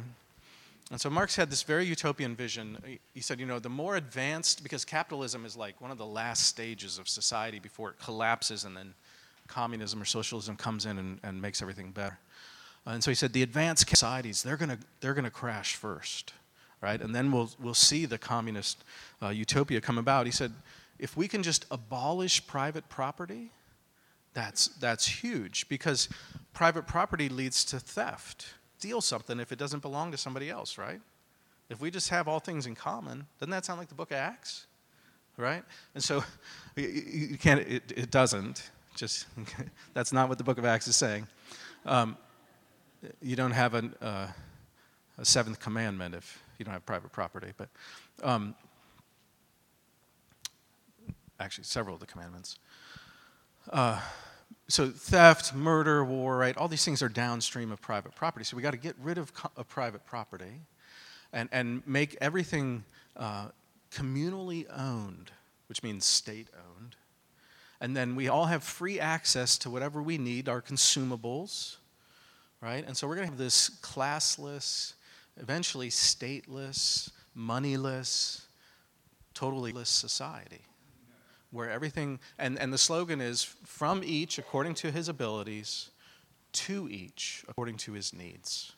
And 0.89 0.99
so 0.99 1.09
Marx 1.09 1.35
had 1.35 1.51
this 1.51 1.63
very 1.63 1.85
utopian 1.85 2.33
vision. 2.33 2.77
He 3.13 3.19
said, 3.19 3.41
you 3.41 3.45
know, 3.45 3.59
the 3.59 3.69
more 3.69 3.97
advanced, 3.97 4.63
because 4.63 4.85
capitalism 4.85 5.45
is 5.45 5.57
like 5.57 5.79
one 5.81 5.91
of 5.91 5.97
the 5.97 6.05
last 6.05 6.47
stages 6.47 6.97
of 6.97 7.09
society 7.09 7.59
before 7.59 7.89
it 7.89 7.99
collapses 7.99 8.63
and 8.63 8.75
then 8.75 8.93
communism 9.51 10.01
or 10.01 10.05
socialism 10.05 10.55
comes 10.55 10.85
in 10.85 10.97
and, 10.97 11.19
and 11.23 11.41
makes 11.41 11.61
everything 11.61 11.91
better. 11.91 12.17
And 12.85 13.03
so 13.03 13.11
he 13.11 13.15
said, 13.15 13.33
the 13.33 13.43
advanced 13.43 13.87
societies, 13.87 14.41
they're 14.41 14.57
going 14.57 14.69
to 14.69 14.79
they're 15.01 15.13
gonna 15.13 15.29
crash 15.29 15.75
first, 15.75 16.33
right? 16.81 16.99
And 16.99 17.13
then 17.13 17.31
we'll, 17.31 17.51
we'll 17.59 17.73
see 17.73 18.05
the 18.05 18.17
communist 18.17 18.83
uh, 19.21 19.29
utopia 19.29 19.81
come 19.81 19.97
about. 19.97 20.25
He 20.25 20.31
said, 20.31 20.51
if 20.97 21.15
we 21.15 21.27
can 21.27 21.43
just 21.43 21.65
abolish 21.69 22.45
private 22.47 22.87
property, 22.89 23.51
that's, 24.33 24.67
that's 24.79 25.07
huge 25.07 25.67
because 25.69 26.09
private 26.53 26.87
property 26.87 27.29
leads 27.29 27.65
to 27.65 27.79
theft. 27.79 28.53
Steal 28.77 29.01
something 29.01 29.39
if 29.39 29.51
it 29.51 29.59
doesn't 29.59 29.81
belong 29.81 30.11
to 30.11 30.17
somebody 30.17 30.49
else, 30.49 30.77
right? 30.77 31.01
If 31.69 31.81
we 31.81 31.91
just 31.91 32.09
have 32.09 32.27
all 32.27 32.39
things 32.39 32.65
in 32.65 32.75
common, 32.75 33.27
doesn't 33.39 33.51
that 33.51 33.63
sound 33.63 33.79
like 33.79 33.89
the 33.89 33.95
book 33.95 34.11
of 34.11 34.17
Acts? 34.17 34.65
Right? 35.37 35.63
And 35.93 36.03
so 36.03 36.23
you 36.75 37.37
can't, 37.39 37.61
it, 37.61 37.93
it 37.95 38.11
doesn't. 38.11 38.71
Just, 38.95 39.27
that's 39.93 40.13
not 40.13 40.29
what 40.29 40.37
the 40.37 40.43
book 40.43 40.57
of 40.57 40.65
Acts 40.65 40.87
is 40.87 40.95
saying. 40.95 41.27
Um, 41.85 42.17
you 43.21 43.35
don't 43.35 43.51
have 43.51 43.73
an, 43.73 43.95
uh, 44.01 44.27
a 45.17 45.25
seventh 45.25 45.59
commandment 45.59 46.15
if 46.15 46.41
you 46.57 46.65
don't 46.65 46.73
have 46.73 46.85
private 46.85 47.11
property. 47.11 47.53
But 47.57 47.69
um, 48.23 48.55
actually, 51.39 51.63
several 51.63 51.95
of 51.95 51.99
the 51.99 52.07
commandments. 52.07 52.59
Uh, 53.69 53.99
so 54.67 54.89
theft, 54.89 55.53
murder, 55.53 56.03
war, 56.03 56.37
right? 56.37 56.55
All 56.57 56.67
these 56.67 56.85
things 56.85 57.01
are 57.01 57.09
downstream 57.09 57.71
of 57.71 57.81
private 57.81 58.15
property. 58.15 58.45
So 58.45 58.55
we 58.55 58.63
got 58.63 58.71
to 58.71 58.77
get 58.77 58.95
rid 59.01 59.17
of, 59.17 59.31
of, 59.57 59.67
private 59.67 60.05
property 60.05 60.61
and, 61.33 61.49
and 61.51 61.85
make 61.87 62.17
everything 62.21 62.83
uh, 63.17 63.47
communally 63.91 64.65
owned, 64.75 65.31
which 65.67 65.83
means 65.83 66.05
state 66.05 66.47
owned. 66.55 66.95
And 67.81 67.97
then 67.97 68.15
we 68.15 68.29
all 68.29 68.45
have 68.45 68.63
free 68.63 68.99
access 68.99 69.57
to 69.57 69.69
whatever 69.69 70.01
we 70.01 70.17
need, 70.17 70.47
our 70.47 70.61
consumables, 70.61 71.75
right? 72.61 72.85
And 72.85 72.95
so 72.95 73.07
we're 73.07 73.15
going 73.15 73.27
to 73.27 73.31
have 73.31 73.37
this 73.37 73.69
classless, 73.81 74.93
eventually 75.35 75.89
stateless, 75.89 77.09
moneyless, 77.35 78.45
totally 79.33 79.73
less 79.73 79.89
society 79.89 80.61
where 81.51 81.69
everything, 81.69 82.19
and, 82.39 82.57
and 82.57 82.73
the 82.73 82.77
slogan 82.77 83.21
is 83.21 83.43
from 83.43 84.01
each 84.03 84.37
according 84.37 84.73
to 84.73 84.91
his 84.91 85.09
abilities, 85.09 85.91
to 86.53 86.87
each 86.89 87.43
according 87.47 87.77
to 87.77 87.93
his 87.93 88.13
needs. 88.13 88.73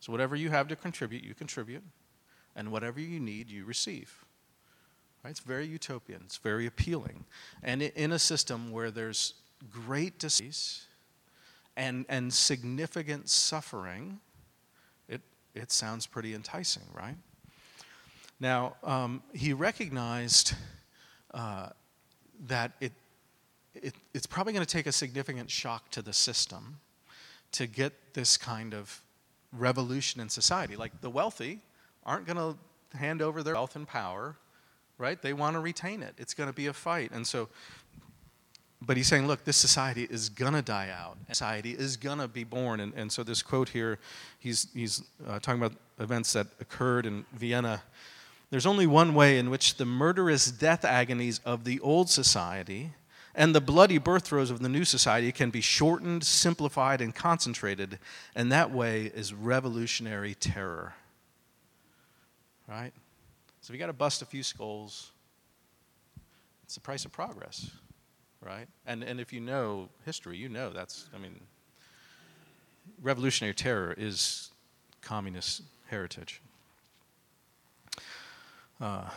So 0.00 0.12
whatever 0.12 0.34
you 0.34 0.50
have 0.50 0.68
to 0.68 0.76
contribute, 0.76 1.22
you 1.22 1.34
contribute, 1.34 1.82
and 2.56 2.70
whatever 2.70 3.00
you 3.00 3.20
need, 3.20 3.50
you 3.50 3.64
receive. 3.64 4.24
Right? 5.24 5.30
It's 5.30 5.40
very 5.40 5.66
utopian, 5.66 6.22
it's 6.24 6.38
very 6.38 6.66
appealing. 6.66 7.24
And 7.62 7.82
in 7.82 8.12
a 8.12 8.18
system 8.18 8.72
where 8.72 8.90
there's 8.90 9.34
great 9.70 10.18
disease 10.18 10.86
and, 11.76 12.04
and 12.08 12.32
significant 12.32 13.28
suffering, 13.28 14.18
it, 15.08 15.20
it 15.54 15.70
sounds 15.70 16.06
pretty 16.06 16.34
enticing, 16.34 16.82
right? 16.92 17.16
Now, 18.40 18.74
um, 18.82 19.22
he 19.32 19.52
recognized 19.52 20.54
uh, 21.32 21.68
that 22.48 22.72
it, 22.80 22.92
it, 23.74 23.94
it's 24.12 24.26
probably 24.26 24.52
going 24.52 24.66
to 24.66 24.72
take 24.72 24.86
a 24.86 24.92
significant 24.92 25.48
shock 25.48 25.88
to 25.92 26.02
the 26.02 26.12
system 26.12 26.80
to 27.52 27.68
get 27.68 27.92
this 28.14 28.36
kind 28.36 28.74
of 28.74 29.00
revolution 29.52 30.20
in 30.20 30.28
society. 30.28 30.74
Like 30.74 31.00
the 31.00 31.10
wealthy 31.10 31.60
aren't 32.04 32.26
going 32.26 32.36
to 32.36 32.98
hand 32.98 33.22
over 33.22 33.44
their 33.44 33.54
wealth 33.54 33.76
and 33.76 33.86
power, 33.86 34.36
right? 34.98 35.20
They 35.20 35.32
want 35.32 35.54
to 35.54 35.60
retain 35.60 36.02
it. 36.02 36.14
It's 36.18 36.34
going 36.34 36.48
to 36.48 36.54
be 36.54 36.66
a 36.66 36.72
fight. 36.72 37.10
And 37.12 37.26
so, 37.26 37.48
but 38.80 38.96
he's 38.96 39.06
saying, 39.06 39.26
look, 39.26 39.44
this 39.44 39.56
society 39.56 40.06
is 40.10 40.28
going 40.28 40.54
to 40.54 40.62
die 40.62 40.90
out. 40.90 41.16
Society 41.28 41.72
is 41.72 41.96
going 41.96 42.18
to 42.18 42.28
be 42.28 42.44
born. 42.44 42.80
And, 42.80 42.92
and 42.94 43.10
so, 43.10 43.22
this 43.22 43.42
quote 43.42 43.68
here, 43.68 43.98
he's, 44.38 44.68
he's 44.74 45.02
uh, 45.26 45.38
talking 45.38 45.62
about 45.62 45.76
events 45.98 46.32
that 46.32 46.48
occurred 46.60 47.06
in 47.06 47.24
Vienna. 47.32 47.82
There's 48.50 48.66
only 48.66 48.86
one 48.86 49.14
way 49.14 49.38
in 49.38 49.50
which 49.50 49.76
the 49.76 49.86
murderous 49.86 50.50
death 50.50 50.84
agonies 50.84 51.40
of 51.44 51.64
the 51.64 51.80
old 51.80 52.10
society 52.10 52.90
and 53.34 53.54
the 53.54 53.60
bloody 53.60 53.98
birth 53.98 54.24
throes 54.24 54.50
of 54.50 54.60
the 54.60 54.68
new 54.68 54.84
society 54.84 55.32
can 55.32 55.50
be 55.50 55.60
shortened, 55.60 56.24
simplified, 56.24 57.00
and 57.00 57.14
concentrated, 57.14 57.98
and 58.34 58.52
that 58.52 58.70
way 58.70 59.10
is 59.14 59.32
revolutionary 59.32 60.34
terror. 60.34 60.94
Right? 62.68 62.92
So 63.62 63.72
you 63.72 63.78
got 63.78 63.86
to 63.86 63.92
bust 63.92 64.22
a 64.22 64.26
few 64.26 64.42
skulls, 64.42 65.10
it's 66.64 66.74
the 66.74 66.80
price 66.80 67.04
of 67.04 67.12
progress, 67.12 67.70
right? 68.40 68.66
And, 68.86 69.02
and 69.02 69.18
if 69.20 69.32
you 69.32 69.40
know 69.40 69.88
history, 70.04 70.36
you 70.36 70.48
know 70.48 70.70
that's, 70.70 71.06
I 71.14 71.18
mean, 71.18 71.40
revolutionary 73.00 73.54
terror 73.54 73.94
is 73.96 74.50
communist 75.00 75.62
heritage. 75.88 76.42
Uh, 78.80 79.08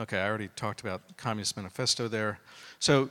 Okay, 0.00 0.18
I 0.18 0.26
already 0.26 0.48
talked 0.56 0.80
about 0.80 1.02
Communist 1.18 1.56
Manifesto 1.56 2.08
there. 2.08 2.38
So, 2.78 3.10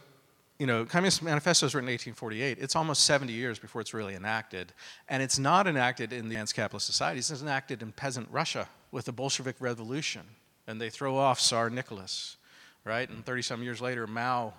you 0.57 0.65
know, 0.65 0.85
Communist 0.85 1.21
Manifesto 1.21 1.65
was 1.65 1.75
written 1.75 1.87
in 1.87 1.93
1848. 1.93 2.57
It's 2.59 2.75
almost 2.75 3.05
70 3.05 3.31
years 3.31 3.59
before 3.59 3.81
it's 3.81 3.93
really 3.93 4.15
enacted. 4.15 4.73
And 5.07 5.21
it's 5.21 5.37
not 5.37 5.67
enacted 5.67 6.13
in 6.13 6.29
the 6.29 6.35
advanced 6.35 6.55
capitalist 6.55 6.87
societies. 6.87 7.29
It's 7.29 7.43
enacted 7.43 7.83
in 7.83 7.91
peasant 7.91 8.27
Russia 8.31 8.67
with 8.91 9.05
the 9.05 9.11
Bolshevik 9.11 9.55
Revolution. 9.59 10.23
And 10.67 10.79
they 10.79 10.89
throw 10.89 11.17
off 11.17 11.39
Tsar 11.39 11.69
Nicholas, 11.69 12.37
right? 12.83 13.09
And 13.09 13.25
30 13.25 13.41
some 13.41 13.63
years 13.63 13.81
later, 13.81 14.05
Mao 14.07 14.53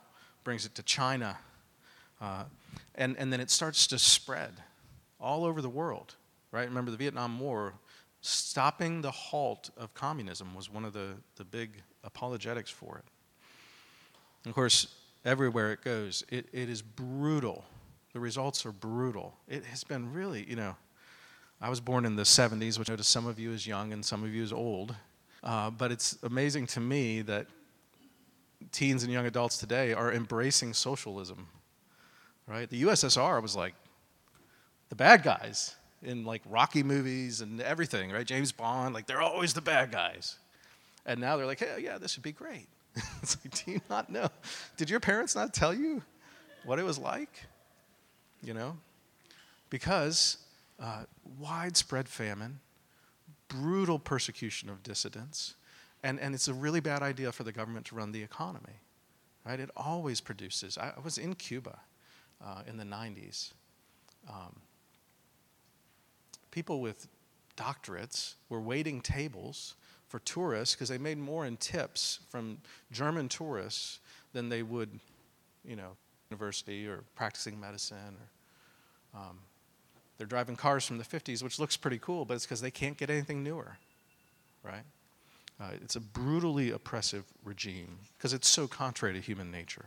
brings 0.45 0.67
it 0.67 0.75
to 0.77 0.83
China. 0.83 1.39
Uh, 2.21 2.45
and, 2.95 3.17
and 3.19 3.33
then 3.33 3.41
it 3.41 3.51
starts 3.51 3.87
to 3.89 3.99
spread 3.99 4.53
all 5.21 5.45
over 5.45 5.63
the 5.63 5.69
world, 5.69 6.17
right? 6.51 6.69
Remember 6.69 6.91
the 6.91 6.97
Vietnam 6.97 7.39
War, 7.39 7.75
stopping 8.21 9.03
the 9.03 9.11
halt 9.11 9.71
of 9.77 9.95
communism 9.95 10.55
was 10.55 10.71
one 10.71 10.85
of 10.85 10.93
the, 10.93 11.15
the 11.37 11.45
big 11.45 11.83
apologetics 12.05 12.71
for 12.71 12.99
it. 12.99 14.49
Of 14.49 14.55
course, 14.55 14.89
everywhere 15.25 15.73
it 15.73 15.83
goes, 15.83 16.25
it, 16.31 16.47
it 16.53 16.69
is 16.69 16.83
brutal. 16.83 17.65
The 18.13 18.21
results 18.21 18.65
are 18.67 18.73
brutal. 18.73 19.37
It 19.49 19.65
has 19.67 19.85
been 19.85 20.13
really, 20.13 20.45
you 20.49 20.57
know, 20.57 20.77
I 21.61 21.69
was 21.69 21.81
born 21.81 22.07
in 22.07 22.17
the 22.17 22.23
70s, 22.23 22.79
which 22.79 22.89
I 22.89 22.95
know 22.95 22.97
to 22.97 23.05
some 23.05 23.27
of 23.27 23.39
you 23.39 23.53
is 23.53 23.67
young 23.67 23.93
and 23.93 24.05
some 24.05 24.25
of 24.25 24.33
you 24.35 24.43
is 24.43 24.53
old. 24.53 24.95
Uh, 25.43 25.71
but 25.71 25.93
it's 25.93 26.19
amazing 26.23 26.67
to 26.69 26.81
me 26.81 27.23
that 27.23 27.47
teens 28.73 29.03
and 29.03 29.13
young 29.13 29.27
adults 29.27 29.59
today 29.59 29.93
are 29.93 30.13
embracing 30.13 30.73
socialism. 30.73 31.49
Right? 32.47 32.69
The 32.69 32.83
USSR 32.83 33.43
was 33.43 33.55
like 33.55 33.75
the 34.89 34.97
bad 34.97 35.23
guys 35.23 35.77
in 36.03 36.25
like 36.25 36.43
Rocky 36.49 36.83
movies 36.83 37.43
and 37.43 37.61
everything, 37.61 38.11
right? 38.11 38.27
James 38.27 38.53
Bond, 38.53 38.95
like 38.95 39.07
they're 39.07 39.21
always 39.21 39.53
the 39.53 39.61
bad 39.61 39.93
guys. 39.93 40.37
And 41.05 41.21
now 41.21 41.37
they're 41.37 41.47
like, 41.47 41.61
hey, 41.61 41.81
yeah, 41.83 41.99
this 41.99 42.17
would 42.17 42.23
be 42.23 42.33
great. 42.33 42.67
it's 43.23 43.37
like, 43.45 43.65
do 43.65 43.73
you 43.73 43.81
not 43.89 44.11
know? 44.11 44.29
Did 44.77 44.91
your 44.91 45.01
parents 45.01 45.35
not 45.35 45.53
tell 45.53 45.75
you 45.75 46.03
what 46.65 46.79
it 46.79 46.85
was 46.85 46.99
like? 46.99 47.45
You 48.43 48.55
know? 48.55 48.77
Because 49.69 50.39
uh, 50.81 51.05
widespread 51.39 52.09
famine, 52.09 52.61
brutal 53.49 53.99
persecution 53.99 54.69
of 54.71 54.83
dissidents, 54.83 55.55
and, 56.03 56.19
and 56.19 56.35
it's 56.35 56.49
a 56.49 56.55
really 56.55 56.81
bad 56.81 57.03
idea 57.03 57.31
for 57.33 57.45
the 57.45 57.53
government 57.53 57.87
to 57.87 57.95
run 57.95 58.13
the 58.13 58.23
economy. 58.23 58.81
Right? 59.45 59.61
It 59.61 59.71
always 59.77 60.21
produces. 60.21 60.79
I, 60.79 60.93
I 60.97 61.01
was 61.03 61.19
in 61.19 61.35
Cuba 61.35 61.79
uh, 62.45 62.63
in 62.67 62.77
the 62.77 62.85
90s. 62.85 63.53
Um, 64.29 64.57
people 66.51 66.81
with 66.81 67.07
doctorates 67.57 68.35
were 68.49 68.61
waiting 68.61 69.01
tables 69.01 69.75
for 70.09 70.19
tourists 70.21 70.75
because 70.75 70.89
they 70.89 70.99
made 70.99 71.19
more 71.19 71.47
in 71.47 71.57
tips 71.57 72.21
from 72.29 72.59
German 72.91 73.29
tourists 73.29 74.01
than 74.33 74.49
they 74.49 74.63
would, 74.63 74.99
you 75.65 75.77
know, 75.77 75.97
university 76.31 76.87
or 76.87 77.05
practicing 77.15 77.59
medicine. 77.59 78.17
Or, 79.15 79.21
um, 79.21 79.39
they're 80.21 80.27
driving 80.27 80.55
cars 80.55 80.85
from 80.85 80.99
the 80.99 81.05
50s, 81.05 81.43
which 81.43 81.59
looks 81.59 81.79
pretty 81.79 81.97
cool, 81.97 82.27
but 82.27 82.35
it's 82.35 82.45
because 82.45 82.61
they 82.61 82.71
can't 82.71 82.99
get 82.99 83.09
anything 83.09 83.43
newer, 83.43 83.79
right? 84.63 84.83
Uh, 85.59 85.71
it's 85.83 85.97
a 85.97 86.01
brutally 86.01 86.71
oppressive 86.73 87.25
regime 87.43 88.01
because 88.19 88.35
it's 88.35 88.47
so 88.47 88.69
contrary 88.69 89.15
to 89.15 89.21
human 89.21 89.51
nature. 89.51 89.87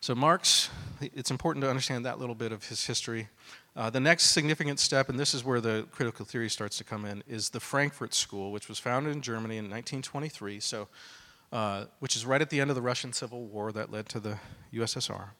So, 0.00 0.14
Marx, 0.14 0.70
it's 1.00 1.32
important 1.32 1.64
to 1.64 1.68
understand 1.68 2.06
that 2.06 2.20
little 2.20 2.36
bit 2.36 2.52
of 2.52 2.68
his 2.68 2.86
history. 2.86 3.26
Uh, 3.74 3.90
the 3.90 3.98
next 3.98 4.26
significant 4.26 4.78
step, 4.78 5.08
and 5.08 5.18
this 5.18 5.34
is 5.34 5.44
where 5.44 5.60
the 5.60 5.88
critical 5.90 6.24
theory 6.24 6.48
starts 6.48 6.78
to 6.78 6.84
come 6.84 7.04
in, 7.06 7.24
is 7.26 7.48
the 7.50 7.58
Frankfurt 7.58 8.14
School, 8.14 8.52
which 8.52 8.68
was 8.68 8.78
founded 8.78 9.16
in 9.16 9.20
Germany 9.20 9.56
in 9.56 9.64
1923, 9.64 10.60
so, 10.60 10.86
uh, 11.50 11.86
which 11.98 12.14
is 12.14 12.24
right 12.24 12.40
at 12.40 12.50
the 12.50 12.60
end 12.60 12.70
of 12.70 12.76
the 12.76 12.82
Russian 12.82 13.12
Civil 13.12 13.46
War 13.46 13.72
that 13.72 13.90
led 13.90 14.08
to 14.10 14.20
the 14.20 14.38
USSR. 14.72 15.30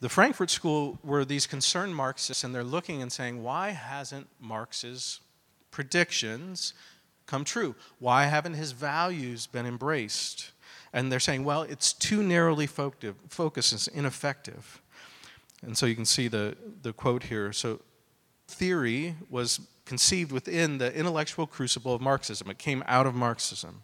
The 0.00 0.08
Frankfurt 0.08 0.50
School 0.50 0.98
were 1.02 1.24
these 1.24 1.46
concerned 1.46 1.96
Marxists, 1.96 2.44
and 2.44 2.54
they're 2.54 2.62
looking 2.64 3.00
and 3.00 3.10
saying, 3.10 3.42
why 3.42 3.70
hasn't 3.70 4.28
Marx's 4.40 5.20
predictions 5.70 6.74
come 7.26 7.44
true? 7.44 7.74
Why 7.98 8.24
haven't 8.24 8.54
his 8.54 8.72
values 8.72 9.46
been 9.46 9.66
embraced? 9.66 10.52
And 10.92 11.10
they're 11.10 11.20
saying, 11.20 11.44
well, 11.44 11.62
it's 11.62 11.92
too 11.92 12.22
narrowly 12.22 12.66
focused, 12.66 13.72
it's 13.72 13.86
ineffective. 13.88 14.80
And 15.62 15.76
so 15.76 15.86
you 15.86 15.94
can 15.94 16.04
see 16.04 16.28
the, 16.28 16.56
the 16.82 16.92
quote 16.92 17.24
here. 17.24 17.52
So, 17.52 17.80
theory 18.48 19.16
was 19.28 19.60
conceived 19.84 20.30
within 20.30 20.78
the 20.78 20.94
intellectual 20.94 21.46
crucible 21.46 21.94
of 21.94 22.00
Marxism, 22.00 22.50
it 22.50 22.58
came 22.58 22.84
out 22.86 23.06
of 23.06 23.14
Marxism. 23.14 23.82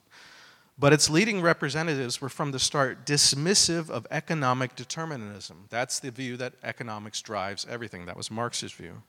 But 0.78 0.92
its 0.92 1.10
leading 1.10 1.42
representatives 1.42 2.20
were 2.20 2.28
from 2.28 2.50
the 2.50 2.58
start 2.58 3.04
dismissive 3.04 3.90
of 3.90 4.06
economic 4.10 4.74
determinism. 4.74 5.66
That's 5.68 6.00
the 6.00 6.10
view 6.10 6.36
that 6.38 6.54
economics 6.62 7.20
drives 7.20 7.66
everything. 7.68 8.06
That 8.06 8.16
was 8.16 8.30
Marx's 8.30 8.72
view. 8.72 9.02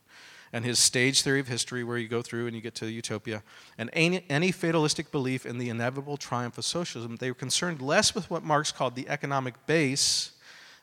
And 0.52 0.64
his 0.64 0.78
stage 0.78 1.24
theory 1.24 1.40
of 1.40 1.48
history, 1.48 1.84
where 1.84 1.98
you 1.98 2.08
go 2.08 2.22
through 2.22 2.46
and 2.46 2.56
you 2.56 2.62
get 2.62 2.76
to 2.76 2.86
utopia, 2.86 3.42
and 3.78 3.90
any, 3.94 4.24
any 4.30 4.52
fatalistic 4.52 5.12
belief 5.12 5.48
in 5.48 5.58
the 5.58 5.70
inevitable 5.70 6.16
triumph 6.16 6.60
of 6.60 6.66
socialism, 6.66 7.16
they 7.16 7.32
were 7.32 7.36
concerned 7.36 7.82
less 7.82 8.14
with 8.14 8.30
what 8.30 8.44
Marx 8.44 8.72
called 8.72 8.96
the 8.96 9.10
economic 9.10 9.66
base 9.66 10.34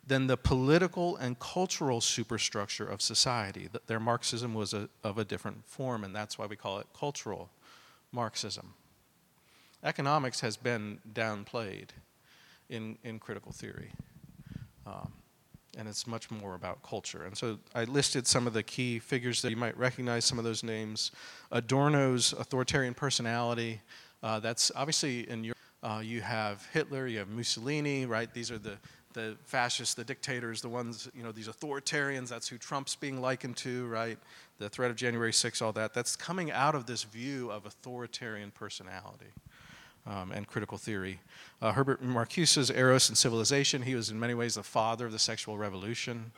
than 0.05 0.27
the 0.27 0.37
political 0.37 1.17
and 1.19 1.39
cultural 1.39 2.01
superstructure 2.01 2.85
of 2.85 3.01
society. 3.01 3.69
Their 3.87 4.01
Marxism 4.01 4.55
was 4.55 4.75
a, 4.75 4.89
of 5.05 5.19
a 5.19 5.25
different 5.25 5.65
form, 5.67 6.03
and 6.03 6.17
that's 6.17 6.37
why 6.37 6.47
we 6.47 6.57
call 6.57 6.81
it 6.81 6.89
cultural 6.99 7.49
Marxism. 8.11 8.75
Economics 9.83 10.41
has 10.41 10.57
been 10.57 10.99
downplayed 11.15 11.89
in, 12.69 12.99
in 13.03 13.19
critical 13.19 13.51
theory, 13.53 13.93
um, 14.87 15.13
and 15.79 15.89
it's 15.89 16.07
much 16.07 16.31
more 16.31 16.55
about 16.55 16.83
culture. 16.83 17.25
And 17.25 17.37
so 17.37 17.59
I 17.75 17.85
listed 17.85 18.27
some 18.27 18.47
of 18.47 18.53
the 18.53 18.63
key 18.63 18.99
figures 18.99 19.41
that 19.43 19.51
you 19.51 19.57
might 19.57 19.77
recognize, 19.79 20.25
some 20.25 20.39
of 20.39 20.45
those 20.45 20.63
names. 20.63 21.13
Adorno's 21.51 22.33
authoritarian 22.35 22.93
personality, 22.93 23.81
uh, 24.23 24.39
that's 24.39 24.71
obviously 24.77 25.29
in 25.31 25.45
Europe. 25.45 25.57
Uh, 25.83 26.03
you 26.05 26.21
have 26.21 26.67
Hitler, 26.73 27.07
you 27.07 27.19
have 27.19 27.29
Mussolini, 27.29 28.05
right? 28.05 28.33
These 28.35 28.51
are 28.51 28.59
the 28.59 28.77
the 29.13 29.37
fascists, 29.45 29.95
the 29.95 30.05
dictators, 30.05 30.61
the 30.63 30.69
ones, 30.69 31.09
you 31.15 31.25
know, 31.25 31.33
these 31.33 31.49
authoritarians, 31.49 32.29
that's 32.29 32.47
who 32.47 32.57
Trump's 32.57 32.95
being 32.95 33.21
likened 33.21 33.57
to, 33.57 33.89
right? 33.89 34.17
The 34.59 34.69
threat 34.69 34.89
of 34.89 34.97
January 34.97 35.33
6th, 35.33 35.61
all 35.61 35.73
that. 35.73 35.95
That's 35.95 36.15
coming 36.15 36.53
out 36.53 36.77
of 36.77 36.87
this 36.87 37.03
view 37.03 37.51
of 37.51 37.67
authoritarian 37.67 38.53
personality 38.53 39.33
um, 40.07 40.33
and 40.33 40.47
critical 40.47 40.79
theory. 40.79 41.21
Uh, 41.61 41.73
Herbert 41.73 42.03
Marcuse's 42.03 42.71
Eros 42.71 43.09
and 43.09 43.17
Civilization, 43.17 43.83
he 43.83 43.95
was 43.95 44.11
in 44.11 44.19
many 44.19 44.35
ways 44.35 44.55
the 44.55 44.63
father 44.63 45.07
of 45.07 45.13
the 45.13 45.19
sexual 45.19 45.59
revolution, 45.59 46.33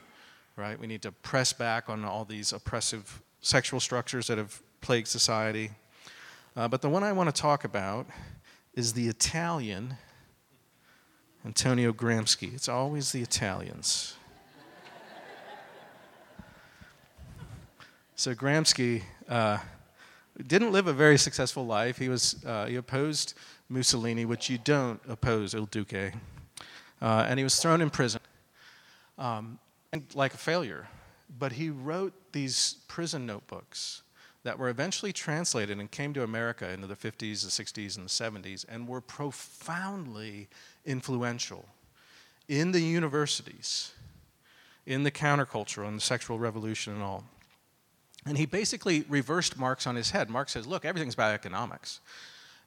right? 0.57 0.79
We 0.79 0.87
need 0.87 1.03
to 1.03 1.12
press 1.12 1.53
back 1.53 1.88
on 1.88 2.05
all 2.05 2.25
these 2.25 2.53
oppressive 2.53 3.22
sexual 3.40 3.81
structures 3.81 4.27
that 4.27 4.38
have 4.38 4.61
plagued 4.81 5.09
society. 5.09 5.70
Uh, 6.57 6.68
but 6.68 6.83
the 6.83 6.88
one 6.88 7.03
I 7.03 7.12
want 7.12 7.35
to 7.35 7.40
talk 7.40 7.64
about 7.64 8.07
is 8.75 8.92
the 8.92 9.09
Italian 9.09 9.96
Antonio 11.44 11.92
Gramsci. 11.92 12.55
It's 12.55 12.68
always 12.68 13.12
the 13.12 13.22
Italians. 13.22 14.16
so 18.14 18.35
Gramsci 18.35 19.03
uh, 19.29 19.59
didn't 20.42 20.72
live 20.72 20.87
a 20.87 20.92
very 20.92 21.18
successful 21.18 21.66
life. 21.66 21.98
He 21.98 22.09
was 22.09 22.44
uh, 22.44 22.66
he 22.66 22.76
opposed 22.76 23.35
Mussolini, 23.68 24.24
which 24.24 24.50
you 24.50 24.59
don't 24.59 25.00
oppose 25.09 25.55
Il 25.55 25.66
Duce, 25.66 26.12
uh, 27.00 27.26
and 27.28 27.38
he 27.38 27.44
was 27.44 27.59
thrown 27.59 27.81
in 27.81 27.90
prison, 27.90 28.20
um, 29.18 29.59
like 30.14 30.35
a 30.35 30.38
failure. 30.38 30.88
But 31.38 31.52
he 31.52 31.70
wrote 31.70 32.12
these 32.33 32.76
prison 32.88 33.26
notebooks 33.26 34.02
that 34.44 34.59
were 34.59 34.68
eventually 34.68 35.12
translated 35.12 35.78
and 35.78 35.90
came 35.90 36.12
to 36.14 36.22
America 36.22 36.68
into 36.70 36.87
the 36.87 36.96
50s, 36.96 37.42
the 37.42 37.64
60s, 37.64 37.96
and 37.96 38.07
the 38.07 38.11
70s, 38.11 38.64
and 38.68 38.88
were 38.88 39.00
profoundly 39.00 40.48
influential 40.85 41.68
in 42.48 42.72
the 42.72 42.81
universities, 42.81 43.92
in 44.85 45.05
the 45.05 45.11
counterculture, 45.11 45.87
on 45.87 45.94
the 45.94 46.00
sexual 46.00 46.38
revolution, 46.38 46.92
and 46.94 47.02
all. 47.02 47.24
And 48.24 48.38
he 48.38 48.46
basically 48.46 49.04
reversed 49.08 49.58
Marx 49.58 49.87
on 49.87 49.96
his 49.96 50.11
head. 50.11 50.30
Marx 50.30 50.52
says, 50.52 50.66
look, 50.66 50.85
everything's 50.85 51.14
about 51.14 51.35
economics. 51.35 52.00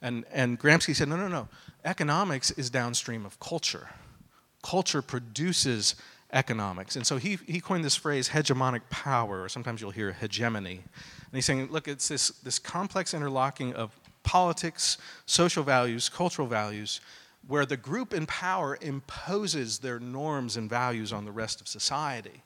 And, 0.02 0.26
and 0.32 0.60
Gramsci 0.60 0.96
said, 0.96 1.08
no, 1.08 1.16
no, 1.16 1.28
no. 1.28 1.48
Economics 1.86 2.52
is 2.52 2.70
downstream 2.70 3.26
of 3.26 3.40
culture. 3.40 3.90
Culture 4.64 5.02
produces 5.02 5.96
economics. 6.34 6.96
And 6.96 7.08
so 7.08 7.18
he, 7.18 7.38
he 7.48 7.62
coined 7.62 7.86
this 7.86 7.96
phrase, 7.96 8.30
hegemonic 8.30 8.82
power, 8.90 9.44
or 9.44 9.50
sometimes 9.50 9.80
you'll 9.80 9.92
hear 9.92 10.12
hegemony. 10.12 10.82
And 10.82 11.32
he's 11.34 11.46
saying, 11.46 11.72
look, 11.72 11.88
it's 11.88 12.08
this, 12.08 12.30
this 12.30 12.60
complex 12.60 13.14
interlocking 13.14 13.74
of 13.74 13.98
politics, 14.24 14.98
social 15.26 15.64
values, 15.64 16.10
cultural 16.10 16.48
values, 16.48 17.00
where 17.48 17.66
the 17.66 17.78
group 17.78 18.14
in 18.14 18.26
power 18.26 18.78
imposes 18.82 19.80
their 19.80 20.00
norms 20.00 20.58
and 20.58 20.70
values 20.70 21.14
on 21.14 21.26
the 21.26 21.32
rest 21.32 21.62
of 21.62 21.68
society. 21.68 22.42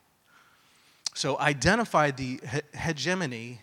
So 1.19 1.37
identify 1.37 2.11
the 2.11 2.39
he- 2.49 2.79
hegemony 2.79 3.59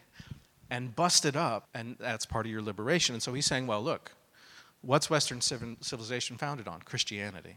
and 0.69 0.95
bust 0.95 1.25
it 1.25 1.37
up, 1.37 1.71
and 1.73 1.97
that's 1.99 2.27
part 2.27 2.45
of 2.45 2.53
your 2.53 2.61
liberation. 2.61 3.15
And 3.15 3.23
so 3.23 3.33
he's 3.33 3.47
saying, 3.47 3.67
well, 3.67 3.83
look, 3.83 4.13
what's 4.83 5.09
Western 5.09 5.41
civilization 5.41 6.37
founded 6.37 6.69
on? 6.69 6.83
Christianity. 6.83 7.57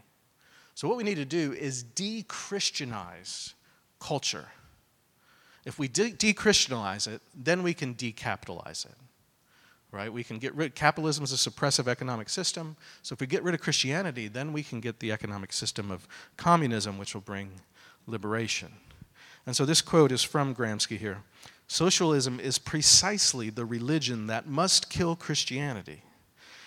So 0.74 0.88
what 0.88 0.96
we 0.96 1.04
need 1.04 1.16
to 1.16 1.26
do 1.26 1.52
is 1.52 1.82
de 1.82 2.22
Christianize 2.22 3.52
culture. 4.00 4.46
If 5.66 5.78
we 5.78 5.86
de 5.86 6.32
Christianize 6.32 7.06
it, 7.06 7.20
then 7.36 7.62
we 7.62 7.74
can 7.74 7.94
decapitalize 7.94 8.86
it. 8.86 8.96
Right? 9.92 10.10
We 10.10 10.24
can 10.24 10.38
get 10.38 10.54
rid 10.54 10.74
capitalism 10.74 11.24
is 11.24 11.32
a 11.34 11.50
suppressive 11.50 11.88
economic 11.88 12.30
system. 12.30 12.78
So 13.02 13.12
if 13.12 13.20
we 13.20 13.26
get 13.26 13.42
rid 13.42 13.54
of 13.54 13.60
Christianity, 13.60 14.28
then 14.28 14.54
we 14.54 14.62
can 14.62 14.80
get 14.80 15.00
the 15.00 15.12
economic 15.12 15.52
system 15.52 15.90
of 15.90 16.08
communism, 16.38 16.96
which 16.96 17.12
will 17.12 17.20
bring 17.20 17.50
liberation. 18.06 18.72
And 19.46 19.56
so 19.56 19.64
this 19.64 19.82
quote 19.82 20.12
is 20.12 20.22
from 20.22 20.54
Gramsci 20.54 20.98
here 20.98 21.22
Socialism 21.66 22.40
is 22.40 22.58
precisely 22.58 23.48
the 23.48 23.64
religion 23.64 24.26
that 24.26 24.48
must 24.48 24.90
kill 24.90 25.14
Christianity. 25.14 26.02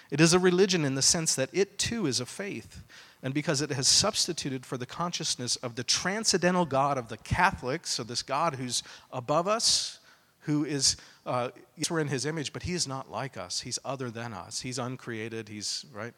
It 0.09 0.21
is 0.21 0.33
a 0.33 0.39
religion 0.39 0.86
in 0.86 0.95
the 0.95 1.01
sense 1.01 1.36
that 1.36 1.49
it 1.51 1.77
too 1.77 2.05
is 2.05 2.19
a 2.19 2.25
faith, 2.25 2.83
and 3.21 3.33
because 3.33 3.62
it 3.62 3.71
has 3.71 3.88
substituted 3.88 4.65
for 4.65 4.77
the 4.77 4.86
consciousness 4.86 5.55
of 5.57 5.75
the 5.75 5.83
transcendental 5.83 6.65
God 6.65 6.97
of 6.97 7.09
the 7.09 7.17
Catholics, 7.17 7.89
so 7.89 8.03
this 8.03 8.21
God 8.21 8.55
who's 8.55 8.83
above 9.12 9.47
us, 9.47 9.99
who 10.41 10.65
is, 10.65 10.97
uh, 11.25 11.49
we're 11.89 11.99
in 11.99 12.07
his 12.07 12.25
image, 12.25 12.53
but 12.53 12.63
he 12.63 12.73
is 12.73 12.88
not 12.88 13.12
like 13.12 13.38
us. 13.38 13.62
He's 13.62 13.79
other 13.83 14.12
than 14.12 14.33
us. 14.33 14.62
He's 14.62 14.77
uncreated. 14.77 15.49
He's, 15.49 15.86
right? 15.93 16.13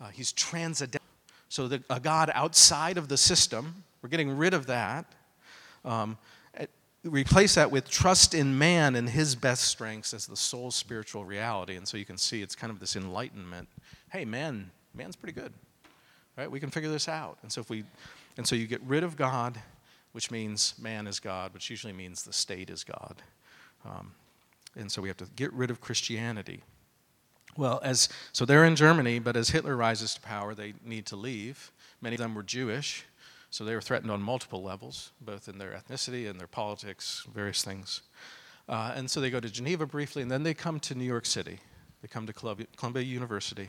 Uh, 0.00 0.08
he's 0.08 0.32
transcendental. 0.32 1.06
So 1.48 1.68
the, 1.68 1.82
a 1.88 2.00
God 2.00 2.30
outside 2.34 2.98
of 2.98 3.08
the 3.08 3.16
system, 3.16 3.84
we're 4.02 4.08
getting 4.08 4.36
rid 4.36 4.52
of 4.52 4.66
that 4.66 5.06
um, 5.84 6.18
eh, 6.54 6.66
replace 7.04 7.54
that 7.54 7.70
with 7.70 7.88
trust 7.88 8.34
in 8.34 8.56
man 8.56 8.94
and 8.94 9.08
his 9.08 9.34
best 9.34 9.64
strengths 9.64 10.14
as 10.14 10.26
the 10.26 10.36
soul's 10.36 10.74
spiritual 10.74 11.24
reality. 11.24 11.76
And 11.76 11.86
so 11.86 11.96
you 11.96 12.04
can 12.04 12.18
see 12.18 12.42
it's 12.42 12.54
kind 12.54 12.70
of 12.70 12.80
this 12.80 12.96
enlightenment. 12.96 13.68
Hey, 14.10 14.24
man, 14.24 14.70
man's 14.94 15.16
pretty 15.16 15.38
good, 15.38 15.52
right? 16.36 16.50
We 16.50 16.60
can 16.60 16.70
figure 16.70 16.90
this 16.90 17.08
out. 17.08 17.38
And 17.42 17.50
so 17.50 17.60
if 17.60 17.70
we, 17.70 17.84
and 18.36 18.46
so 18.46 18.54
you 18.54 18.66
get 18.66 18.82
rid 18.82 19.04
of 19.04 19.16
God, 19.16 19.58
which 20.12 20.30
means 20.30 20.74
man 20.78 21.06
is 21.06 21.18
God, 21.20 21.54
which 21.54 21.70
usually 21.70 21.92
means 21.92 22.22
the 22.22 22.32
state 22.32 22.70
is 22.70 22.84
God. 22.84 23.22
Um, 23.84 24.12
and 24.76 24.90
so 24.90 25.02
we 25.02 25.08
have 25.08 25.16
to 25.18 25.26
get 25.36 25.52
rid 25.52 25.70
of 25.70 25.80
Christianity. 25.80 26.62
Well, 27.56 27.80
as 27.82 28.08
so 28.32 28.44
they're 28.44 28.64
in 28.64 28.76
Germany, 28.76 29.18
but 29.18 29.36
as 29.36 29.50
Hitler 29.50 29.76
rises 29.76 30.14
to 30.14 30.20
power, 30.20 30.54
they 30.54 30.74
need 30.84 31.04
to 31.06 31.16
leave. 31.16 31.70
Many 32.00 32.14
of 32.14 32.20
them 32.20 32.34
were 32.34 32.42
Jewish. 32.42 33.04
So 33.52 33.64
they 33.66 33.74
were 33.74 33.82
threatened 33.82 34.10
on 34.10 34.22
multiple 34.22 34.62
levels, 34.62 35.12
both 35.20 35.46
in 35.46 35.58
their 35.58 35.72
ethnicity 35.72 36.28
and 36.28 36.40
their 36.40 36.46
politics, 36.46 37.26
various 37.34 37.62
things. 37.62 38.00
Uh, 38.66 38.94
and 38.96 39.10
so 39.10 39.20
they 39.20 39.28
go 39.28 39.40
to 39.40 39.50
Geneva 39.50 39.84
briefly, 39.84 40.22
and 40.22 40.30
then 40.30 40.42
they 40.42 40.54
come 40.54 40.80
to 40.80 40.94
New 40.94 41.04
York 41.04 41.26
City. 41.26 41.58
They 42.00 42.08
come 42.08 42.26
to 42.26 42.32
Columbia, 42.32 43.04
University. 43.04 43.68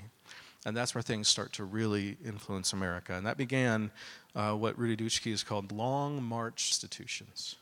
And 0.65 0.75
that's 0.75 0.95
where 0.95 1.01
things 1.01 1.27
start 1.27 1.51
to 1.53 1.65
really 1.65 2.15
influence 2.23 2.71
America. 2.71 3.13
And 3.13 3.25
that 3.25 3.35
began 3.35 3.91
uh, 4.33 4.53
what 4.53 4.79
Rudi 4.79 5.03
Dutschke 5.03 5.31
has 5.31 5.43
called 5.43 5.73
long 5.73 6.23
march 6.23 6.69
institutions. 6.69 7.55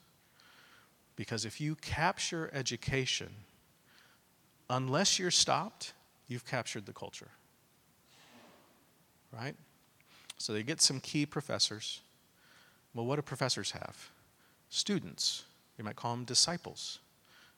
Because 1.15 1.43
if 1.43 1.59
you 1.59 1.73
capture 1.73 2.51
education, 2.53 3.29
unless 4.69 5.17
you're 5.17 5.31
stopped, 5.31 5.93
you've 6.27 6.45
captured 6.45 6.85
the 6.85 6.93
culture. 6.93 7.31
Right? 9.33 9.55
So 10.37 10.53
they 10.53 10.61
get 10.61 10.81
some 10.81 10.99
key 10.99 11.25
professors 11.25 12.01
well, 12.93 13.05
what 13.05 13.15
do 13.15 13.21
professors 13.21 13.71
have? 13.71 14.09
Students, 14.69 15.43
you 15.77 15.83
might 15.83 15.95
call 15.95 16.15
them 16.15 16.25
disciples, 16.25 16.99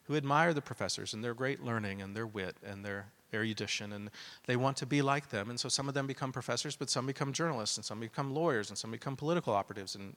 who 0.04 0.16
admire 0.16 0.54
the 0.54 0.62
professors 0.62 1.14
and 1.14 1.24
their 1.24 1.34
great 1.34 1.64
learning 1.64 2.02
and 2.02 2.16
their 2.16 2.28
wit 2.28 2.56
and 2.66 2.84
their 2.84 3.06
erudition, 3.34 3.94
and 3.94 4.12
they 4.46 4.56
want 4.56 4.78
to 4.78 4.86
be 4.86 5.02
like 5.02 5.30
them. 5.30 5.50
And 5.50 5.60
so 5.60 5.70
some 5.70 5.88
of 5.88 5.94
them 5.94 6.06
become 6.06 6.32
professors, 6.32 6.76
but 6.76 6.90
some 6.90 7.08
become 7.08 7.34
journalists, 7.34 7.78
and 7.78 7.86
some 7.86 8.00
become 8.00 8.34
lawyers, 8.34 8.70
and 8.70 8.78
some 8.78 8.92
become 8.92 9.16
political 9.16 9.54
operatives, 9.54 9.96
and 9.96 10.16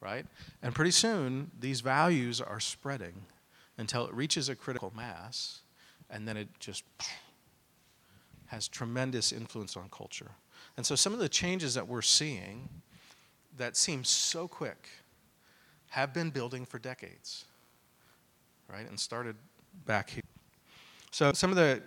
right? 0.00 0.26
And 0.62 0.74
pretty 0.74 0.90
soon, 0.90 1.50
these 1.58 1.80
values 1.80 2.40
are 2.40 2.60
spreading 2.60 3.14
until 3.78 4.06
it 4.06 4.14
reaches 4.14 4.48
a 4.48 4.56
critical 4.56 4.92
mass, 4.96 5.60
and 6.10 6.26
then 6.26 6.36
it 6.36 6.48
just 6.58 6.84
has 8.46 8.66
tremendous 8.66 9.32
influence 9.32 9.76
on 9.76 9.88
culture. 9.90 10.30
And 10.76 10.86
so 10.86 10.94
some 10.94 11.12
of 11.12 11.18
the 11.18 11.28
changes 11.28 11.74
that 11.74 11.86
we're 11.86 12.02
seeing 12.02 12.68
that 13.56 13.76
seem 13.76 14.04
so 14.04 14.46
quick 14.46 14.88
have 15.90 16.12
been 16.12 16.30
building 16.30 16.64
for 16.66 16.78
decades, 16.78 17.44
right? 18.70 18.88
And 18.88 18.98
started 18.98 19.36
back 19.86 20.10
here. 20.10 20.22
So 21.10 21.32
some 21.32 21.50
of 21.50 21.56
the 21.56 21.82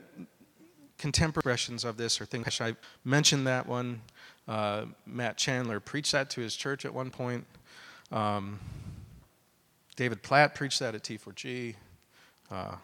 contemporary 0.97 1.53
expressions 1.53 1.83
of 1.83 1.97
this 1.97 2.19
are 2.21 2.25
things 2.25 2.59
I 2.61 2.75
mentioned 3.03 3.47
that 3.47 3.67
one. 3.67 4.01
Uh, 4.47 4.85
Matt 5.05 5.37
Chandler 5.37 5.79
preached 5.79 6.11
that 6.11 6.29
to 6.31 6.41
his 6.41 6.55
church 6.55 6.85
at 6.85 6.93
one 6.93 7.09
point. 7.09 7.45
Um, 8.11 8.59
David 9.95 10.23
Platt 10.23 10.55
preached 10.55 10.79
that 10.79 10.95
at 10.95 11.03
T4G. 11.03 11.75
Uh, 12.49 12.75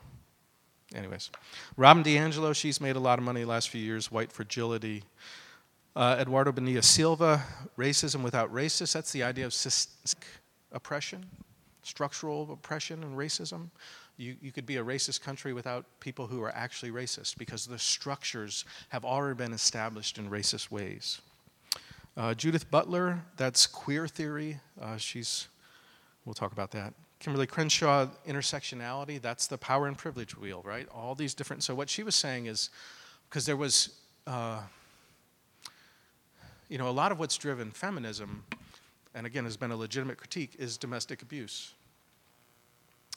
anyways, 0.96 1.30
Robin 1.76 2.04
DiAngelo, 2.04 2.56
she's 2.56 2.80
made 2.80 2.96
a 2.96 3.00
lot 3.00 3.20
of 3.20 3.26
money 3.26 3.42
the 3.42 3.48
last 3.48 3.70
few 3.70 3.82
years. 3.82 4.12
White 4.12 4.32
fragility. 4.32 5.04
Uh, 5.98 6.16
Eduardo 6.20 6.52
Bonilla 6.52 6.84
Silva, 6.84 7.44
Racism 7.76 8.22
Without 8.22 8.54
Racists, 8.54 8.94
that's 8.94 9.12
the 9.12 9.24
idea 9.24 9.48
of 9.48 9.52
systemic 9.52 10.28
oppression, 10.72 11.26
structural 11.82 12.52
oppression 12.52 13.02
and 13.02 13.18
racism. 13.18 13.72
You, 14.18 14.36
you 14.40 14.52
could 14.52 14.68
be 14.68 14.78
a 14.78 14.84
racist 14.84 15.22
country 15.22 15.54
without 15.54 15.86
people 16.00 16.28
who 16.28 16.44
are 16.44 16.52
actually 16.52 16.92
racist 16.92 17.40
because 17.40 17.66
the 17.66 17.80
structures 17.80 18.64
have 18.90 19.06
already 19.06 19.38
been 19.38 19.54
established 19.54 20.20
in 20.20 20.30
racist 20.30 20.70
ways. 20.70 21.20
Uh, 22.16 22.36
Judith 22.36 22.70
Butler, 22.70 23.20
that's 23.36 23.66
queer 23.66 24.08
theory. 24.08 24.60
Uh, 24.80 24.98
she's, 24.98 25.48
we'll 26.26 26.36
talk 26.36 26.52
about 26.52 26.70
that. 26.70 26.94
Kimberlé 27.20 27.48
Crenshaw, 27.48 28.08
intersectionality, 28.28 29.20
that's 29.20 29.48
the 29.48 29.58
power 29.58 29.88
and 29.88 29.98
privilege 29.98 30.38
wheel, 30.38 30.62
right? 30.64 30.88
All 30.94 31.16
these 31.16 31.34
different. 31.34 31.64
So, 31.64 31.74
what 31.74 31.90
she 31.90 32.04
was 32.04 32.14
saying 32.14 32.46
is 32.46 32.70
because 33.28 33.48
there 33.48 33.58
was 33.58 33.98
uh, 34.28 34.62
you 36.70 36.78
know, 36.78 36.90
a 36.90 36.92
lot 36.92 37.12
of 37.12 37.20
what's 37.20 37.38
driven 37.38 37.72
feminism, 37.72 38.44
and 39.16 39.26
again 39.26 39.46
has 39.46 39.58
been 39.58 39.72
a 39.72 39.76
legitimate 39.76 40.18
critique, 40.18 40.56
is 40.60 40.78
domestic 40.78 41.22
abuse. 41.22 41.74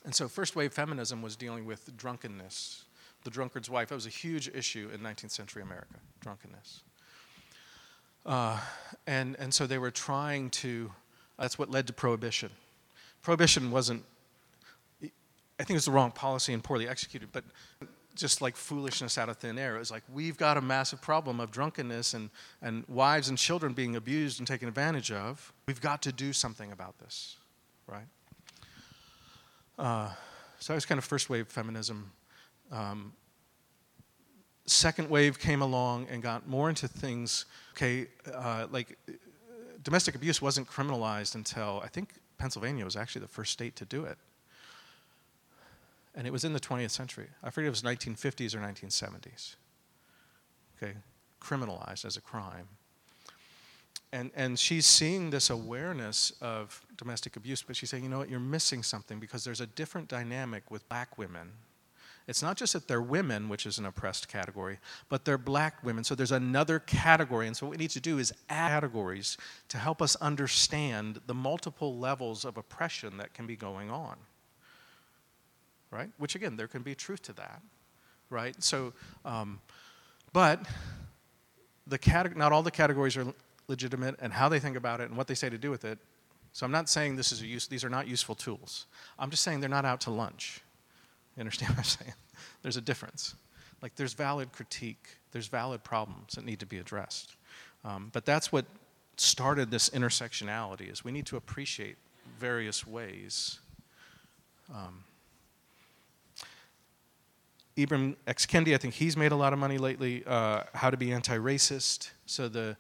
And 0.04 0.14
so, 0.14 0.28
first 0.28 0.56
wave 0.56 0.72
feminism 0.72 1.20
was 1.20 1.36
dealing 1.36 1.66
with 1.66 1.96
drunkenness, 1.96 2.84
the 3.24 3.30
drunkard's 3.30 3.68
wife. 3.68 3.88
That 3.88 3.96
was 3.96 4.06
a 4.06 4.10
huge 4.10 4.48
issue 4.48 4.90
in 4.94 5.00
19th 5.00 5.30
century 5.30 5.62
America, 5.62 5.96
drunkenness. 6.20 6.82
Uh, 8.24 8.58
and, 9.06 9.36
and 9.38 9.52
so 9.52 9.66
they 9.66 9.78
were 9.78 9.90
trying 9.90 10.50
to, 10.50 10.90
that's 11.38 11.58
what 11.58 11.70
led 11.70 11.86
to 11.86 11.92
prohibition. 11.92 12.50
Prohibition 13.22 13.70
wasn't, 13.70 14.04
I 15.02 15.08
think 15.58 15.70
it 15.70 15.74
was 15.74 15.84
the 15.86 15.90
wrong 15.90 16.10
policy 16.10 16.52
and 16.52 16.62
poorly 16.62 16.88
executed, 16.88 17.30
but 17.32 17.44
just 18.14 18.42
like 18.42 18.56
foolishness 18.56 19.16
out 19.18 19.28
of 19.28 19.36
thin 19.38 19.58
air. 19.58 19.76
It 19.76 19.78
was 19.78 19.90
like, 19.90 20.02
we've 20.12 20.36
got 20.36 20.56
a 20.56 20.60
massive 20.60 21.00
problem 21.00 21.40
of 21.40 21.50
drunkenness 21.50 22.14
and, 22.14 22.30
and 22.60 22.84
wives 22.88 23.28
and 23.28 23.38
children 23.38 23.72
being 23.72 23.96
abused 23.96 24.40
and 24.40 24.46
taken 24.46 24.68
advantage 24.68 25.12
of. 25.12 25.52
We've 25.66 25.80
got 25.80 26.02
to 26.02 26.12
do 26.12 26.32
something 26.32 26.72
about 26.72 26.98
this, 26.98 27.36
right? 27.86 28.06
Uh, 29.78 30.10
so 30.58 30.72
that 30.72 30.76
was 30.76 30.86
kind 30.86 30.98
of 30.98 31.04
first 31.04 31.30
wave 31.30 31.48
feminism. 31.48 32.12
Um, 32.70 33.12
second 34.66 35.08
wave 35.08 35.38
came 35.38 35.62
along 35.62 36.06
and 36.10 36.22
got 36.22 36.46
more 36.48 36.68
into 36.68 36.86
things, 36.86 37.46
okay, 37.72 38.06
uh, 38.32 38.66
like 38.70 38.98
domestic 39.82 40.14
abuse 40.14 40.42
wasn't 40.42 40.68
criminalized 40.68 41.34
until 41.34 41.80
I 41.82 41.88
think 41.88 42.14
Pennsylvania 42.38 42.84
was 42.84 42.96
actually 42.96 43.22
the 43.22 43.28
first 43.28 43.52
state 43.52 43.76
to 43.76 43.84
do 43.84 44.04
it. 44.04 44.18
And 46.14 46.26
it 46.26 46.32
was 46.32 46.44
in 46.44 46.52
the 46.52 46.60
20th 46.60 46.90
century. 46.90 47.28
I 47.42 47.50
forget 47.50 47.68
if 47.68 47.82
it 47.82 47.84
was 47.84 47.98
1950s 47.98 48.54
or 48.54 48.58
1970s. 48.58 49.56
Okay, 50.82 50.94
criminalized 51.40 52.04
as 52.04 52.16
a 52.16 52.20
crime. 52.20 52.68
And, 54.12 54.30
and 54.34 54.58
she's 54.58 54.86
seeing 54.86 55.30
this 55.30 55.50
awareness 55.50 56.32
of 56.40 56.84
domestic 56.96 57.36
abuse, 57.36 57.62
but 57.62 57.76
she's 57.76 57.90
saying, 57.90 58.02
you 58.02 58.08
know 58.08 58.18
what, 58.18 58.28
you're 58.28 58.40
missing 58.40 58.82
something 58.82 59.20
because 59.20 59.44
there's 59.44 59.60
a 59.60 59.66
different 59.66 60.08
dynamic 60.08 60.68
with 60.70 60.88
black 60.88 61.16
women 61.16 61.52
it's 62.30 62.42
not 62.42 62.56
just 62.56 62.74
that 62.74 62.86
they're 62.86 63.02
women, 63.02 63.48
which 63.48 63.66
is 63.66 63.78
an 63.78 63.86
oppressed 63.86 64.28
category, 64.28 64.78
but 65.08 65.24
they're 65.24 65.36
black 65.36 65.82
women. 65.82 66.04
So 66.04 66.14
there's 66.14 66.30
another 66.30 66.78
category. 66.78 67.48
And 67.48 67.56
so 67.56 67.66
what 67.66 67.72
we 67.72 67.76
need 67.76 67.90
to 67.90 68.00
do 68.00 68.18
is 68.18 68.32
add 68.48 68.68
categories 68.68 69.36
to 69.66 69.78
help 69.78 70.00
us 70.00 70.14
understand 70.16 71.20
the 71.26 71.34
multiple 71.34 71.98
levels 71.98 72.44
of 72.44 72.56
oppression 72.56 73.16
that 73.16 73.34
can 73.34 73.48
be 73.48 73.56
going 73.56 73.90
on. 73.90 74.16
Right? 75.90 76.10
Which, 76.18 76.34
again, 76.34 76.56
there 76.56 76.68
can 76.68 76.82
be 76.82 76.94
truth 76.94 77.22
to 77.22 77.32
that. 77.34 77.60
Right? 78.28 78.62
So, 78.62 78.92
um, 79.24 79.60
but 80.32 80.64
the 81.86 81.98
cate- 81.98 82.36
not 82.36 82.52
all 82.52 82.62
the 82.62 82.70
categories 82.70 83.16
are 83.16 83.26
legitimate, 83.68 84.16
and 84.20 84.32
how 84.32 84.48
they 84.48 84.58
think 84.58 84.76
about 84.76 85.00
it 85.00 85.08
and 85.08 85.16
what 85.16 85.26
they 85.26 85.34
say 85.34 85.48
to 85.48 85.58
do 85.58 85.70
with 85.70 85.84
it. 85.84 85.98
So 86.52 86.66
I'm 86.66 86.72
not 86.72 86.88
saying 86.88 87.16
this 87.16 87.32
is 87.32 87.42
a 87.42 87.46
use, 87.46 87.68
these 87.68 87.84
are 87.84 87.88
not 87.88 88.08
useful 88.08 88.34
tools. 88.34 88.86
I'm 89.18 89.30
just 89.30 89.44
saying 89.44 89.60
they're 89.60 89.68
not 89.68 89.84
out 89.84 90.00
to 90.02 90.10
lunch. 90.10 90.60
You 91.36 91.40
understand 91.40 91.70
what 91.76 91.78
I'm 91.78 91.84
saying? 91.84 92.14
There's 92.62 92.76
a 92.76 92.80
difference. 92.80 93.34
Like 93.82 93.94
there's 93.94 94.12
valid 94.12 94.52
critique, 94.52 95.18
there's 95.32 95.46
valid 95.46 95.84
problems 95.84 96.34
that 96.34 96.44
need 96.44 96.60
to 96.60 96.66
be 96.66 96.78
addressed. 96.78 97.36
Um, 97.84 98.10
but 98.12 98.26
that's 98.26 98.52
what 98.52 98.66
started 99.16 99.70
this 99.70 99.90
intersectionality 99.90 100.90
is 100.90 101.04
we 101.04 101.12
need 101.12 101.26
to 101.26 101.36
appreciate 101.36 101.96
various 102.38 102.86
ways. 102.86 103.60
Um, 104.74 105.04
Ibram 107.76 108.16
X. 108.26 108.46
Kendi, 108.46 108.74
I 108.74 108.78
think 108.78 108.94
he's 108.94 109.16
made 109.16 109.32
a 109.32 109.36
lot 109.36 109.52
of 109.52 109.58
money 109.58 109.78
lately. 109.78 110.22
Uh, 110.26 110.64
how 110.74 110.90
to 110.90 110.96
be 110.96 111.12
anti-racist. 111.12 112.10
So 112.26 112.48
the, 112.48 112.76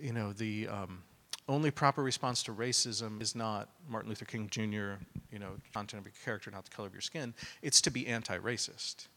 you 0.00 0.12
know, 0.12 0.32
the 0.32 0.68
um, 0.68 1.02
only 1.48 1.70
proper 1.70 2.02
response 2.02 2.42
to 2.44 2.52
racism 2.52 3.20
is 3.20 3.34
not 3.34 3.68
Martin 3.88 4.08
Luther 4.08 4.24
King 4.24 4.48
Jr., 4.50 4.94
you 5.30 5.38
know, 5.38 5.50
content 5.72 6.00
of 6.00 6.06
your 6.06 6.14
character, 6.24 6.50
not 6.50 6.64
the 6.64 6.70
color 6.70 6.88
of 6.88 6.94
your 6.94 7.00
skin. 7.00 7.34
It's 7.62 7.80
to 7.82 7.90
be 7.90 8.06
anti-racist, 8.06 9.08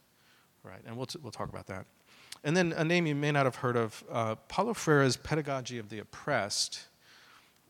right? 0.64 0.82
And 0.86 0.98
we'll, 0.98 1.06
t- 1.06 1.20
we'll 1.22 1.32
talk 1.32 1.50
about 1.50 1.68
that. 1.68 1.86
And 2.44 2.56
then 2.56 2.74
a 2.74 2.84
name 2.84 3.06
you 3.06 3.16
may 3.16 3.32
not 3.32 3.46
have 3.46 3.56
heard 3.56 3.76
of, 3.76 4.04
uh, 4.12 4.36
Paulo 4.48 4.74
Freire's 4.74 5.18
Pedagogy 5.18 5.78
of 5.78 5.90
the 5.90 6.00
Oppressed. 6.00 6.88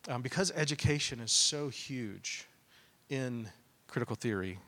Um, 0.08 0.22
because 0.22 0.52
education 0.52 1.20
is 1.20 1.32
so 1.32 1.68
huge 1.68 2.46
in 3.10 3.50
critical 3.88 4.15
theory, 4.15 4.60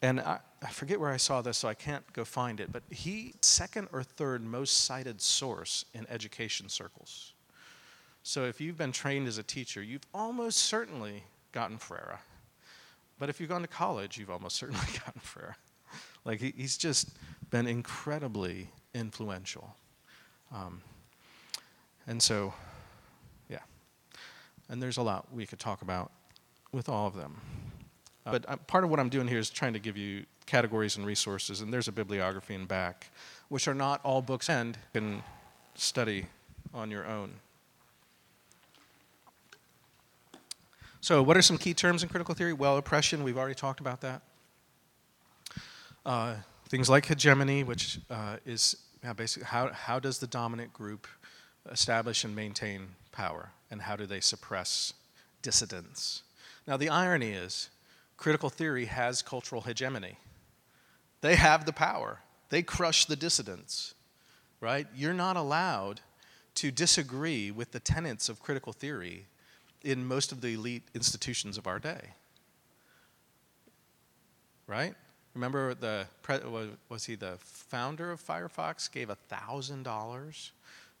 and 0.00 0.20
I, 0.20 0.38
I, 0.62 0.70
forget 0.70 1.00
where 1.00 1.10
I 1.10 1.16
saw 1.16 1.42
this, 1.42 1.58
so 1.58 1.68
I 1.68 1.74
can't 1.74 2.10
go 2.12 2.24
find 2.24 2.60
it, 2.60 2.72
but 2.72 2.82
he 2.90 3.34
second 3.40 3.88
or 3.92 4.02
third 4.02 4.42
most 4.44 4.84
cited 4.84 5.20
source 5.20 5.84
in 5.94 6.06
education 6.08 6.68
circles. 6.68 7.32
So 8.22 8.44
if 8.44 8.60
you've 8.60 8.76
been 8.76 8.92
trained 8.92 9.26
as 9.26 9.38
a 9.38 9.42
teacher, 9.42 9.82
you've 9.82 10.06
almost 10.12 10.58
certainly 10.58 11.24
gotten 11.52 11.78
Freire. 11.78 12.20
But 13.18 13.28
if 13.28 13.40
you've 13.40 13.48
gone 13.48 13.62
to 13.62 13.68
college, 13.68 14.18
you've 14.18 14.30
almost 14.30 14.56
certainly 14.62 14.86
gotten 15.04 15.20
Freire. 15.20 15.56
Like 16.24 16.40
he, 16.40 16.52
he's 16.56 16.76
just 16.76 17.08
been 17.50 17.66
incredibly 17.66 18.68
influential. 18.94 19.74
Um, 20.52 20.80
and 22.06 22.22
so, 22.22 22.52
yeah. 23.48 23.60
And 24.68 24.82
there's 24.82 24.96
a 24.96 25.02
lot 25.02 25.32
we 25.32 25.46
could 25.46 25.58
talk 25.58 25.82
about 25.82 26.10
with 26.72 26.88
all 26.88 27.06
of 27.06 27.14
them. 27.14 27.40
Uh, 28.26 28.32
but 28.32 28.48
uh, 28.48 28.56
part 28.56 28.84
of 28.84 28.90
what 28.90 29.00
I'm 29.00 29.08
doing 29.08 29.28
here 29.28 29.38
is 29.38 29.50
trying 29.50 29.72
to 29.72 29.78
give 29.78 29.96
you 29.96 30.24
categories 30.50 30.96
and 30.96 31.06
resources, 31.06 31.60
and 31.60 31.72
there's 31.72 31.86
a 31.86 31.92
bibliography 31.92 32.54
in 32.54 32.66
back, 32.66 33.10
which 33.48 33.68
are 33.68 33.74
not 33.74 34.00
all 34.02 34.20
books 34.20 34.50
and 34.50 34.76
can 34.92 35.22
study 35.76 36.26
on 36.74 36.90
your 36.90 37.06
own. 37.06 37.30
So, 41.00 41.22
what 41.22 41.36
are 41.36 41.42
some 41.42 41.56
key 41.56 41.72
terms 41.72 42.02
in 42.02 42.08
critical 42.08 42.34
theory? 42.34 42.52
Well, 42.52 42.76
oppression, 42.76 43.22
we've 43.22 43.38
already 43.38 43.54
talked 43.54 43.78
about 43.80 44.00
that. 44.00 44.22
Uh, 46.04 46.34
things 46.68 46.90
like 46.90 47.06
hegemony, 47.06 47.62
which 47.62 48.00
uh, 48.10 48.36
is 48.44 48.76
yeah, 49.04 49.12
basically 49.12 49.46
how, 49.46 49.68
how 49.72 50.00
does 50.00 50.18
the 50.18 50.26
dominant 50.26 50.72
group 50.72 51.06
establish 51.70 52.24
and 52.24 52.34
maintain 52.34 52.88
power, 53.12 53.50
and 53.70 53.82
how 53.82 53.94
do 53.94 54.04
they 54.04 54.20
suppress 54.20 54.92
dissidents? 55.42 56.22
Now, 56.66 56.76
the 56.76 56.88
irony 56.88 57.30
is, 57.30 57.70
critical 58.16 58.50
theory 58.50 58.86
has 58.86 59.22
cultural 59.22 59.62
hegemony. 59.62 60.16
They 61.20 61.36
have 61.36 61.66
the 61.66 61.72
power, 61.72 62.20
they 62.48 62.62
crush 62.62 63.04
the 63.04 63.16
dissidents, 63.16 63.94
right? 64.60 64.86
You're 64.94 65.14
not 65.14 65.36
allowed 65.36 66.00
to 66.56 66.70
disagree 66.70 67.50
with 67.50 67.72
the 67.72 67.80
tenets 67.80 68.28
of 68.28 68.40
critical 68.40 68.72
theory 68.72 69.26
in 69.82 70.04
most 70.04 70.32
of 70.32 70.40
the 70.40 70.54
elite 70.54 70.82
institutions 70.94 71.56
of 71.56 71.66
our 71.66 71.78
day. 71.78 72.10
Right? 74.66 74.94
Remember 75.34 75.74
the 75.74 76.06
was 76.88 77.04
he 77.04 77.14
the 77.14 77.36
founder 77.38 78.10
of 78.10 78.20
Firefox 78.22 78.90
gave 78.90 79.10
thousand 79.28 79.84
dollars 79.84 80.52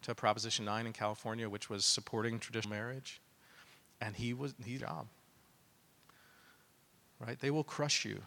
to 0.02 0.14
Proposition 0.14 0.64
9 0.64 0.86
in 0.86 0.92
California, 0.92 1.48
which 1.48 1.68
was 1.68 1.84
supporting 1.84 2.38
traditional 2.38 2.74
marriage, 2.74 3.20
and 4.00 4.16
he 4.16 4.32
was 4.32 4.54
he 4.64 4.78
job. 4.78 5.06
Right? 7.18 7.38
They 7.38 7.50
will 7.50 7.64
crush 7.64 8.04
you. 8.04 8.22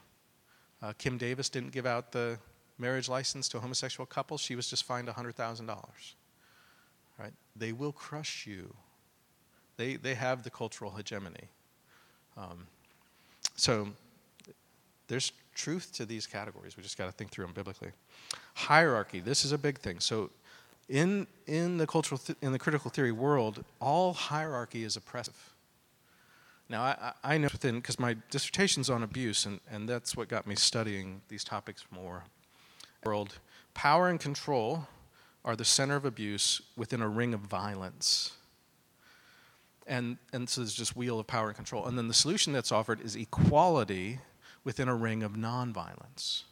Uh, 0.84 0.94
Kim 0.98 1.18
Davis 1.18 1.50
didn't 1.50 1.72
give 1.72 1.86
out 1.86 2.12
the 2.12 2.38
marriage 2.78 3.08
license 3.08 3.48
to 3.48 3.58
a 3.58 3.62
homosexual 3.62 4.06
couple. 4.06 4.38
She 4.38 4.56
was 4.56 4.70
just 4.70 4.84
fined 4.84 5.08
hundred 5.08 5.36
thousand 5.36 5.66
dollars. 5.66 6.16
Right? 7.18 7.34
They 7.56 7.72
will 7.72 7.94
crush 7.94 8.46
you 8.46 8.76
they, 9.78 9.96
they 9.96 10.14
have 10.14 10.44
the 10.44 10.50
cultural 10.50 10.92
hegemony. 10.92 11.50
Um, 12.38 12.68
so 13.56 13.90
there's 15.08 15.32
truth 15.56 15.92
to 15.94 16.06
these 16.06 16.26
categories. 16.28 16.78
We 16.78 16.84
just 16.84 16.98
got 16.98 17.06
to 17.06 17.12
think 17.12 17.32
through 17.32 17.46
them 17.46 17.54
biblically. 17.54 17.92
Hierarchy. 18.56 19.20
This 19.20 19.46
is 19.46 19.52
a 19.52 19.58
big 19.58 19.80
thing. 19.80 20.00
So 20.00 20.30
in 20.90 21.28
in 21.48 21.78
the 21.78 21.88
cultural 21.88 22.20
th- 22.20 22.38
in 22.42 22.52
the 22.52 22.60
critical 22.60 22.92
theory 22.92 23.12
world, 23.12 23.64
all 23.80 24.14
hierarchy 24.14 24.84
is 24.84 24.96
oppressive. 24.96 25.53
Now 26.70 26.82
I, 26.82 27.14
I 27.24 27.38
know 27.38 27.50
within 27.52 27.76
because 27.76 28.00
my 28.00 28.18
dissertation's 28.32 28.90
on 28.90 29.04
abuse, 29.04 29.46
and, 29.46 29.60
and 29.70 29.88
that's 29.88 30.16
what 30.16 30.28
got 30.28 30.48
me 30.48 30.56
studying 30.56 31.22
these 31.28 31.44
topics 31.44 31.86
more. 31.92 32.24
World 33.04 33.40
power 33.74 34.08
and 34.08 34.20
control 34.20 34.88
are 35.44 35.56
the 35.56 35.66
center 35.66 35.96
of 35.96 36.06
abuse 36.06 36.62
within 36.78 37.02
a 37.02 37.10
ring 37.10 37.34
of 37.34 37.42
violence 37.42 38.34
and, 39.88 40.18
and 40.32 40.50
so 40.50 40.62
there's 40.62 40.74
just 40.74 40.96
wheel 40.96 41.20
of 41.20 41.28
power 41.28 41.48
and 41.48 41.56
control. 41.56 41.86
And 41.86 41.98
then 41.98 42.08
the 42.08 42.14
solution 42.14 42.54
that's 42.54 42.72
offered 42.72 43.02
is 43.02 43.16
equality 43.16 44.20
within 44.64 44.88
a 44.88 44.96
ring 44.96 45.24
of 45.24 45.34
nonviolence. 45.34 46.44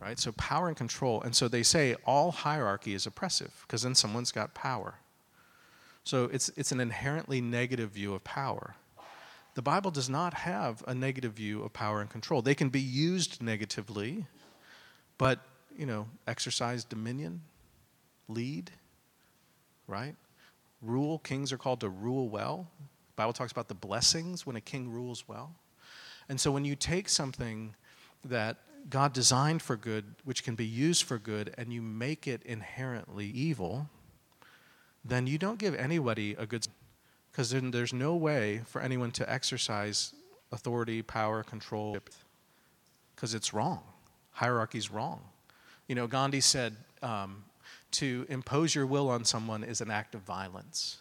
Right? 0.00 0.18
So 0.18 0.32
power 0.32 0.68
and 0.68 0.76
control. 0.76 1.22
And 1.22 1.34
so 1.34 1.48
they 1.48 1.62
say 1.62 1.94
all 2.04 2.32
hierarchy 2.32 2.94
is 2.94 3.06
oppressive 3.06 3.64
because 3.66 3.82
then 3.82 3.94
someone's 3.94 4.32
got 4.32 4.54
power. 4.54 4.94
So 6.04 6.24
it's, 6.24 6.50
it's 6.56 6.72
an 6.72 6.80
inherently 6.80 7.40
negative 7.40 7.90
view 7.90 8.14
of 8.14 8.24
power. 8.24 8.74
The 9.54 9.62
Bible 9.62 9.90
does 9.90 10.08
not 10.08 10.34
have 10.34 10.82
a 10.86 10.94
negative 10.94 11.34
view 11.34 11.62
of 11.62 11.72
power 11.72 12.00
and 12.00 12.08
control. 12.08 12.42
They 12.42 12.54
can 12.54 12.70
be 12.70 12.80
used 12.80 13.42
negatively, 13.42 14.26
but, 15.18 15.40
you 15.76 15.86
know, 15.86 16.08
exercise 16.26 16.84
dominion, 16.84 17.42
lead, 18.28 18.70
right? 19.86 20.16
rule. 20.82 21.18
Kings 21.20 21.52
are 21.52 21.56
called 21.56 21.80
to 21.80 21.88
rule 21.88 22.28
well. 22.28 22.68
The 22.78 23.14
Bible 23.16 23.32
talks 23.32 23.52
about 23.52 23.68
the 23.68 23.74
blessings 23.74 24.44
when 24.44 24.56
a 24.56 24.60
king 24.60 24.90
rules 24.90 25.26
well. 25.28 25.54
And 26.28 26.40
so 26.40 26.50
when 26.50 26.64
you 26.64 26.74
take 26.74 27.08
something 27.08 27.74
that 28.24 28.58
God 28.90 29.12
designed 29.12 29.62
for 29.62 29.76
good, 29.76 30.16
which 30.24 30.44
can 30.44 30.54
be 30.54 30.66
used 30.66 31.04
for 31.04 31.18
good, 31.18 31.54
and 31.56 31.72
you 31.72 31.80
make 31.80 32.26
it 32.26 32.42
inherently 32.44 33.26
evil, 33.26 33.88
then 35.04 35.26
you 35.26 35.38
don't 35.38 35.58
give 35.58 35.74
anybody 35.74 36.34
a 36.34 36.46
good 36.46 36.66
because 37.32 37.50
then 37.50 37.70
there's 37.70 37.94
no 37.94 38.14
way 38.14 38.60
for 38.66 38.82
anyone 38.82 39.10
to 39.12 39.32
exercise 39.32 40.12
authority, 40.52 41.00
power, 41.00 41.42
control 41.42 41.96
because 43.16 43.34
it's 43.34 43.54
wrong. 43.54 43.80
Hierarchy's 44.32 44.90
wrong. 44.90 45.22
You 45.88 45.94
know, 45.94 46.06
Gandhi 46.06 46.40
said 46.40 46.76
um, 47.02 47.44
to 47.92 48.26
impose 48.28 48.74
your 48.74 48.86
will 48.86 49.08
on 49.08 49.24
someone 49.24 49.64
is 49.64 49.80
an 49.80 49.90
act 49.90 50.14
of 50.14 50.20
violence. 50.22 50.98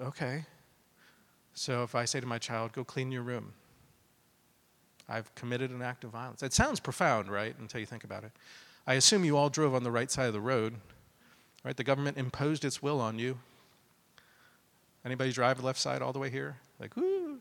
Okay. 0.00 0.44
So 1.54 1.82
if 1.82 1.94
I 1.94 2.04
say 2.04 2.20
to 2.20 2.26
my 2.26 2.38
child, 2.38 2.72
go 2.72 2.84
clean 2.84 3.10
your 3.10 3.22
room, 3.22 3.52
I've 5.08 5.34
committed 5.34 5.70
an 5.70 5.82
act 5.82 6.04
of 6.04 6.10
violence. 6.10 6.42
It 6.42 6.52
sounds 6.52 6.78
profound, 6.78 7.28
right? 7.28 7.54
Until 7.58 7.80
you 7.80 7.86
think 7.86 8.04
about 8.04 8.24
it. 8.24 8.32
I 8.86 8.94
assume 8.94 9.24
you 9.24 9.36
all 9.36 9.48
drove 9.48 9.74
on 9.74 9.82
the 9.82 9.90
right 9.90 10.10
side 10.10 10.26
of 10.26 10.32
the 10.32 10.40
road, 10.40 10.74
right? 11.64 11.76
The 11.76 11.84
government 11.84 12.16
imposed 12.16 12.64
its 12.64 12.82
will 12.82 13.00
on 13.00 13.18
you. 13.18 13.38
Anybody 15.04 15.32
drive 15.32 15.58
the 15.58 15.66
left 15.66 15.78
side 15.78 16.02
all 16.02 16.12
the 16.12 16.18
way 16.18 16.30
here? 16.30 16.56
Like, 16.78 16.96
whoo. 16.96 17.38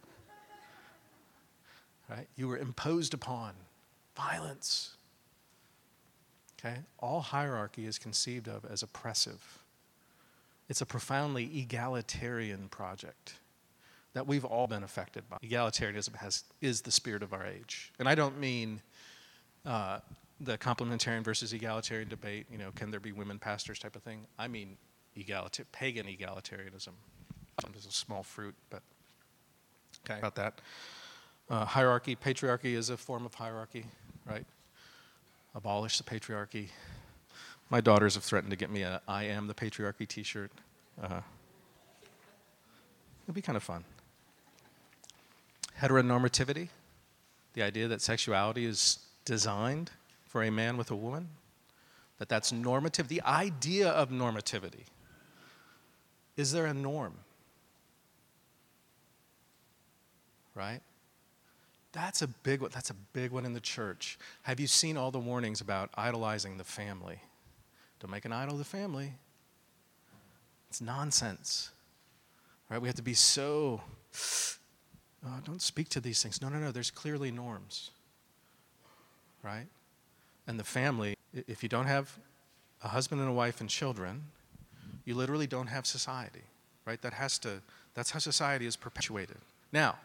Right? 2.10 2.28
You 2.36 2.48
were 2.48 2.58
imposed 2.58 3.14
upon. 3.14 3.54
Violence. 4.16 4.96
Okay? 6.60 6.78
All 7.00 7.22
hierarchy 7.22 7.86
is 7.86 7.98
conceived 7.98 8.48
of 8.48 8.66
as 8.66 8.84
oppressive. 8.84 9.60
It's 10.68 10.82
a 10.82 10.86
profoundly 10.86 11.60
egalitarian 11.60 12.68
project 12.70 13.34
that 14.14 14.28
we've 14.28 14.46
all 14.46 14.68
been 14.68 14.84
affected 14.84 15.24
by. 15.30 15.38
Egalitarianism 15.44 16.16
has, 16.16 16.44
is 16.62 16.82
the 16.82 16.92
spirit 16.92 17.24
of 17.24 17.34
our 17.34 17.46
age. 17.46 17.92
And 18.00 18.10
I 18.10 18.16
don't 18.16 18.40
mean 18.40 18.82
uh, 19.66 20.00
the 20.42 20.58
complementarian 20.58 21.24
versus 21.24 21.54
egalitarian 21.54 22.08
debate, 22.08 22.46
you 22.52 22.58
know, 22.58 22.72
can 22.76 22.92
there 22.92 23.00
be 23.00 23.12
women 23.12 23.40
pastors 23.40 23.80
type 23.80 23.96
of 23.96 24.04
thing. 24.04 24.26
I 24.38 24.48
mean 24.48 24.78
egalitar- 25.18 25.66
pagan 25.72 26.06
egalitarianism. 26.06 26.94
It's 27.76 27.86
a 27.86 27.92
small 27.92 28.24
fruit, 28.24 28.56
but 28.70 28.82
okay. 30.06 30.20
About 30.20 30.36
that. 30.36 30.62
Uh, 31.50 31.66
hierarchy, 31.66 32.16
patriarchy 32.16 32.76
is 32.76 32.90
a 32.90 32.96
form 32.96 33.26
of 33.26 33.34
hierarchy, 33.34 33.86
right? 34.26 34.46
Abolish 35.56 35.98
the 35.98 36.04
patriarchy. 36.04 36.68
My 37.70 37.82
daughters 37.82 38.16
have 38.16 38.24
threatened 38.24 38.52
to 38.52 38.56
get 38.56 38.70
me 38.70 38.84
a 38.84 39.02
I 39.08 39.26
am 39.26 39.48
the 39.48 39.54
patriarchy 39.54 40.08
t 40.08 40.24
shirt. 40.24 40.52
Uh, 41.02 41.22
it'll 43.24 43.34
be 43.34 43.42
kind 43.42 43.58
of 43.58 43.64
fun. 43.64 43.84
Heteronormativity, 45.82 46.70
the 47.54 47.64
idea 47.64 47.88
that 47.88 48.02
sexuality 48.02 48.66
is 48.66 49.00
designed 49.26 49.92
for 50.30 50.44
a 50.44 50.52
man 50.52 50.78
with 50.78 50.92
a 50.92 50.96
woman, 50.96 51.28
that 52.20 52.30
that's 52.30 52.52
normative. 52.52 53.08
The 53.08 53.22
idea 53.24 53.90
of 53.90 54.10
normativity. 54.10 54.86
Is 56.38 56.52
there 56.52 56.68
a 56.68 56.74
norm? 56.74 57.16
Right? 60.54 60.82
That's 61.92 62.22
a 62.22 62.28
big 62.28 62.62
one. 62.62 62.70
That's 62.72 62.92
a 62.92 62.96
big 63.14 63.32
one 63.32 63.46
in 63.46 63.54
the 63.54 63.60
church. 63.60 64.20
Have 64.44 64.60
you 64.60 64.68
seen 64.68 64.96
all 64.96 65.10
the 65.10 65.20
warnings 65.20 65.62
about 65.62 65.90
idolizing 65.96 66.58
the 66.58 66.64
family? 66.64 67.20
Don't 68.00 68.12
make 68.12 68.26
an 68.26 68.32
idol 68.32 68.54
of 68.54 68.60
the 68.60 68.66
family. 68.66 69.14
It's 70.70 70.80
nonsense. 70.80 71.72
Right? 72.70 72.80
We 72.80 72.88
have 72.88 72.96
to 72.98 73.02
be 73.02 73.16
so 73.16 73.82
oh, 75.26 75.40
don't 75.44 75.62
speak 75.62 75.90
to 75.90 76.00
these 76.00 76.22
things. 76.22 76.40
No, 76.40 76.50
no, 76.50 76.60
no. 76.60 76.72
There's 76.72 76.92
clearly 76.92 77.32
norms. 77.32 77.90
Right? 79.42 79.66
And 80.50 80.60
the 80.60 80.64
family, 80.64 81.16
if 81.32 81.62
you 81.62 81.70
don't 81.70 81.86
have 81.86 82.18
a 82.84 82.88
husband 82.88 83.22
and 83.22 83.30
a 83.30 83.34
wife 83.34 83.62
and 83.62 83.70
children, 83.70 84.24
you 85.06 85.14
literally 85.14 85.46
don't 85.46 85.68
have 85.68 85.86
society. 85.86 86.42
Right? 86.86 87.00
That 87.04 87.14
has 87.14 87.38
to 87.40 87.62
that's 87.94 88.10
how 88.10 88.18
society 88.18 88.66
is 88.66 88.76
perpetuated. 88.76 89.38
Now, 89.72 90.00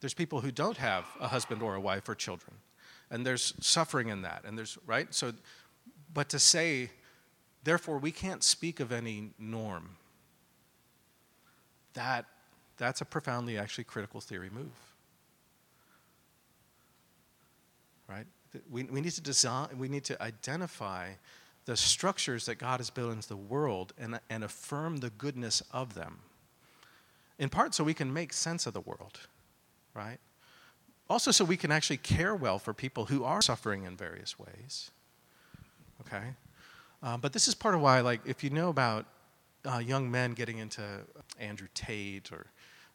there's 0.00 0.12
people 0.12 0.42
who 0.42 0.50
don't 0.50 0.76
have 0.76 1.06
a 1.18 1.28
husband 1.28 1.62
or 1.62 1.76
a 1.76 1.80
wife 1.80 2.06
or 2.10 2.14
children. 2.14 2.56
And 3.10 3.24
there's 3.24 3.54
suffering 3.60 4.08
in 4.08 4.20
that. 4.20 4.42
And 4.44 4.58
there's, 4.58 4.76
right? 4.86 5.14
So, 5.14 5.32
but 6.12 6.28
to 6.28 6.38
say, 6.38 6.90
therefore, 7.62 7.96
we 7.96 8.10
can't 8.10 8.42
speak 8.42 8.80
of 8.80 8.92
any 8.92 9.30
norm, 9.38 9.96
that, 11.94 12.26
that's 12.76 13.00
a 13.00 13.06
profoundly 13.06 13.56
actually 13.56 13.84
critical 13.84 14.20
theory 14.20 14.50
move. 14.52 14.93
Right? 18.16 18.26
We, 18.70 18.84
we 18.84 19.00
need 19.00 19.12
to 19.12 19.20
design, 19.20 19.68
we 19.78 19.88
need 19.88 20.04
to 20.04 20.22
identify 20.22 21.10
the 21.64 21.76
structures 21.76 22.46
that 22.46 22.56
God 22.56 22.78
has 22.78 22.90
built 22.90 23.12
into 23.12 23.28
the 23.28 23.36
world 23.36 23.92
and, 23.98 24.20
and 24.30 24.44
affirm 24.44 24.98
the 24.98 25.10
goodness 25.10 25.62
of 25.72 25.94
them. 25.94 26.18
In 27.38 27.48
part, 27.48 27.74
so 27.74 27.82
we 27.82 27.94
can 27.94 28.12
make 28.12 28.32
sense 28.32 28.66
of 28.66 28.74
the 28.74 28.80
world 28.80 29.18
right? 29.94 30.18
Also, 31.08 31.30
so 31.30 31.44
we 31.44 31.56
can 31.56 31.70
actually 31.70 31.96
care 31.98 32.34
well 32.34 32.58
for 32.58 32.74
people 32.74 33.06
who 33.06 33.24
are 33.24 33.40
suffering 33.40 33.84
in 33.84 33.96
various 33.96 34.38
ways. 34.38 34.90
Okay? 36.00 36.34
Uh, 37.02 37.16
but 37.16 37.32
this 37.32 37.46
is 37.48 37.54
part 37.54 37.74
of 37.74 37.80
why, 37.80 38.00
like, 38.00 38.20
if 38.24 38.42
you 38.42 38.50
know 38.50 38.68
about 38.68 39.06
uh, 39.64 39.78
young 39.78 40.10
men 40.10 40.32
getting 40.32 40.58
into 40.58 40.82
Andrew 41.38 41.68
Tate 41.74 42.32
or 42.32 42.46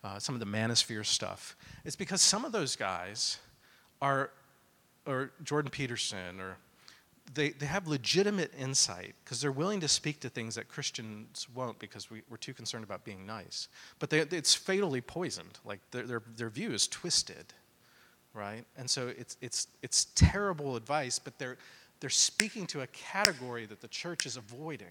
uh, 0.04 0.20
some 0.20 0.36
of 0.36 0.40
the 0.40 0.46
manosphere 0.46 1.06
stuff, 1.06 1.56
it's 1.86 1.96
because 1.96 2.22
some 2.22 2.46
of 2.46 2.52
those 2.52 2.76
guys 2.76 3.38
are, 4.02 4.32
or 5.10 5.32
Jordan 5.44 5.72
Peterson, 5.72 6.40
or 6.40 6.58
they, 7.34 7.50
they 7.50 7.66
have 7.66 7.88
legitimate 7.88 8.52
insight 8.58 9.14
because 9.24 9.42
they're 9.42 9.52
willing 9.52 9.80
to 9.82 9.88
speak 9.88 10.20
to 10.22 10.30
things 10.30 10.56
that 10.56 10.68
Christians 10.68 11.48
won't 11.54 11.78
because 11.80 12.10
we, 12.10 12.22
we're 12.30 12.38
too 12.38 12.54
concerned 12.54 12.84
about 12.84 13.04
being 13.04 13.26
nice. 13.26 13.68
But 14.00 14.10
they, 14.10 14.20
it's 14.20 14.56
fatally 14.56 15.02
poisoned. 15.02 15.60
Like 15.66 15.80
their, 15.92 16.04
their, 16.04 16.22
their 16.36 16.50
view 16.50 16.72
is 16.72 16.88
twisted, 16.88 17.54
right? 18.34 18.64
And 18.78 18.90
so 18.90 19.10
it's, 19.10 19.38
it's, 19.42 19.68
it's 19.84 20.08
terrible 20.16 20.76
advice, 20.76 21.20
but 21.20 21.38
they're, 21.38 21.58
they're 22.00 22.10
speaking 22.10 22.66
to 22.68 22.82
a 22.82 22.88
category 22.88 23.66
that 23.66 23.82
the 23.82 23.88
church 23.88 24.26
is 24.26 24.38
avoiding. 24.38 24.88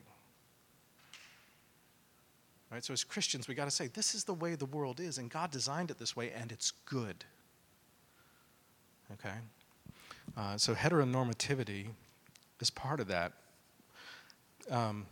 Right? 2.71 2.85
So 2.85 2.93
as 2.93 3.03
Christians, 3.03 3.49
we 3.49 3.55
got 3.55 3.64
to 3.64 3.71
say, 3.71 3.87
this 3.87 4.14
is 4.14 4.25
the 4.25 4.35
way 4.35 4.55
the 4.55 4.66
world 4.66 5.01
is, 5.01 5.19
and 5.19 5.31
God 5.31 5.51
designed 5.51 5.91
it 5.91 5.99
this 5.99 6.14
way, 6.14 6.33
and 6.33 6.53
it's 6.53 6.73
good. 6.85 7.25
Okay? 9.14 9.35
Uh, 10.39 10.57
so 10.57 10.72
heteronormativity 10.72 11.89
is 12.61 12.70
part 12.70 13.01
of 13.01 13.09
that. 13.09 13.32
Um, 14.70 15.07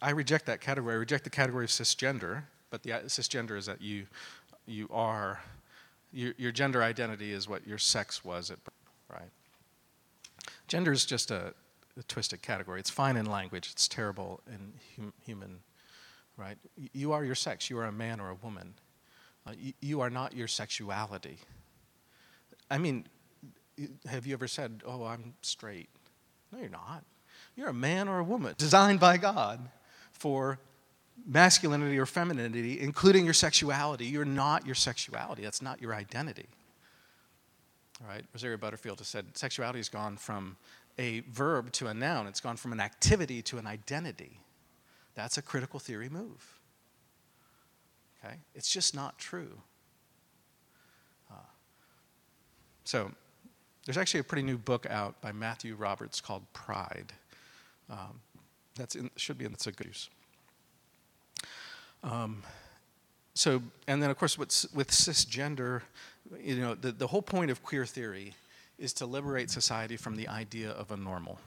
I 0.00 0.10
reject 0.10 0.46
that 0.46 0.62
category. 0.62 0.94
I 0.94 0.96
reject 0.96 1.24
the 1.24 1.30
category 1.30 1.64
of 1.64 1.70
cisgender, 1.70 2.44
but 2.70 2.82
the 2.82 2.90
cisgender 2.90 3.58
is 3.58 3.66
that 3.66 3.82
you, 3.82 4.06
you 4.66 4.88
are, 4.90 5.42
your, 6.12 6.32
your 6.38 6.50
gender 6.50 6.82
identity 6.82 7.32
is 7.32 7.46
what 7.46 7.66
your 7.66 7.76
sex 7.76 8.24
was 8.24 8.50
at 8.50 8.64
birth, 8.64 8.72
right? 9.12 9.30
Gender 10.66 10.92
is 10.92 11.04
just 11.04 11.30
a, 11.30 11.52
a, 11.98 12.02
twisted 12.04 12.40
category. 12.40 12.80
It's 12.80 12.88
fine 12.88 13.18
in 13.18 13.26
language, 13.26 13.68
it's 13.72 13.86
terrible 13.86 14.40
in 14.46 14.72
hum, 14.96 15.12
human, 15.26 15.58
right? 16.38 16.56
You 16.94 17.12
are 17.12 17.22
your 17.22 17.34
sex, 17.34 17.68
you 17.68 17.76
are 17.78 17.84
a 17.84 17.92
man 17.92 18.18
or 18.18 18.30
a 18.30 18.36
woman. 18.36 18.74
Uh, 19.46 19.52
you, 19.58 19.72
you 19.82 20.00
are 20.00 20.10
not 20.10 20.34
your 20.34 20.48
sexuality. 20.48 21.38
I 22.70 22.78
mean, 22.78 23.06
have 24.06 24.26
you 24.26 24.32
ever 24.34 24.48
said, 24.48 24.82
oh, 24.86 25.04
I'm 25.04 25.34
straight? 25.42 25.88
No, 26.52 26.58
you're 26.58 26.68
not. 26.68 27.04
You're 27.56 27.68
a 27.68 27.74
man 27.74 28.08
or 28.08 28.18
a 28.18 28.24
woman 28.24 28.54
designed 28.58 29.00
by 29.00 29.16
God 29.16 29.68
for 30.12 30.58
masculinity 31.26 31.98
or 31.98 32.06
femininity, 32.06 32.80
including 32.80 33.24
your 33.24 33.34
sexuality. 33.34 34.06
You're 34.06 34.24
not 34.24 34.66
your 34.66 34.74
sexuality. 34.74 35.42
That's 35.42 35.62
not 35.62 35.80
your 35.80 35.94
identity. 35.94 36.46
All 38.02 38.08
right? 38.08 38.24
Rosaria 38.32 38.58
Butterfield 38.58 38.98
has 38.98 39.08
said 39.08 39.36
sexuality 39.36 39.78
has 39.78 39.88
gone 39.88 40.16
from 40.16 40.56
a 40.98 41.20
verb 41.20 41.72
to 41.72 41.86
a 41.86 41.94
noun, 41.94 42.26
it's 42.26 42.40
gone 42.40 42.56
from 42.56 42.72
an 42.72 42.80
activity 42.80 43.40
to 43.42 43.58
an 43.58 43.66
identity. 43.66 44.40
That's 45.14 45.38
a 45.38 45.42
critical 45.42 45.80
theory 45.80 46.08
move. 46.08 46.60
Okay? 48.22 48.34
It's 48.54 48.70
just 48.70 48.94
not 48.94 49.18
true. 49.18 49.60
Uh, 51.30 51.36
so, 52.84 53.12
there's 53.84 53.96
actually 53.96 54.20
a 54.20 54.24
pretty 54.24 54.42
new 54.42 54.58
book 54.58 54.86
out 54.88 55.20
by 55.20 55.32
Matthew 55.32 55.74
Roberts 55.74 56.20
called 56.20 56.42
Pride. 56.52 57.12
Um, 57.88 58.20
that's 58.76 58.96
should 59.16 59.38
be 59.38 59.44
in 59.44 59.52
the 59.52 59.72
good 59.72 59.86
use. 59.86 60.08
Um, 62.02 62.42
so, 63.34 63.62
and 63.86 64.02
then 64.02 64.10
of 64.10 64.18
course, 64.18 64.38
with, 64.38 64.66
with 64.74 64.90
cisgender, 64.90 65.82
you 66.42 66.56
know, 66.56 66.74
the, 66.74 66.92
the 66.92 67.06
whole 67.06 67.22
point 67.22 67.50
of 67.50 67.62
queer 67.62 67.86
theory 67.86 68.34
is 68.78 68.92
to 68.94 69.06
liberate 69.06 69.50
society 69.50 69.96
from 69.96 70.16
the 70.16 70.28
idea 70.28 70.70
of 70.70 70.90
a 70.90 70.96
normal. 70.96 71.38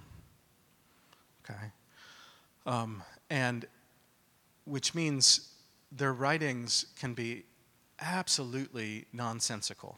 Okay? 1.43 1.71
Um, 2.65 3.03
and 3.29 3.65
which 4.65 4.95
means 4.95 5.49
their 5.91 6.13
writings 6.13 6.85
can 6.99 7.13
be 7.13 7.43
absolutely 7.99 9.05
nonsensical 9.13 9.97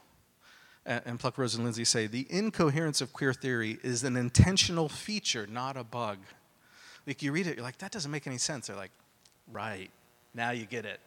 and 0.86 1.18
Pluckrose 1.18 1.56
and 1.56 1.64
Lindsay 1.64 1.84
say 1.84 2.06
the 2.06 2.26
incoherence 2.30 3.00
of 3.00 3.12
queer 3.12 3.34
theory 3.34 3.78
is 3.82 4.04
an 4.04 4.16
intentional 4.16 4.88
feature, 4.88 5.46
not 5.46 5.76
a 5.76 5.84
bug. 5.84 6.18
Like 7.06 7.22
you 7.22 7.32
read 7.32 7.46
it, 7.46 7.56
you're 7.56 7.64
like, 7.64 7.78
that 7.78 7.90
doesn't 7.90 8.10
make 8.10 8.26
any 8.26 8.38
sense. 8.38 8.68
They're 8.68 8.76
like, 8.76 8.92
right, 9.50 9.90
now 10.32 10.50
you 10.50 10.64
get 10.64 10.84
it. 10.84 11.00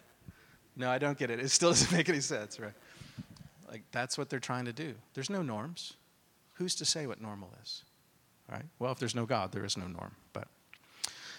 No, 0.75 0.89
I 0.89 0.97
don't 0.97 1.17
get 1.17 1.29
it. 1.29 1.39
It 1.39 1.49
still 1.49 1.69
doesn't 1.71 1.95
make 1.95 2.09
any 2.09 2.19
sense, 2.19 2.59
right? 2.59 2.73
Like 3.69 3.83
that's 3.91 4.17
what 4.17 4.29
they're 4.29 4.39
trying 4.39 4.65
to 4.65 4.73
do. 4.73 4.93
There's 5.13 5.29
no 5.29 5.41
norms. 5.41 5.93
Who's 6.55 6.75
to 6.75 6.85
say 6.85 7.07
what 7.07 7.21
normal 7.21 7.49
is? 7.63 7.83
Right? 8.51 8.65
Well, 8.79 8.91
if 8.91 8.99
there's 8.99 9.15
no 9.15 9.25
God, 9.25 9.51
there 9.51 9.63
is 9.63 9.77
no 9.77 9.87
norm. 9.87 10.15
But 10.33 10.47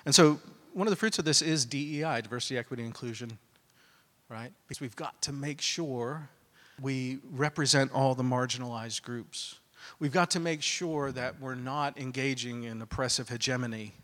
and 0.07 0.15
so 0.15 0.41
one 0.73 0.87
of 0.87 0.91
the 0.91 0.97
fruits 0.97 1.19
of 1.19 1.25
this 1.25 1.43
is 1.43 1.65
DEI, 1.65 2.21
diversity, 2.23 2.57
equity, 2.57 2.85
inclusion, 2.85 3.39
right? 4.29 4.53
Because 4.67 4.81
we've 4.81 4.97
got 4.97 5.21
to 5.23 5.33
make 5.33 5.61
sure 5.61 6.31
we 6.81 7.19
represent 7.31 7.93
all 7.93 8.15
the 8.15 8.23
marginalized 8.23 9.03
groups. 9.03 9.57
We've 9.99 10.13
got 10.13 10.31
to 10.33 10.41
make 10.41 10.63
sure 10.63 11.13
that 11.13 11.41
we're 11.41 11.55
not 11.55 11.99
engaging 11.99 12.65
in 12.65 12.81
oppressive 12.83 13.29
hegemony. 13.29 13.95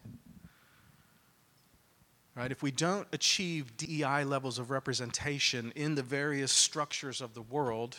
Right? 2.35 2.53
If 2.53 2.63
we 2.63 2.71
don't 2.71 3.09
achieve 3.13 3.77
DEI 3.79 4.25
levels 4.25 4.59
of 4.59 4.71
representation 4.71 5.73
in 5.75 5.95
the 5.95 6.03
various 6.03 6.53
structures 6.53 7.23
of 7.23 7.33
the 7.33 7.41
world, 7.41 7.97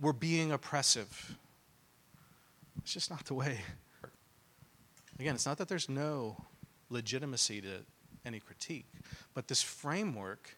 we're 0.00 0.12
being 0.12 0.52
oppressive. 0.52 1.36
It's 2.82 2.92
just 2.92 3.10
not 3.10 3.24
the 3.24 3.34
way. 3.34 3.58
Again, 5.18 5.34
it's 5.34 5.46
not 5.46 5.58
that 5.58 5.68
there's 5.68 5.88
no 5.88 6.36
legitimacy 6.90 7.60
to 7.62 7.78
any 8.24 8.40
critique, 8.40 8.86
but 9.34 9.48
this 9.48 9.62
framework, 9.62 10.56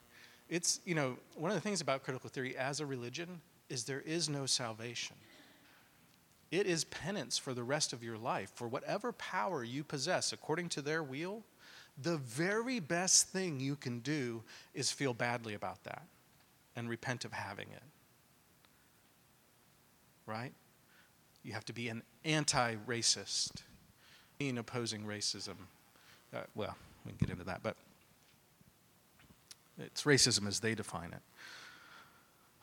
it's, 0.48 0.80
you 0.84 0.94
know, 0.94 1.16
one 1.34 1.50
of 1.50 1.56
the 1.56 1.60
things 1.60 1.80
about 1.80 2.02
critical 2.02 2.30
theory 2.30 2.56
as 2.56 2.80
a 2.80 2.86
religion 2.86 3.40
is 3.68 3.84
there 3.84 4.00
is 4.00 4.28
no 4.28 4.46
salvation. 4.46 5.16
It 6.50 6.66
is 6.66 6.84
penance 6.84 7.36
for 7.36 7.52
the 7.52 7.64
rest 7.64 7.92
of 7.92 8.04
your 8.04 8.16
life. 8.16 8.52
For 8.54 8.68
whatever 8.68 9.12
power 9.12 9.64
you 9.64 9.82
possess 9.82 10.32
according 10.32 10.68
to 10.70 10.82
their 10.82 11.02
wheel, 11.02 11.42
the 12.00 12.18
very 12.18 12.78
best 12.78 13.28
thing 13.28 13.58
you 13.58 13.74
can 13.74 14.00
do 14.00 14.42
is 14.74 14.92
feel 14.92 15.14
badly 15.14 15.54
about 15.54 15.82
that 15.84 16.02
and 16.76 16.88
repent 16.88 17.24
of 17.24 17.32
having 17.32 17.68
it. 17.72 17.82
Right? 20.26 20.52
You 21.42 21.52
have 21.52 21.64
to 21.66 21.72
be 21.72 21.88
an 21.88 22.02
anti 22.24 22.76
racist, 22.86 23.62
in 24.38 24.58
opposing 24.58 25.04
racism. 25.04 25.54
Uh, 26.34 26.40
well, 26.54 26.76
we 27.04 27.12
can 27.12 27.18
get 27.18 27.30
into 27.30 27.44
that, 27.44 27.62
but 27.62 27.76
it's 29.78 30.02
racism 30.04 30.46
as 30.46 30.60
they 30.60 30.74
define 30.74 31.12
it. 31.12 31.22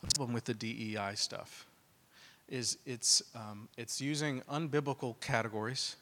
The 0.02 0.14
problem 0.16 0.34
with 0.34 0.44
the 0.44 0.54
DEI 0.54 1.14
stuff 1.14 1.66
is 2.48 2.78
it's, 2.84 3.22
um, 3.34 3.68
it's 3.76 4.00
using 4.00 4.42
unbiblical 4.50 5.18
categories. 5.20 5.96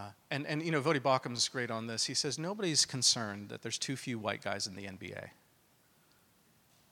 Uh, 0.00 0.04
and, 0.30 0.46
and, 0.46 0.62
you 0.62 0.70
know, 0.70 0.80
Voddie 0.80 1.02
Baucham's 1.02 1.48
great 1.48 1.70
on 1.70 1.86
this. 1.86 2.04
He 2.04 2.14
says, 2.14 2.38
nobody's 2.38 2.84
concerned 2.84 3.48
that 3.48 3.62
there's 3.62 3.78
too 3.78 3.96
few 3.96 4.18
white 4.18 4.42
guys 4.42 4.66
in 4.66 4.74
the 4.74 4.84
NBA. 4.84 5.28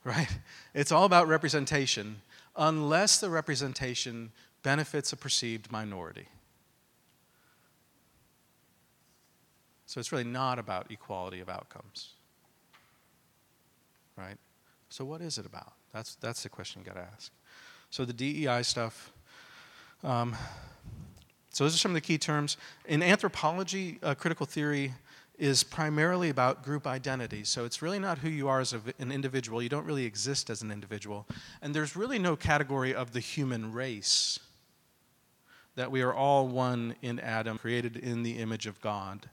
Right? 0.03 0.29
It's 0.75 0.91
all 0.91 1.05
about 1.05 1.27
representation, 1.27 2.21
unless 2.55 3.19
the 3.19 3.29
representation 3.29 4.31
benefits 4.61 5.11
a 5.11 5.17
perceived 5.17 5.71
minority. 5.71 6.27
So 9.87 9.99
it's 9.99 10.11
really 10.11 10.25
not 10.25 10.59
about 10.59 10.91
equality 10.91 11.39
of 11.39 11.49
outcomes. 11.49 12.09
Right? 14.17 14.37
So 14.89 15.03
what 15.05 15.21
is 15.21 15.37
it 15.37 15.45
about? 15.45 15.73
That's, 15.93 16.15
that's 16.15 16.43
the 16.43 16.49
question 16.49 16.81
you 16.81 16.85
got 16.85 16.95
to 16.95 17.07
ask. 17.13 17.31
So 17.89 18.05
the 18.05 18.13
DEI 18.13 18.63
stuff. 18.63 19.11
Um, 20.03 20.35
so 21.51 21.63
those 21.63 21.75
are 21.75 21.77
some 21.77 21.91
of 21.91 21.95
the 21.95 22.01
key 22.01 22.17
terms. 22.17 22.57
In 22.85 23.01
anthropology, 23.01 23.99
uh, 24.03 24.15
critical 24.15 24.45
theory 24.45 24.93
is 25.37 25.63
primarily 25.63 26.29
about 26.29 26.63
group 26.63 26.87
identity. 26.87 27.43
So 27.43 27.65
it's 27.65 27.81
really 27.81 27.99
not 27.99 28.19
who 28.19 28.29
you 28.29 28.47
are 28.47 28.61
as 28.61 28.73
a, 28.73 28.81
an 28.99 29.11
individual. 29.11 29.61
You 29.61 29.69
don't 29.69 29.85
really 29.85 30.05
exist 30.05 30.49
as 30.49 30.61
an 30.61 30.71
individual. 30.71 31.27
And 31.61 31.73
there's 31.73 31.95
really 31.95 32.19
no 32.19 32.35
category 32.35 32.93
of 32.93 33.11
the 33.11 33.19
human 33.19 33.73
race 33.73 34.39
that 35.75 35.91
we 35.91 36.01
are 36.01 36.13
all 36.13 36.47
one 36.47 36.95
in 37.01 37.19
Adam, 37.19 37.57
created 37.57 37.97
in 37.97 38.23
the 38.23 38.37
image 38.37 38.65
of 38.65 38.79
God. 38.79 39.29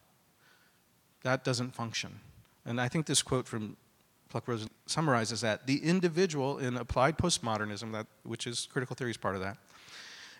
That 1.22 1.44
doesn't 1.44 1.74
function. 1.74 2.20
And 2.64 2.80
I 2.80 2.88
think 2.88 3.06
this 3.06 3.22
quote 3.22 3.46
from 3.46 3.76
Pluck-Rosen 4.32 4.68
summarizes 4.86 5.42
that. 5.42 5.66
The 5.66 5.78
individual 5.84 6.58
in 6.58 6.76
applied 6.76 7.16
postmodernism, 7.16 7.92
that, 7.92 8.08
which 8.24 8.48
is 8.48 8.66
critical 8.72 8.96
theory 8.96 9.12
is 9.12 9.16
part 9.16 9.36
of 9.36 9.42
that, 9.42 9.58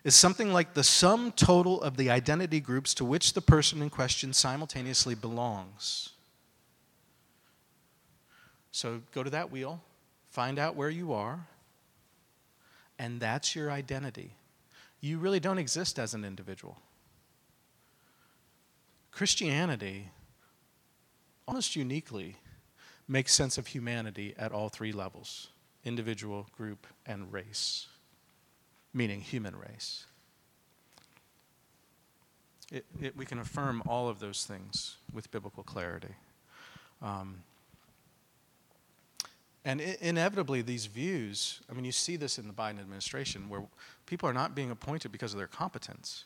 is 0.03 0.17
something 0.17 0.53
like 0.53 0.75
the 0.75 0.83
sum 0.83 1.31
total 1.31 1.81
of 1.81 1.97
the 1.97 2.11
identity 2.11 2.59
groups 2.59 2.93
to 2.95 3.05
which 3.05 3.35
the 3.35 3.41
person 3.41 3.81
in 3.81 3.91
question 3.91 4.33
simultaneously 4.33 5.15
belongs. 5.15 6.11
So 8.73 9.03
go 9.15 9.23
to 9.23 9.31
that 9.31 9.53
wheel, 9.53 9.81
find 10.31 10.59
out 10.59 10.75
where 10.75 10.91
you 10.91 11.13
are, 11.13 11.47
and 12.99 13.21
that's 13.21 13.55
your 13.55 13.71
identity 13.71 14.33
you 15.03 15.19
really 15.19 15.41
don't 15.41 15.59
exist 15.59 15.99
as 15.99 16.15
an 16.15 16.25
individual. 16.25 16.79
Christianity, 19.11 20.09
almost 21.47 21.77
uniquely, 21.77 22.37
makes 23.09 23.33
sense 23.33 23.59
of 23.59 23.69
humanity 23.69 24.35
at 24.39 24.53
all 24.53 24.69
three 24.69 24.93
levels 24.93 25.49
individual, 25.85 26.47
group, 26.57 26.87
and 27.07 27.33
race, 27.33 27.89
meaning 28.95 29.21
human 29.21 29.57
race. 29.57 30.07
It, 32.71 32.87
it, 33.01 33.17
we 33.17 33.27
can 33.27 33.39
affirm 33.39 33.83
all 33.87 34.09
of 34.09 34.21
those 34.21 34.45
things 34.45 34.97
with 35.13 35.31
biblical 35.31 35.65
clarity. 35.65 36.15
Um, 37.03 37.43
and 39.65 39.81
inevitably, 39.81 40.63
these 40.63 40.87
views, 40.87 41.61
I 41.71 41.75
mean, 41.75 41.85
you 41.85 41.93
see 41.93 42.17
this 42.17 42.39
in 42.39 42.49
the 42.49 42.55
Biden 42.55 42.81
administration, 42.81 43.49
where 43.49 43.63
people 44.07 44.29
are 44.29 44.33
not 44.33 44.55
being 44.55 44.71
appointed 44.71 45.13
because 45.13 45.33
of 45.33 45.39
their 45.39 45.47
competence. 45.47 46.25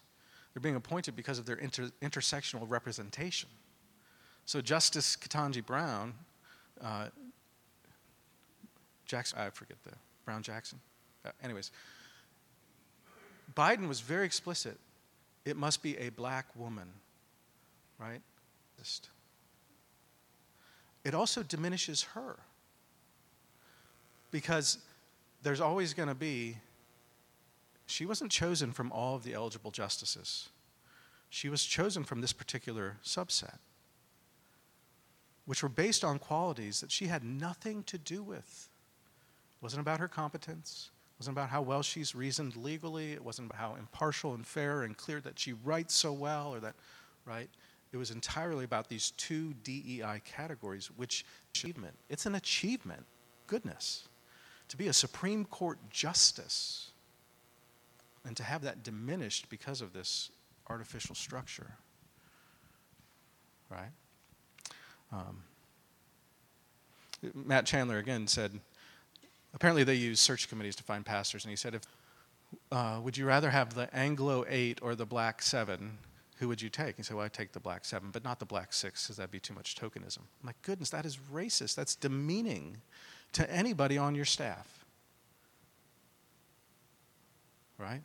They're 0.55 0.63
being 0.63 0.77
appointed 0.77 1.17
because 1.17 1.39
of 1.39 1.45
their 1.45 1.57
inter- 1.57 1.91
intersectional 2.01 2.65
representation. 2.69 3.51
So, 4.47 4.63
Justice 4.63 5.17
Ketanji 5.17 5.65
Brown, 5.65 6.15
uh, 6.83 7.07
Jackson, 9.07 9.39
I 9.39 9.51
forget 9.51 9.77
the, 9.85 9.93
Brown 10.25 10.43
Jackson. 10.43 10.81
Uh, 11.25 11.31
anyways, 11.43 11.71
Biden 13.57 13.89
was 13.89 14.01
very 14.01 14.27
explicit. 14.27 14.79
It 15.45 15.57
must 15.57 15.83
be 15.83 15.97
a 15.99 16.11
black 16.11 16.47
woman, 16.57 16.89
right? 17.99 18.21
It 21.05 21.15
also 21.15 21.43
diminishes 21.43 22.03
her 22.15 22.37
because 24.31 24.79
there's 25.43 25.61
always 25.61 25.95
going 25.95 26.09
to 26.09 26.15
be, 26.15 26.59
she 27.87 28.05
wasn't 28.05 28.31
chosen 28.31 28.73
from 28.73 28.91
all 28.93 29.15
of 29.15 29.23
the 29.23 29.35
eligible 29.35 29.71
justices. 29.71 30.49
She 31.31 31.49
was 31.49 31.65
chosen 31.65 32.05
from 32.05 32.21
this 32.21 32.33
particular 32.33 32.97
subset, 33.05 33.59
which 35.47 35.63
were 35.63 35.69
based 35.69 36.05
on 36.05 36.19
qualities 36.19 36.81
that 36.81 36.91
she 36.91 37.07
had 37.07 37.25
nothing 37.25 37.83
to 37.85 37.99
do 37.99 38.23
with. 38.23 38.69
It 39.59 39.63
wasn't 39.63 39.81
about 39.81 40.01
her 40.01 40.09
competence. 40.09 40.91
It 41.15 41.21
wasn't 41.21 41.37
about 41.37 41.49
how 41.49 41.63
well 41.63 41.83
she's 41.83 42.15
reasoned 42.15 42.57
legally. 42.57 43.13
It 43.13 43.25
wasn't 43.25 43.51
about 43.51 43.61
how 43.61 43.75
impartial 43.77 44.35
and 44.35 44.47
fair 44.47 44.83
and 44.83 44.97
clear 44.97 45.21
that 45.21 45.39
she 45.39 45.55
writes 45.55 45.95
so 45.95 46.13
well 46.13 46.55
or 46.55 46.61
that, 46.61 46.75
right? 47.25 47.49
It 47.93 47.97
was 47.97 48.11
entirely 48.11 48.65
about 48.65 48.89
these 48.89 49.13
two 49.13 49.55
DEI 49.63 50.21
categories, 50.25 50.91
which 50.97 51.25
achievement. 51.55 51.95
It's 52.11 52.27
an 52.27 52.35
achievement. 52.35 53.07
Goodness 53.47 54.09
to 54.69 54.77
be 54.77 54.89
a 54.89 54.93
Supreme 54.93 55.45
Court 55.45 55.79
justice 55.91 56.91
and 58.25 58.37
to 58.37 58.43
have 58.43 58.63
that 58.63 58.83
diminished 58.83 59.49
because 59.49 59.81
of 59.81 59.93
this 59.93 60.31
artificial 60.69 61.15
structure. 61.15 61.77
Right? 63.71 63.93
Um, 65.13 65.43
Matt 67.35 67.67
Chandler 67.67 67.99
again 67.99 68.27
said, 68.27 68.61
apparently 69.55 69.85
they 69.85 69.95
use 69.95 70.21
search 70.21 70.49
committees 70.49 70.77
to 70.77 70.83
find 70.83 71.05
pastors, 71.05 71.45
and 71.45 71.51
he 71.51 71.57
said, 71.57 71.75
if, 71.75 71.83
uh, 72.71 73.01
would 73.03 73.17
you 73.17 73.27
rather 73.27 73.51
have 73.51 73.75
the 73.75 73.95
Anglo 73.95 74.45
8 74.49 74.81
or 74.83 74.95
the 74.95 75.07
Black 75.07 75.43
7? 75.43 75.99
Who 76.39 76.49
would 76.49 76.61
you 76.61 76.69
take? 76.69 76.97
He 76.97 77.03
said, 77.03 77.17
well, 77.17 77.25
I'd 77.25 77.33
take 77.33 77.53
the 77.53 77.61
Black 77.61 77.85
7, 77.85 78.11
but 78.13 78.23
not 78.23 78.39
the 78.39 78.45
Black 78.45 78.73
6, 78.73 79.03
because 79.03 79.17
that'd 79.17 79.31
be 79.31 79.41
too 79.41 79.55
much 79.55 79.75
tokenism. 79.75 80.19
I'm 80.19 80.47
like, 80.47 80.61
goodness, 80.63 80.91
that 80.91 81.07
is 81.07 81.19
racist. 81.33 81.75
That's 81.75 81.95
demeaning 81.95 82.77
to 83.33 83.51
anybody 83.51 83.97
on 83.97 84.15
your 84.15 84.25
staff. 84.25 84.85
Right? 87.79 88.03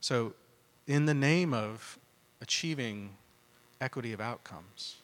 So, 0.00 0.34
in 0.86 1.06
the 1.06 1.14
name 1.14 1.54
of 1.54 1.98
achieving 2.40 3.10
equity 3.84 4.12
of 4.12 4.20
outcomes, 4.20 4.96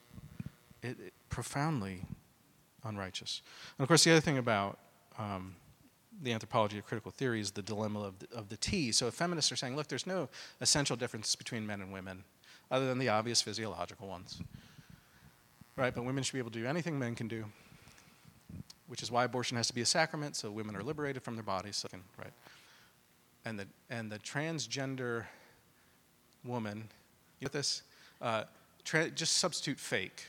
it, 0.82 0.96
it 1.06 1.12
profoundly 1.28 2.02
unrighteous. 2.84 3.42
And 3.78 3.84
of 3.84 3.88
course, 3.88 4.04
the 4.04 4.10
other 4.10 4.20
thing 4.20 4.38
about 4.38 4.78
um, 5.18 5.54
the 6.22 6.32
anthropology 6.32 6.78
of 6.78 6.86
critical 6.86 7.10
theory 7.10 7.40
is 7.40 7.50
the 7.50 7.62
dilemma 7.62 8.00
of 8.00 8.18
the, 8.18 8.26
of 8.34 8.48
the 8.48 8.56
T. 8.56 8.92
So, 8.92 9.06
if 9.06 9.14
feminists 9.14 9.52
are 9.52 9.56
saying, 9.56 9.76
look, 9.76 9.88
there's 9.88 10.06
no 10.06 10.28
essential 10.60 10.96
difference 10.96 11.36
between 11.36 11.66
men 11.66 11.80
and 11.80 11.92
women, 11.92 12.24
other 12.70 12.86
than 12.86 12.98
the 12.98 13.08
obvious 13.08 13.42
physiological 13.42 14.08
ones, 14.08 14.40
right? 15.76 15.94
But 15.94 16.04
women 16.04 16.24
should 16.24 16.32
be 16.32 16.38
able 16.38 16.50
to 16.50 16.58
do 16.58 16.66
anything 16.66 16.98
men 16.98 17.14
can 17.14 17.28
do 17.28 17.44
which 18.90 19.04
is 19.04 19.10
why 19.12 19.22
abortion 19.22 19.56
has 19.56 19.68
to 19.68 19.72
be 19.72 19.82
a 19.82 19.86
sacrament, 19.86 20.34
so 20.34 20.50
women 20.50 20.74
are 20.74 20.82
liberated 20.82 21.22
from 21.22 21.36
their 21.36 21.44
bodies. 21.44 21.76
So 21.76 21.86
can, 21.86 22.02
right? 22.18 22.32
and 23.44 23.58
the, 23.58 23.66
and 23.88 24.10
the 24.10 24.18
transgender 24.18 25.24
woman, 26.44 26.88
you 27.38 27.44
get 27.44 27.52
this? 27.52 27.82
Uh, 28.20 28.44
tra- 28.84 29.10
just 29.10 29.38
substitute 29.38 29.78
fake. 29.78 30.26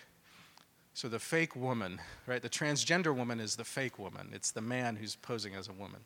So 0.94 1.08
the 1.08 1.20
fake 1.20 1.56
woman, 1.56 2.00
right? 2.28 2.42
The 2.42 2.50
transgender 2.50 3.16
woman 3.16 3.40
is 3.40 3.56
the 3.56 3.64
fake 3.64 3.98
woman. 3.98 4.30
It's 4.34 4.52
the 4.52 4.62
man 4.62 4.96
who's 4.96 5.16
posing 5.16 5.56
as 5.56 5.68
a 5.68 5.74
woman. 5.74 6.02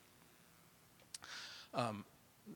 Um, 1.74 2.06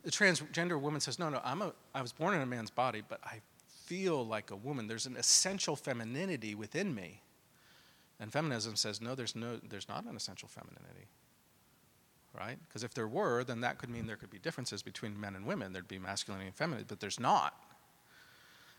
the 0.04 0.12
transgender 0.12 0.80
woman 0.80 1.02
says, 1.02 1.18
"No, 1.20 1.30
no, 1.30 1.42
I'm 1.44 1.62
a. 1.62 1.74
I 1.94 2.02
was 2.02 2.12
born 2.12 2.36
in 2.36 2.42
a 2.42 2.46
man's 2.46 2.70
body, 2.70 3.04
but 3.08 3.20
I 3.24 3.42
feel 3.68 4.26
like 4.26 4.52
a 4.52 4.56
woman. 4.56 4.88
There's 4.88 5.08
an 5.08 5.18
essential 5.18 5.76
femininity 5.76 6.56
within 6.56 6.94
me." 6.94 7.22
And 8.20 8.32
feminism 8.32 8.76
says, 8.76 9.02
"No, 9.02 9.16
there's 9.16 9.36
no. 9.36 9.58
There's 9.58 9.90
not 9.90 10.06
an 10.06 10.16
essential 10.16 10.48
femininity." 10.48 11.08
Right? 12.34 12.60
Because 12.68 12.84
if 12.84 12.94
there 12.94 13.08
were, 13.08 13.44
then 13.44 13.62
that 13.62 13.80
could 13.80 13.90
mean 13.90 14.06
there 14.06 14.16
could 14.16 14.30
be 14.30 14.38
differences 14.38 14.84
between 14.84 15.20
men 15.20 15.36
and 15.36 15.48
women. 15.48 15.74
There'd 15.74 15.88
be 15.88 15.98
masculinity 15.98 16.48
and 16.48 16.56
femininity, 16.56 16.86
but 16.88 17.00
there's 17.00 17.20
not. 17.20 17.56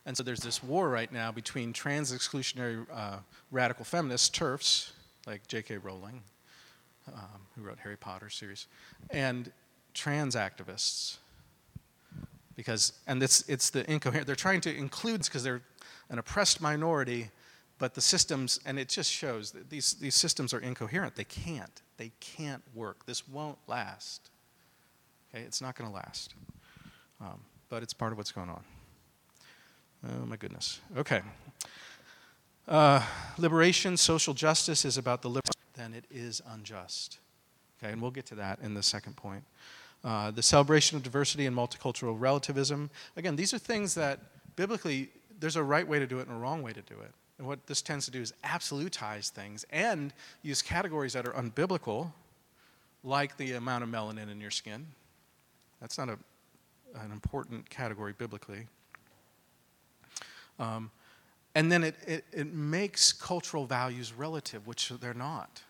And 0.06 0.16
so 0.16 0.22
there's 0.22 0.40
this 0.40 0.62
war 0.62 0.88
right 0.88 1.12
now 1.12 1.30
between 1.30 1.72
trans 1.72 2.12
exclusionary 2.12 2.86
uh, 2.92 3.18
radical 3.50 3.84
feminists, 3.84 4.30
TERFs, 4.30 4.92
like 5.26 5.46
J.K. 5.46 5.76
Rowling, 5.78 6.22
um, 7.08 7.40
who 7.54 7.62
wrote 7.62 7.78
Harry 7.78 7.96
Potter 7.96 8.30
series, 8.30 8.66
and 9.10 9.52
trans 9.94 10.34
activists. 10.34 11.18
Because, 12.56 12.92
and 13.06 13.22
it's, 13.22 13.48
it's 13.48 13.70
the 13.70 13.90
incoherent, 13.90 14.26
they're 14.26 14.36
trying 14.36 14.60
to 14.62 14.74
include, 14.74 15.24
because 15.24 15.42
they're 15.42 15.62
an 16.08 16.18
oppressed 16.18 16.60
minority, 16.60 17.30
but 17.78 17.94
the 17.94 18.00
systems, 18.00 18.60
and 18.66 18.78
it 18.78 18.88
just 18.88 19.10
shows 19.10 19.52
that 19.52 19.70
these, 19.70 19.94
these 19.94 20.14
systems 20.14 20.52
are 20.52 20.60
incoherent. 20.60 21.14
They 21.14 21.24
can't. 21.24 21.80
They 21.96 22.12
can't 22.20 22.62
work. 22.74 23.06
This 23.06 23.26
won't 23.28 23.58
last. 23.66 24.30
Okay, 25.32 25.44
it's 25.44 25.62
not 25.62 25.76
going 25.76 25.88
to 25.88 25.94
last. 25.94 26.34
Um, 27.20 27.40
but 27.68 27.82
it's 27.82 27.94
part 27.94 28.12
of 28.12 28.18
what's 28.18 28.32
going 28.32 28.50
on. 28.50 28.62
Oh 30.06 30.26
my 30.26 30.36
goodness. 30.36 30.80
Okay. 30.96 31.20
Uh, 32.66 33.02
liberation, 33.36 33.96
social 33.96 34.32
justice 34.32 34.84
is 34.84 34.96
about 34.96 35.22
the 35.22 35.28
liberation, 35.28 35.60
then 35.74 35.92
it 35.92 36.04
is 36.10 36.40
unjust. 36.50 37.18
Okay, 37.82 37.92
and 37.92 38.00
we'll 38.00 38.10
get 38.10 38.26
to 38.26 38.34
that 38.36 38.58
in 38.62 38.74
the 38.74 38.82
second 38.82 39.16
point. 39.16 39.42
Uh, 40.04 40.30
the 40.30 40.42
celebration 40.42 40.96
of 40.96 41.02
diversity 41.02 41.46
and 41.46 41.56
multicultural 41.56 42.18
relativism. 42.18 42.90
Again, 43.16 43.36
these 43.36 43.52
are 43.52 43.58
things 43.58 43.94
that 43.94 44.20
biblically 44.56 45.10
there's 45.40 45.56
a 45.56 45.62
right 45.62 45.86
way 45.86 45.98
to 45.98 46.06
do 46.06 46.18
it 46.18 46.28
and 46.28 46.36
a 46.36 46.38
wrong 46.38 46.62
way 46.62 46.72
to 46.72 46.82
do 46.82 46.94
it. 46.94 47.12
And 47.38 47.46
what 47.46 47.66
this 47.66 47.80
tends 47.80 48.04
to 48.04 48.10
do 48.10 48.20
is 48.20 48.34
absolutize 48.44 49.30
things 49.30 49.64
and 49.70 50.12
use 50.42 50.60
categories 50.60 51.14
that 51.14 51.26
are 51.26 51.32
unbiblical, 51.32 52.12
like 53.02 53.36
the 53.38 53.52
amount 53.52 53.82
of 53.82 53.88
melanin 53.90 54.30
in 54.30 54.40
your 54.40 54.50
skin. 54.50 54.86
That's 55.80 55.96
not 55.96 56.10
a, 56.10 56.18
an 56.98 57.10
important 57.10 57.68
category 57.70 58.12
biblically. 58.16 58.66
Um, 60.60 60.90
and 61.54 61.72
then 61.72 61.82
it, 61.82 61.96
it, 62.06 62.24
it 62.32 62.54
makes 62.54 63.12
cultural 63.12 63.66
values 63.66 64.12
relative, 64.12 64.66
which 64.66 64.90
they're 65.00 65.14
not. 65.14 65.62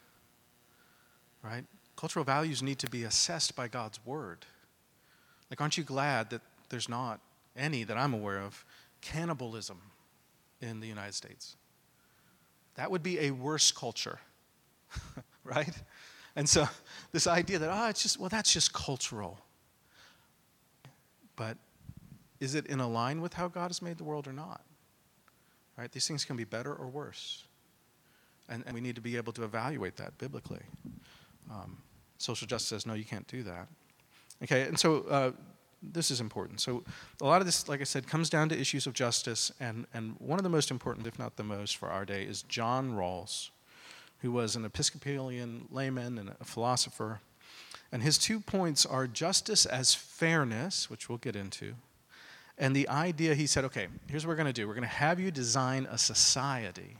Right? 1.42 1.64
Cultural 1.96 2.24
values 2.24 2.62
need 2.62 2.78
to 2.80 2.90
be 2.90 3.04
assessed 3.04 3.56
by 3.56 3.68
God's 3.68 4.04
word. 4.04 4.44
Like, 5.48 5.60
aren't 5.60 5.78
you 5.78 5.84
glad 5.84 6.30
that 6.30 6.42
there's 6.68 6.88
not 6.88 7.20
any 7.56 7.84
that 7.84 7.96
I'm 7.96 8.12
aware 8.12 8.40
of 8.40 8.64
cannibalism 9.00 9.80
in 10.60 10.80
the 10.80 10.86
United 10.86 11.14
States? 11.14 11.56
That 12.74 12.90
would 12.90 13.02
be 13.02 13.18
a 13.20 13.30
worse 13.30 13.72
culture, 13.72 14.18
right? 15.44 15.74
And 16.36 16.48
so, 16.48 16.68
this 17.12 17.26
idea 17.26 17.58
that, 17.58 17.70
oh, 17.72 17.88
it's 17.88 18.02
just, 18.02 18.18
well, 18.18 18.28
that's 18.28 18.52
just 18.52 18.72
cultural. 18.72 19.38
But 21.36 21.56
is 22.38 22.54
it 22.54 22.66
in 22.66 22.78
line 22.78 23.20
with 23.20 23.34
how 23.34 23.48
God 23.48 23.68
has 23.68 23.80
made 23.80 23.98
the 23.98 24.04
world 24.04 24.28
or 24.28 24.32
not? 24.32 24.62
Right? 25.80 25.90
These 25.90 26.06
things 26.06 26.26
can 26.26 26.36
be 26.36 26.44
better 26.44 26.74
or 26.74 26.88
worse. 26.88 27.44
And, 28.50 28.62
and 28.66 28.74
we 28.74 28.82
need 28.82 28.96
to 28.96 29.00
be 29.00 29.16
able 29.16 29.32
to 29.32 29.44
evaluate 29.44 29.96
that 29.96 30.18
biblically. 30.18 30.60
Um, 31.50 31.78
social 32.18 32.46
justice 32.46 32.68
says, 32.68 32.86
no, 32.86 32.92
you 32.92 33.06
can't 33.06 33.26
do 33.28 33.42
that. 33.44 33.66
Okay, 34.42 34.64
and 34.64 34.78
so 34.78 35.06
uh, 35.08 35.30
this 35.82 36.10
is 36.10 36.20
important. 36.20 36.60
So 36.60 36.84
a 37.22 37.24
lot 37.24 37.40
of 37.40 37.46
this, 37.46 37.66
like 37.66 37.80
I 37.80 37.84
said, 37.84 38.06
comes 38.06 38.28
down 38.28 38.50
to 38.50 38.60
issues 38.60 38.86
of 38.86 38.92
justice, 38.92 39.50
and, 39.58 39.86
and 39.94 40.16
one 40.18 40.38
of 40.38 40.42
the 40.42 40.50
most 40.50 40.70
important, 40.70 41.06
if 41.06 41.18
not 41.18 41.36
the 41.36 41.44
most, 41.44 41.78
for 41.78 41.88
our 41.88 42.04
day 42.04 42.24
is 42.24 42.42
John 42.42 42.92
Rawls, 42.92 43.48
who 44.18 44.32
was 44.32 44.56
an 44.56 44.66
Episcopalian 44.66 45.66
layman 45.70 46.18
and 46.18 46.32
a 46.38 46.44
philosopher. 46.44 47.20
And 47.90 48.02
his 48.02 48.18
two 48.18 48.38
points 48.38 48.84
are 48.84 49.06
justice 49.06 49.64
as 49.64 49.94
fairness, 49.94 50.90
which 50.90 51.08
we'll 51.08 51.16
get 51.16 51.36
into, 51.36 51.76
and 52.60 52.76
the 52.76 52.88
idea, 52.90 53.34
he 53.34 53.46
said, 53.46 53.64
okay, 53.64 53.88
here's 54.06 54.26
what 54.26 54.32
we're 54.32 54.36
going 54.36 54.46
to 54.46 54.52
do. 54.52 54.68
We're 54.68 54.74
going 54.74 54.82
to 54.82 54.88
have 54.88 55.18
you 55.18 55.30
design 55.30 55.88
a 55.90 55.96
society 55.96 56.98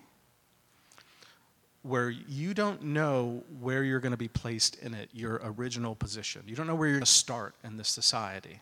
where 1.83 2.09
you 2.09 2.55
don't 2.55 2.83
know 2.83 3.45
where 3.61 3.85
you're 3.85 4.01
going 4.01 4.13
to 4.13 4.19
be 4.19 4.29
placed 4.29 4.77
in 4.77 4.95
it, 4.95 5.11
your 5.13 5.39
original 5.45 5.95
position. 5.95 6.43
You 6.47 6.57
don't 6.57 6.67
know 6.67 6.75
where 6.75 6.89
you're 6.89 6.97
going 6.97 7.05
to 7.05 7.11
start 7.11 7.55
in 7.63 7.77
this 7.77 7.89
society. 7.89 8.59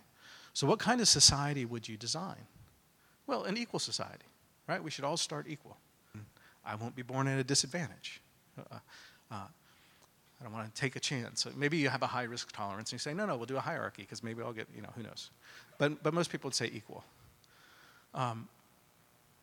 So, 0.52 0.66
what 0.66 0.80
kind 0.80 1.00
of 1.00 1.06
society 1.06 1.64
would 1.64 1.88
you 1.88 1.96
design? 1.96 2.46
Well, 3.28 3.44
an 3.44 3.56
equal 3.56 3.78
society, 3.78 4.24
right? 4.66 4.82
We 4.82 4.90
should 4.90 5.04
all 5.04 5.16
start 5.16 5.46
equal. 5.48 5.76
I 6.64 6.74
won't 6.74 6.96
be 6.96 7.02
born 7.02 7.28
at 7.28 7.38
a 7.38 7.44
disadvantage. 7.44 8.20
Uh, 8.58 8.78
uh, 9.30 9.46
I 10.40 10.44
don't 10.44 10.52
want 10.52 10.72
to 10.72 10.80
take 10.80 10.94
a 10.94 11.00
chance. 11.00 11.42
So 11.42 11.50
maybe 11.56 11.76
you 11.78 11.88
have 11.88 12.02
a 12.02 12.06
high 12.06 12.22
risk 12.22 12.52
tolerance 12.52 12.90
and 12.90 12.94
you 12.94 12.98
say, 13.00 13.12
no, 13.12 13.26
no, 13.26 13.36
we'll 13.36 13.46
do 13.46 13.56
a 13.56 13.60
hierarchy 13.60 14.02
because 14.02 14.22
maybe 14.22 14.42
I'll 14.42 14.52
get, 14.52 14.68
you 14.74 14.82
know, 14.82 14.90
who 14.94 15.02
knows. 15.02 15.30
But, 15.78 16.02
but 16.02 16.14
most 16.14 16.30
people 16.30 16.48
would 16.48 16.54
say 16.54 16.70
equal. 16.72 17.04
Um, 18.14 18.48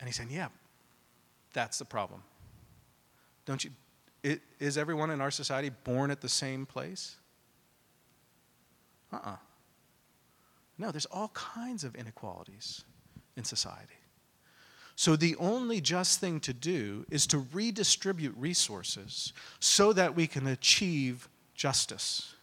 and 0.00 0.08
he's 0.08 0.16
saying, 0.16 0.30
yeah, 0.30 0.48
that's 1.52 1.78
the 1.78 1.84
problem. 1.84 2.22
Don't 3.44 3.62
you, 3.62 3.70
it, 4.22 4.40
is 4.58 4.78
everyone 4.78 5.10
in 5.10 5.20
our 5.20 5.30
society 5.30 5.70
born 5.84 6.10
at 6.10 6.20
the 6.20 6.28
same 6.28 6.64
place? 6.64 7.16
Uh 9.12 9.16
uh-uh. 9.16 9.30
uh 9.32 9.36
No, 10.78 10.90
there's 10.90 11.06
all 11.06 11.28
kinds 11.28 11.84
of 11.84 11.94
inequalities 11.94 12.84
in 13.36 13.44
society. 13.44 13.95
So 14.96 15.14
the 15.14 15.36
only 15.36 15.82
just 15.82 16.20
thing 16.20 16.40
to 16.40 16.54
do 16.54 17.04
is 17.10 17.26
to 17.28 17.46
redistribute 17.52 18.34
resources 18.36 19.34
so 19.60 19.92
that 19.92 20.16
we 20.16 20.26
can 20.26 20.46
achieve 20.46 21.28
justice. 21.54 22.34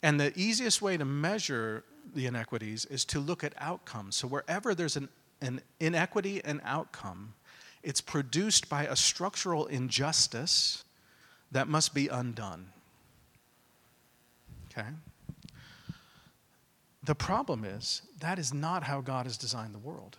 And 0.00 0.18
the 0.18 0.32
easiest 0.38 0.80
way 0.80 0.96
to 0.96 1.04
measure 1.04 1.82
the 2.14 2.26
inequities 2.26 2.84
is 2.84 3.04
to 3.06 3.18
look 3.18 3.42
at 3.42 3.52
outcomes. 3.58 4.14
So 4.14 4.28
wherever 4.28 4.72
there's 4.72 4.96
an, 4.96 5.08
an 5.40 5.60
inequity 5.80 6.40
and 6.44 6.60
outcome, 6.64 7.34
it's 7.82 8.00
produced 8.00 8.68
by 8.68 8.84
a 8.84 8.94
structural 8.94 9.66
injustice 9.66 10.84
that 11.50 11.66
must 11.66 11.94
be 11.94 12.06
undone. 12.06 12.68
Okay? 14.70 14.88
The 17.02 17.14
problem 17.16 17.64
is 17.64 18.02
that 18.20 18.38
is 18.38 18.54
not 18.54 18.84
how 18.84 19.00
God 19.00 19.26
has 19.26 19.36
designed 19.36 19.74
the 19.74 19.78
world. 19.78 20.16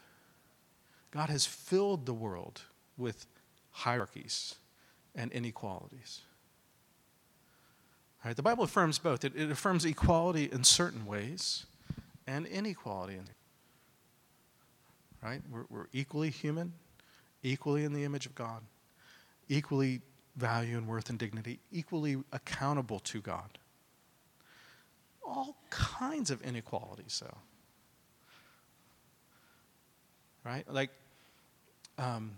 God 1.11 1.29
has 1.29 1.45
filled 1.45 2.05
the 2.05 2.13
world 2.13 2.61
with 2.97 3.27
hierarchies 3.71 4.55
and 5.13 5.31
inequalities. 5.31 6.21
The 8.35 8.43
Bible 8.43 8.63
affirms 8.63 8.99
both. 8.99 9.25
It, 9.25 9.35
it 9.35 9.49
affirms 9.49 9.83
equality 9.83 10.49
in 10.51 10.63
certain 10.63 11.05
ways 11.05 11.65
and 12.27 12.45
inequality. 12.45 13.19
Right? 15.23 15.41
We're, 15.51 15.65
we're 15.69 15.87
equally 15.91 16.29
human, 16.29 16.73
equally 17.43 17.83
in 17.83 17.93
the 17.93 18.03
image 18.03 18.25
of 18.27 18.35
God, 18.35 18.61
equally 19.49 20.01
value 20.35 20.77
and 20.77 20.87
worth 20.87 21.09
and 21.09 21.19
dignity, 21.19 21.59
equally 21.71 22.23
accountable 22.31 22.99
to 22.99 23.21
God. 23.21 23.57
All 25.25 25.57
kinds 25.69 26.31
of 26.31 26.41
inequalities, 26.41 27.21
though. 27.23 27.37
Right? 30.43 30.71
Like, 30.71 30.91
um, 31.97 32.33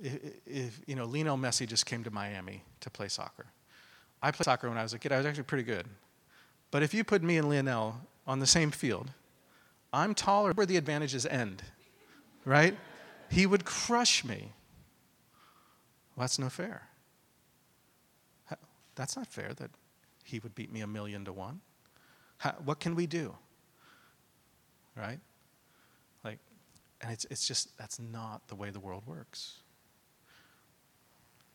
if, 0.00 0.80
you 0.86 0.94
know, 0.94 1.04
Lionel 1.04 1.36
Messi 1.36 1.66
just 1.66 1.86
came 1.86 2.04
to 2.04 2.10
Miami 2.10 2.62
to 2.80 2.90
play 2.90 3.08
soccer. 3.08 3.46
I 4.22 4.30
played 4.30 4.44
soccer 4.44 4.68
when 4.68 4.78
I 4.78 4.82
was 4.82 4.92
a 4.92 4.98
kid. 4.98 5.12
I 5.12 5.16
was 5.16 5.26
actually 5.26 5.44
pretty 5.44 5.64
good. 5.64 5.86
But 6.70 6.82
if 6.82 6.92
you 6.92 7.04
put 7.04 7.22
me 7.22 7.36
and 7.36 7.48
Lionel 7.48 7.96
on 8.26 8.40
the 8.40 8.46
same 8.46 8.70
field, 8.70 9.10
I'm 9.92 10.14
taller 10.14 10.52
where 10.52 10.66
the 10.66 10.76
advantages 10.76 11.24
end, 11.24 11.62
right? 12.44 12.76
He 13.30 13.46
would 13.46 13.64
crush 13.64 14.24
me. 14.24 14.52
Well, 16.14 16.24
that's 16.24 16.38
no 16.38 16.48
fair. 16.48 16.82
That's 18.96 19.16
not 19.16 19.28
fair 19.28 19.54
that 19.54 19.70
he 20.24 20.40
would 20.40 20.56
beat 20.56 20.72
me 20.72 20.80
a 20.80 20.86
million 20.86 21.24
to 21.24 21.32
one. 21.32 21.60
How, 22.38 22.56
what 22.64 22.80
can 22.80 22.96
we 22.96 23.06
do? 23.06 23.36
Right? 24.96 25.20
And 27.00 27.12
it's, 27.12 27.26
it's 27.30 27.46
just, 27.46 27.76
that's 27.78 27.98
not 28.00 28.46
the 28.48 28.54
way 28.54 28.70
the 28.70 28.80
world 28.80 29.04
works. 29.06 29.58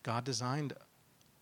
God 0.03 0.23
designed 0.23 0.73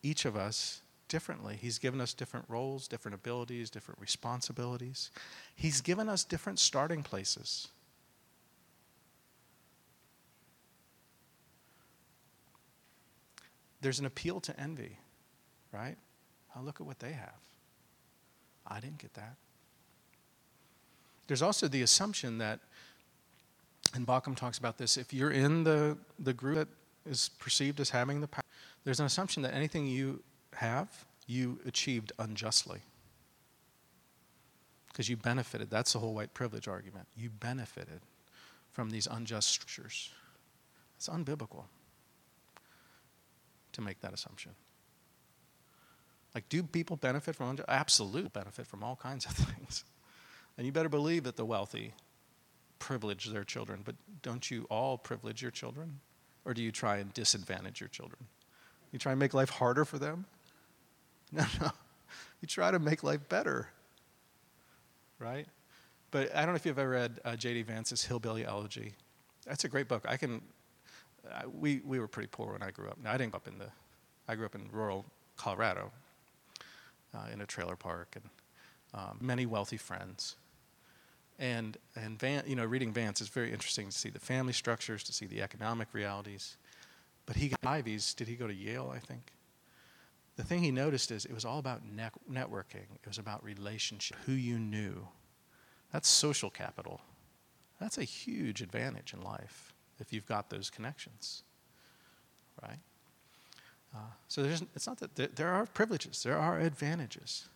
each 0.03 0.25
of 0.25 0.35
us 0.35 0.81
differently. 1.07 1.57
He's 1.59 1.77
given 1.77 1.99
us 1.99 2.13
different 2.13 2.45
roles, 2.47 2.87
different 2.87 3.15
abilities, 3.15 3.69
different 3.69 3.99
responsibilities. 3.99 5.11
He's 5.55 5.81
given 5.81 6.07
us 6.07 6.23
different 6.23 6.57
starting 6.57 7.03
places. 7.03 7.67
There's 13.81 13.99
an 13.99 14.05
appeal 14.05 14.39
to 14.41 14.59
envy, 14.59 14.99
right? 15.73 15.97
Oh, 16.55 16.61
look 16.61 16.79
at 16.79 16.87
what 16.87 16.99
they 16.99 17.11
have. 17.11 17.41
I 18.65 18.79
didn't 18.79 18.99
get 18.99 19.13
that. 19.15 19.35
There's 21.27 21.41
also 21.41 21.67
the 21.67 21.81
assumption 21.81 22.37
that, 22.37 22.59
and 23.93 24.07
Baucham 24.07 24.35
talks 24.35 24.57
about 24.57 24.77
this, 24.77 24.97
if 24.97 25.13
you're 25.13 25.31
in 25.31 25.63
the, 25.63 25.97
the 26.19 26.33
group 26.33 26.55
that 26.55 26.67
is 27.09 27.29
perceived 27.39 27.79
as 27.79 27.89
having 27.89 28.21
the 28.21 28.27
power, 28.27 28.43
there's 28.83 28.99
an 28.99 29.05
assumption 29.05 29.43
that 29.43 29.53
anything 29.53 29.87
you 29.87 30.23
have, 30.55 31.05
you 31.27 31.59
achieved 31.65 32.11
unjustly. 32.19 32.79
Because 34.87 35.09
you 35.09 35.17
benefited. 35.17 35.69
That's 35.69 35.93
the 35.93 35.99
whole 35.99 36.13
white 36.13 36.33
privilege 36.33 36.67
argument. 36.67 37.07
You 37.15 37.29
benefited 37.29 38.01
from 38.71 38.89
these 38.89 39.07
unjust 39.07 39.49
structures. 39.49 40.11
It's 40.97 41.07
unbiblical 41.07 41.63
to 43.71 43.81
make 43.81 44.01
that 44.01 44.13
assumption. 44.13 44.51
Like, 46.35 46.47
do 46.49 46.63
people 46.63 46.97
benefit 46.97 47.35
from 47.35 47.49
unjust? 47.49 47.69
Absolute 47.69 48.33
benefit 48.33 48.67
from 48.67 48.83
all 48.83 48.95
kinds 48.95 49.25
of 49.25 49.31
things. 49.31 49.83
And 50.57 50.65
you 50.65 50.71
better 50.71 50.89
believe 50.89 51.23
that 51.23 51.37
the 51.37 51.45
wealthy 51.45 51.93
privilege 52.81 53.27
their 53.27 53.43
children, 53.43 53.81
but 53.85 53.95
don't 54.23 54.49
you 54.49 54.65
all 54.69 54.97
privilege 54.97 55.41
your 55.41 55.51
children? 55.51 55.99
Or 56.43 56.53
do 56.55 56.63
you 56.63 56.71
try 56.71 56.97
and 56.97 57.13
disadvantage 57.13 57.79
your 57.79 57.89
children? 57.89 58.25
You 58.91 58.97
try 58.97 59.11
and 59.11 59.19
make 59.19 59.33
life 59.33 59.51
harder 59.51 59.85
for 59.85 59.97
them? 59.97 60.25
No, 61.33 61.45
no. 61.61 61.71
You 62.41 62.47
try 62.49 62.71
to 62.71 62.79
make 62.79 63.03
life 63.03 63.29
better. 63.29 63.69
Right? 65.17 65.47
But 66.09 66.35
I 66.35 66.41
don't 66.41 66.49
know 66.49 66.55
if 66.55 66.65
you've 66.65 66.77
ever 66.77 66.89
read 66.89 67.21
uh, 67.23 67.37
J.D. 67.37 67.61
Vance's 67.61 68.03
Hillbilly 68.03 68.43
Elegy. 68.43 68.95
That's 69.45 69.63
a 69.63 69.69
great 69.69 69.87
book. 69.87 70.03
I 70.09 70.17
can, 70.17 70.41
uh, 71.25 71.43
we, 71.57 71.79
we 71.85 72.01
were 72.01 72.09
pretty 72.09 72.27
poor 72.29 72.51
when 72.51 72.61
I 72.61 72.71
grew 72.71 72.89
up. 72.89 72.97
Now, 73.01 73.13
I 73.13 73.17
didn't 73.17 73.31
grow 73.31 73.37
up 73.37 73.47
in 73.47 73.59
the, 73.59 73.67
I 74.27 74.35
grew 74.35 74.45
up 74.45 74.55
in 74.55 74.67
rural 74.73 75.05
Colorado 75.37 75.89
uh, 77.15 77.27
in 77.31 77.39
a 77.39 77.45
trailer 77.45 77.77
park 77.77 78.15
and 78.15 78.25
um, 78.93 79.17
many 79.21 79.45
wealthy 79.45 79.77
friends. 79.77 80.35
And, 81.39 81.77
and 81.95 82.19
Van, 82.19 82.43
you 82.45 82.55
know, 82.55 82.65
reading 82.65 82.93
Vance 82.93 83.19
is 83.21 83.27
very 83.29 83.51
interesting 83.51 83.87
to 83.87 83.97
see 83.97 84.09
the 84.09 84.19
family 84.19 84.53
structures, 84.53 85.03
to 85.03 85.13
see 85.13 85.25
the 85.25 85.41
economic 85.41 85.87
realities. 85.93 86.57
But 87.25 87.35
he 87.35 87.49
got 87.49 87.59
Ivies. 87.65 88.13
Did 88.13 88.27
he 88.27 88.35
go 88.35 88.47
to 88.47 88.53
Yale, 88.53 88.91
I 88.95 88.99
think? 88.99 89.33
The 90.35 90.43
thing 90.43 90.63
he 90.63 90.71
noticed 90.71 91.11
is 91.11 91.25
it 91.25 91.33
was 91.33 91.45
all 91.45 91.59
about 91.59 91.81
ne- 91.85 92.09
networking. 92.31 92.85
It 92.95 93.07
was 93.07 93.17
about 93.17 93.43
relationship, 93.43 94.17
who 94.25 94.33
you 94.33 94.59
knew. 94.59 95.07
That's 95.91 96.07
social 96.07 96.49
capital. 96.49 97.01
That's 97.79 97.97
a 97.97 98.03
huge 98.03 98.61
advantage 98.61 99.13
in 99.13 99.21
life 99.21 99.73
if 99.99 100.13
you've 100.13 100.27
got 100.27 100.49
those 100.49 100.69
connections, 100.69 101.43
right? 102.61 102.79
Uh, 103.93 103.99
so 104.27 104.43
it's 104.43 104.87
not 104.87 104.99
that 104.99 105.15
there, 105.15 105.27
there, 105.27 105.49
are 105.49 105.65
privileges, 105.65 106.23
there 106.23 106.37
are 106.37 106.59
advantages. 106.59 107.49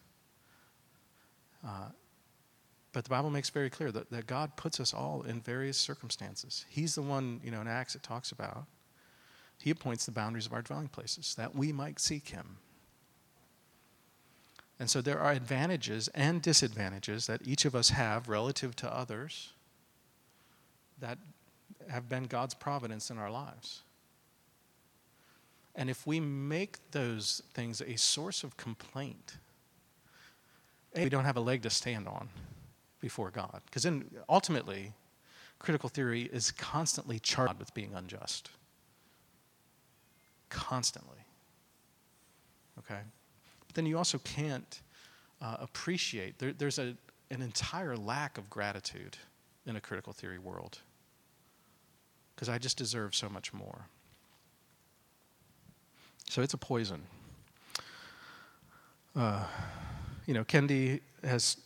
Uh, 1.65 1.89
but 2.95 3.03
the 3.03 3.09
Bible 3.09 3.29
makes 3.29 3.49
very 3.49 3.69
clear 3.69 3.91
that, 3.91 4.09
that 4.09 4.25
God 4.25 4.55
puts 4.55 4.79
us 4.79 4.93
all 4.93 5.23
in 5.23 5.41
various 5.41 5.77
circumstances. 5.77 6.63
He's 6.69 6.95
the 6.95 7.01
one, 7.01 7.41
you 7.43 7.51
know, 7.51 7.59
in 7.59 7.67
Acts 7.67 7.93
it 7.93 8.03
talks 8.03 8.31
about. 8.31 8.67
He 9.57 9.69
appoints 9.69 10.05
the 10.05 10.13
boundaries 10.13 10.45
of 10.45 10.53
our 10.53 10.61
dwelling 10.61 10.87
places 10.87 11.35
that 11.35 11.53
we 11.53 11.73
might 11.73 11.99
seek 11.99 12.29
Him. 12.29 12.55
And 14.79 14.89
so 14.89 15.01
there 15.01 15.19
are 15.19 15.33
advantages 15.33 16.07
and 16.15 16.41
disadvantages 16.41 17.27
that 17.27 17.41
each 17.45 17.65
of 17.65 17.75
us 17.75 17.89
have 17.89 18.29
relative 18.29 18.77
to 18.77 18.97
others 18.97 19.51
that 21.01 21.17
have 21.89 22.07
been 22.07 22.23
God's 22.23 22.53
providence 22.53 23.09
in 23.09 23.17
our 23.17 23.29
lives. 23.29 23.81
And 25.75 25.89
if 25.89 26.07
we 26.07 26.21
make 26.21 26.91
those 26.91 27.41
things 27.53 27.81
a 27.81 27.97
source 27.97 28.45
of 28.45 28.55
complaint, 28.55 29.35
we 30.95 31.09
don't 31.09 31.25
have 31.25 31.35
a 31.35 31.41
leg 31.41 31.61
to 31.63 31.69
stand 31.69 32.07
on 32.07 32.29
before 32.99 33.31
God. 33.31 33.61
Because 33.65 33.83
then 33.83 34.05
ultimately, 34.29 34.93
critical 35.59 35.89
theory 35.89 36.23
is 36.23 36.51
constantly 36.51 37.19
charged 37.19 37.59
with 37.59 37.73
being 37.73 37.93
unjust. 37.93 38.49
Constantly. 40.49 41.25
Okay? 42.79 42.99
But 43.67 43.75
then 43.75 43.85
you 43.85 43.97
also 43.97 44.17
can't 44.19 44.81
uh, 45.41 45.57
appreciate, 45.59 46.39
there, 46.39 46.53
there's 46.53 46.79
a, 46.79 46.95
an 47.31 47.41
entire 47.41 47.95
lack 47.95 48.37
of 48.37 48.49
gratitude 48.49 49.17
in 49.65 49.75
a 49.75 49.81
critical 49.81 50.13
theory 50.13 50.39
world. 50.39 50.79
Because 52.35 52.49
I 52.49 52.57
just 52.57 52.77
deserve 52.77 53.15
so 53.15 53.29
much 53.29 53.53
more. 53.53 53.87
So 56.29 56.41
it's 56.41 56.53
a 56.53 56.57
poison. 56.57 57.03
Uh, 59.15 59.43
you 60.25 60.33
know, 60.33 60.43
Kendi 60.43 60.99
has 61.23 61.57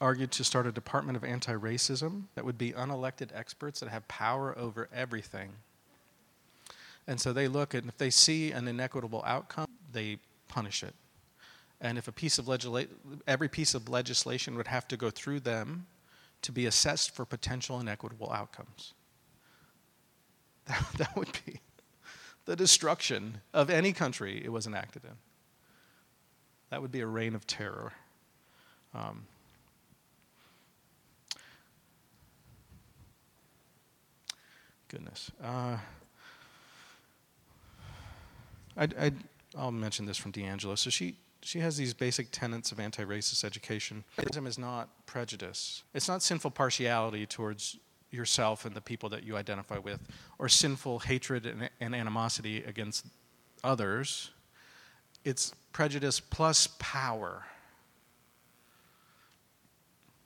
argued 0.00 0.30
to 0.32 0.44
start 0.44 0.66
a 0.66 0.72
department 0.72 1.16
of 1.16 1.24
anti 1.24 1.52
racism 1.52 2.24
that 2.34 2.44
would 2.44 2.58
be 2.58 2.72
unelected 2.72 3.28
experts 3.34 3.80
that 3.80 3.88
have 3.88 4.06
power 4.08 4.56
over 4.58 4.88
everything. 4.94 5.50
And 7.06 7.20
so 7.20 7.32
they 7.32 7.48
look 7.48 7.74
and 7.74 7.88
if 7.88 7.98
they 7.98 8.10
see 8.10 8.52
an 8.52 8.68
inequitable 8.68 9.22
outcome, 9.26 9.66
they 9.92 10.18
punish 10.48 10.82
it. 10.82 10.94
And 11.80 11.96
if 11.96 12.08
a 12.08 12.12
piece 12.12 12.38
of 12.38 12.46
legislation, 12.46 12.90
every 13.26 13.48
piece 13.48 13.74
of 13.74 13.88
legislation 13.88 14.56
would 14.56 14.68
have 14.68 14.86
to 14.88 14.96
go 14.96 15.10
through 15.10 15.40
them 15.40 15.86
to 16.42 16.52
be 16.52 16.66
assessed 16.66 17.14
for 17.14 17.24
potential 17.24 17.80
inequitable 17.80 18.30
outcomes. 18.32 18.94
That, 20.66 20.86
that 20.98 21.16
would 21.16 21.32
be 21.44 21.58
the 22.44 22.54
destruction 22.54 23.40
of 23.52 23.70
any 23.70 23.92
country 23.92 24.40
it 24.44 24.52
was 24.52 24.66
enacted 24.68 25.04
in. 25.04 25.16
That 26.70 26.80
would 26.80 26.92
be 26.92 27.00
a 27.00 27.06
reign 27.06 27.34
of 27.34 27.46
terror. 27.46 27.92
Um, 28.94 29.26
goodness. 34.90 35.30
Uh, 35.42 35.78
I, 38.76 39.12
will 39.54 39.70
mention 39.70 40.04
this 40.04 40.16
from 40.16 40.32
DiAngelo. 40.32 40.76
So 40.76 40.90
she, 40.90 41.16
she 41.42 41.60
has 41.60 41.76
these 41.76 41.94
basic 41.94 42.30
tenets 42.32 42.72
of 42.72 42.80
anti 42.80 43.04
racist 43.04 43.44
education. 43.44 44.04
Racism 44.18 44.46
is 44.46 44.58
not 44.58 45.06
prejudice, 45.06 45.84
it's 45.94 46.08
not 46.08 46.22
sinful 46.22 46.50
partiality 46.50 47.24
towards 47.26 47.78
yourself 48.10 48.64
and 48.64 48.74
the 48.74 48.80
people 48.80 49.08
that 49.08 49.22
you 49.22 49.36
identify 49.36 49.78
with, 49.78 50.00
or 50.38 50.48
sinful 50.48 50.98
hatred 50.98 51.46
and, 51.46 51.70
and 51.80 51.94
animosity 51.94 52.64
against 52.64 53.06
others. 53.62 54.30
It's 55.24 55.54
prejudice 55.72 56.18
plus 56.18 56.68
power. 56.78 57.44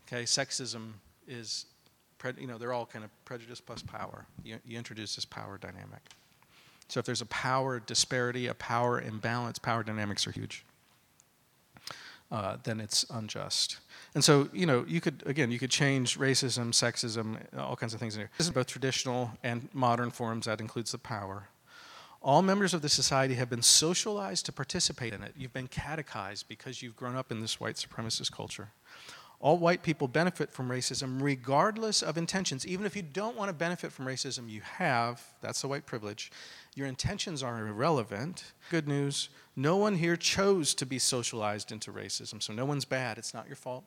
Okay, 0.06 0.22
sexism 0.22 0.92
is, 1.26 1.66
you 2.38 2.46
know, 2.46 2.58
they're 2.58 2.72
all 2.72 2.86
kind 2.86 3.04
of 3.04 3.10
prejudice 3.24 3.60
plus 3.60 3.82
power. 3.82 4.26
You, 4.44 4.56
you 4.66 4.78
introduce 4.78 5.14
this 5.14 5.24
power 5.24 5.58
dynamic. 5.58 6.00
So 6.88 7.00
if 7.00 7.06
there's 7.06 7.22
a 7.22 7.26
power 7.26 7.80
disparity, 7.80 8.46
a 8.46 8.54
power 8.54 9.00
imbalance, 9.00 9.58
power 9.58 9.82
dynamics 9.82 10.26
are 10.26 10.32
huge. 10.32 10.64
Uh, 12.30 12.56
then 12.64 12.80
it's 12.80 13.04
unjust. 13.10 13.78
And 14.14 14.24
so, 14.24 14.48
you 14.52 14.66
know, 14.66 14.84
you 14.88 15.00
could, 15.00 15.22
again, 15.26 15.50
you 15.50 15.58
could 15.58 15.70
change 15.70 16.18
racism, 16.18 16.72
sexism, 16.72 17.36
all 17.56 17.76
kinds 17.76 17.94
of 17.94 18.00
things 18.00 18.14
in 18.14 18.20
here. 18.20 18.30
This 18.38 18.46
is 18.46 18.52
both 18.52 18.66
traditional 18.66 19.30
and 19.42 19.68
modern 19.72 20.10
forms, 20.10 20.46
that 20.46 20.60
includes 20.60 20.92
the 20.92 20.98
power. 20.98 21.48
All 22.22 22.40
members 22.40 22.72
of 22.72 22.80
the 22.80 22.88
society 22.88 23.34
have 23.34 23.50
been 23.50 23.62
socialized 23.62 24.46
to 24.46 24.52
participate 24.52 25.12
in 25.12 25.22
it. 25.22 25.34
You've 25.36 25.52
been 25.52 25.68
catechized 25.68 26.48
because 26.48 26.82
you've 26.82 26.96
grown 26.96 27.16
up 27.16 27.30
in 27.30 27.40
this 27.40 27.60
white 27.60 27.76
supremacist 27.76 28.32
culture. 28.32 28.70
All 29.44 29.58
white 29.58 29.82
people 29.82 30.08
benefit 30.08 30.50
from 30.50 30.70
racism 30.70 31.20
regardless 31.20 32.00
of 32.00 32.16
intentions. 32.16 32.66
Even 32.66 32.86
if 32.86 32.96
you 32.96 33.02
don't 33.02 33.36
want 33.36 33.50
to 33.50 33.52
benefit 33.52 33.92
from 33.92 34.06
racism, 34.06 34.48
you 34.48 34.62
have, 34.62 35.22
that's 35.42 35.60
the 35.60 35.68
white 35.68 35.84
privilege. 35.84 36.32
Your 36.74 36.86
intentions 36.86 37.42
are 37.42 37.66
irrelevant. 37.66 38.54
Good 38.70 38.88
news 38.88 39.28
no 39.54 39.76
one 39.76 39.96
here 39.96 40.16
chose 40.16 40.72
to 40.76 40.86
be 40.86 40.98
socialized 40.98 41.70
into 41.70 41.92
racism, 41.92 42.42
so 42.42 42.54
no 42.54 42.64
one's 42.64 42.86
bad. 42.86 43.18
It's 43.18 43.34
not 43.34 43.46
your 43.46 43.54
fault. 43.54 43.84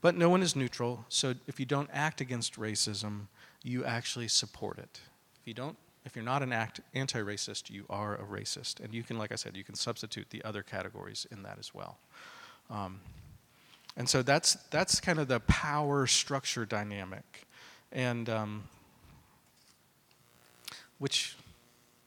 But 0.00 0.16
no 0.16 0.30
one 0.30 0.42
is 0.42 0.54
neutral, 0.54 1.04
so 1.08 1.34
if 1.48 1.58
you 1.58 1.66
don't 1.66 1.90
act 1.92 2.20
against 2.20 2.54
racism, 2.54 3.26
you 3.64 3.84
actually 3.84 4.28
support 4.28 4.78
it. 4.78 5.00
If 5.40 5.48
you 5.48 5.54
don't 5.54 5.76
if 6.04 6.14
you're 6.14 6.24
not 6.24 6.44
an 6.44 6.52
act 6.52 6.80
anti-racist, 6.94 7.68
you 7.68 7.84
are 7.90 8.14
a 8.14 8.22
racist, 8.22 8.78
and 8.78 8.94
you 8.94 9.02
can, 9.02 9.18
like 9.18 9.32
I 9.32 9.34
said, 9.34 9.56
you 9.56 9.64
can 9.64 9.74
substitute 9.74 10.30
the 10.30 10.44
other 10.44 10.62
categories 10.62 11.26
in 11.32 11.42
that 11.42 11.58
as 11.58 11.74
well. 11.74 11.98
Um, 12.70 13.00
and 13.96 14.08
so 14.08 14.22
that's 14.22 14.54
that's 14.70 15.00
kind 15.00 15.18
of 15.18 15.28
the 15.28 15.40
power 15.40 16.06
structure 16.06 16.64
dynamic, 16.64 17.46
and 17.92 18.28
um, 18.28 18.64
which 20.98 21.36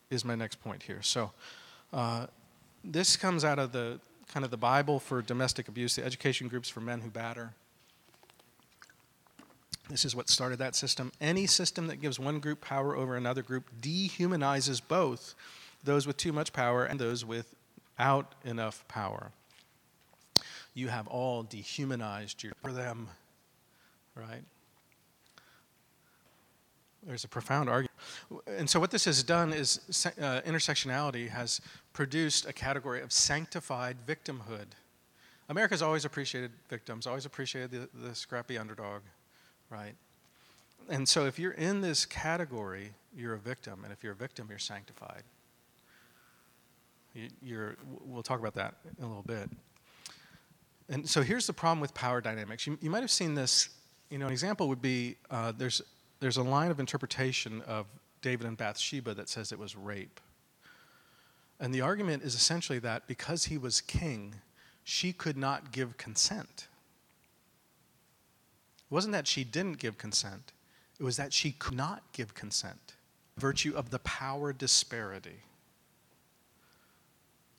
is 0.09 0.23
my 0.25 0.35
next 0.35 0.61
point 0.63 0.83
here. 0.83 1.01
So. 1.01 1.31
Uh, 1.91 2.27
this 2.83 3.17
comes 3.17 3.43
out 3.43 3.59
of 3.59 3.71
the 3.71 3.99
kind 4.27 4.45
of 4.45 4.51
the 4.51 4.57
Bible 4.57 4.99
for 4.99 5.21
domestic 5.21 5.67
abuse, 5.67 5.95
the 5.95 6.05
education 6.05 6.47
groups 6.47 6.69
for 6.69 6.81
men 6.81 7.01
who 7.01 7.09
batter. 7.09 7.53
This 9.89 10.05
is 10.05 10.15
what 10.15 10.29
started 10.29 10.59
that 10.59 10.75
system. 10.75 11.11
Any 11.19 11.47
system 11.47 11.87
that 11.87 11.97
gives 11.97 12.19
one 12.19 12.39
group 12.39 12.61
power 12.61 12.95
over 12.95 13.15
another 13.15 13.41
group 13.41 13.65
dehumanizes 13.81 14.81
both 14.87 15.33
those 15.83 16.05
with 16.05 16.17
too 16.17 16.31
much 16.31 16.53
power 16.53 16.85
and 16.85 16.99
those 16.99 17.25
without 17.25 18.35
enough 18.45 18.87
power. 18.87 19.31
You 20.79 20.87
have 20.87 21.07
all 21.07 21.43
dehumanized 21.43 22.43
your 22.43 22.53
for 22.61 22.71
them, 22.71 23.09
right? 24.15 24.43
There's 27.03 27.23
a 27.23 27.27
profound 27.27 27.69
argument. 27.69 27.91
And 28.47 28.69
so, 28.69 28.79
what 28.79 28.91
this 28.91 29.05
has 29.05 29.23
done 29.23 29.53
is 29.53 29.79
uh, 30.21 30.41
intersectionality 30.41 31.29
has 31.29 31.61
produced 31.93 32.47
a 32.47 32.53
category 32.53 33.01
of 33.01 33.11
sanctified 33.11 33.97
victimhood. 34.05 34.67
America's 35.47 35.81
always 35.81 36.05
appreciated 36.05 36.51
victims, 36.69 37.07
always 37.07 37.25
appreciated 37.25 37.71
the, 37.71 38.07
the 38.07 38.13
scrappy 38.13 38.57
underdog 38.57 39.01
right? 39.69 39.95
And 40.89 41.07
so 41.07 41.25
if 41.25 41.37
you're 41.37 41.51
in 41.51 41.81
this 41.81 42.05
category, 42.05 42.91
you're 43.15 43.33
a 43.33 43.39
victim. 43.39 43.81
And 43.83 43.93
if 43.93 44.03
you're 44.03 44.13
a 44.13 44.15
victim, 44.15 44.47
you're 44.49 44.59
sanctified. 44.59 45.23
You're, 47.41 47.75
we'll 48.05 48.23
talk 48.23 48.39
about 48.39 48.55
that 48.55 48.75
in 48.97 49.03
a 49.03 49.07
little 49.07 49.23
bit. 49.23 49.49
And 50.89 51.07
so 51.07 51.21
here's 51.21 51.45
the 51.45 51.53
problem 51.53 51.79
with 51.79 51.93
power 51.93 52.19
dynamics. 52.19 52.65
You, 52.65 52.77
you 52.81 52.89
might 52.89 53.01
have 53.01 53.11
seen 53.11 53.35
this. 53.35 53.69
You 54.09 54.17
know, 54.17 54.25
an 54.25 54.31
example 54.31 54.67
would 54.69 54.81
be 54.81 55.17
uh, 55.29 55.53
there's, 55.55 55.83
there's 56.19 56.37
a 56.37 56.43
line 56.43 56.71
of 56.71 56.79
interpretation 56.79 57.61
of 57.67 57.85
David 58.23 58.47
and 58.47 58.57
Bathsheba 58.57 59.13
that 59.13 59.29
says 59.29 59.51
it 59.51 59.59
was 59.59 59.75
rape. 59.75 60.19
And 61.59 61.73
the 61.73 61.81
argument 61.81 62.23
is 62.23 62.33
essentially 62.33 62.79
that 62.79 63.05
because 63.05 63.45
he 63.45 63.57
was 63.57 63.81
king, 63.81 64.35
she 64.83 65.13
could 65.13 65.37
not 65.37 65.71
give 65.71 65.97
consent. 65.97 66.67
It 68.89 68.93
wasn't 68.93 69.11
that 69.11 69.27
she 69.27 69.43
didn't 69.43 69.77
give 69.77 69.97
consent, 69.97 70.53
it 70.99 71.03
was 71.03 71.17
that 71.17 71.31
she 71.31 71.51
could 71.51 71.75
not 71.75 72.01
give 72.11 72.33
consent, 72.33 72.95
virtue 73.37 73.73
of 73.75 73.91
the 73.91 73.99
power 73.99 74.51
disparity. 74.51 75.43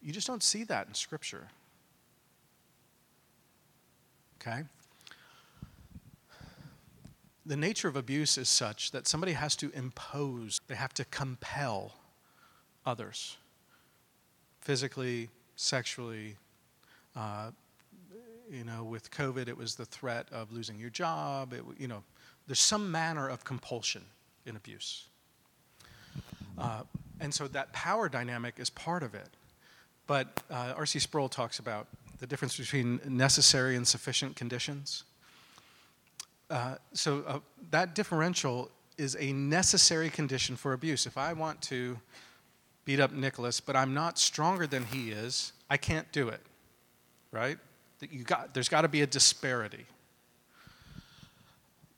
You 0.03 0.13
just 0.13 0.27
don't 0.27 0.43
see 0.43 0.65
that 0.65 0.89
in 0.89 0.95
Scripture. 0.95 1.49
Okay? 4.41 4.63
The 7.47 7.57
nature 7.57 7.89
of 7.89 7.97
abuse 7.97 8.39
is 8.39 8.49
such 8.49 8.93
that 8.93 9.07
somebody 9.07 9.33
has 9.33 9.57
to 9.57 9.71
impose, 9.73 10.61
they 10.69 10.75
have 10.75 10.95
to 10.95 11.05
compel 11.07 11.95
others 12.87 13.37
physically, 14.61 15.29
sexually, 15.57 16.37
uh, 17.17 17.51
you 18.51 18.65
know, 18.65 18.85
with 18.85 19.11
COVID, 19.11 19.49
it 19.49 19.57
was 19.57 19.75
the 19.75 19.85
threat 19.85 20.27
of 20.33 20.53
losing 20.53 20.79
your 20.79 20.91
job. 20.91 21.53
It, 21.53 21.63
you 21.79 21.89
know, 21.89 22.03
there's 22.47 22.61
some 22.61 22.91
manner 22.91 23.29
of 23.29 23.45
compulsion 23.45 24.03
in 24.45 24.57
abuse. 24.57 25.07
Uh, 26.59 26.83
and 27.21 27.33
so 27.33 27.47
that 27.49 27.73
power 27.73 28.09
dynamic 28.09 28.55
is 28.59 28.71
part 28.71 29.03
of 29.03 29.15
it. 29.15 29.29
But 30.07 30.43
uh, 30.51 30.75
R.C. 30.77 30.99
Sproul 30.99 31.29
talks 31.29 31.59
about 31.59 31.87
the 32.21 32.27
difference 32.27 32.57
between 32.57 33.01
necessary 33.09 33.77
and 33.77 33.89
sufficient 33.89 34.37
conditions. 34.37 35.05
Uh, 36.51 36.75
so 36.93 37.25
uh, 37.27 37.39
that 37.71 37.95
differential 37.95 38.71
is 38.99 39.17
a 39.19 39.33
necessary 39.33 40.11
condition 40.11 40.57
for 40.57 40.75
abuse. 40.75 41.07
If 41.07 41.17
I 41.17 41.33
want 41.33 41.63
to 41.63 41.99
beat 42.85 43.01
up 43.01 43.13
Nicholas, 43.13 43.61
but 43.61 43.75
I'm 43.75 43.95
not 43.95 44.19
stronger 44.19 44.67
than 44.67 44.85
he 44.85 45.11
is, 45.11 45.53
I 45.71 45.79
can't 45.79 46.11
do 46.13 46.29
it, 46.29 46.41
right? 47.33 47.59
You 48.01 48.25
got, 48.25 48.53
there's 48.53 48.69
got 48.69 48.83
to 48.83 48.89
be 48.89 49.01
a 49.01 49.07
disparity. 49.07 49.87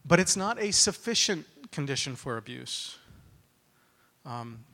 But 0.04 0.20
it's 0.20 0.36
not 0.36 0.60
a 0.60 0.70
sufficient 0.70 1.46
condition 1.72 2.14
for 2.14 2.36
abuse. 2.36 2.96
Um, 4.24 4.64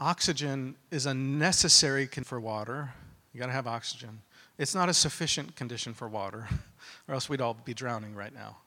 oxygen 0.00 0.76
is 0.90 1.06
a 1.06 1.14
necessary 1.14 2.06
condition 2.06 2.24
for 2.24 2.40
water. 2.40 2.92
You 3.32 3.40
got 3.40 3.46
to 3.46 3.52
have 3.52 3.66
oxygen. 3.66 4.20
It's 4.58 4.74
not 4.74 4.88
a 4.88 4.94
sufficient 4.94 5.56
condition 5.56 5.94
for 5.94 6.08
water, 6.08 6.48
or 7.08 7.14
else 7.14 7.28
we'd 7.28 7.40
all 7.40 7.54
be 7.54 7.74
drowning 7.74 8.14
right 8.14 8.34
now. 8.34 8.58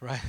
Right? 0.00 0.20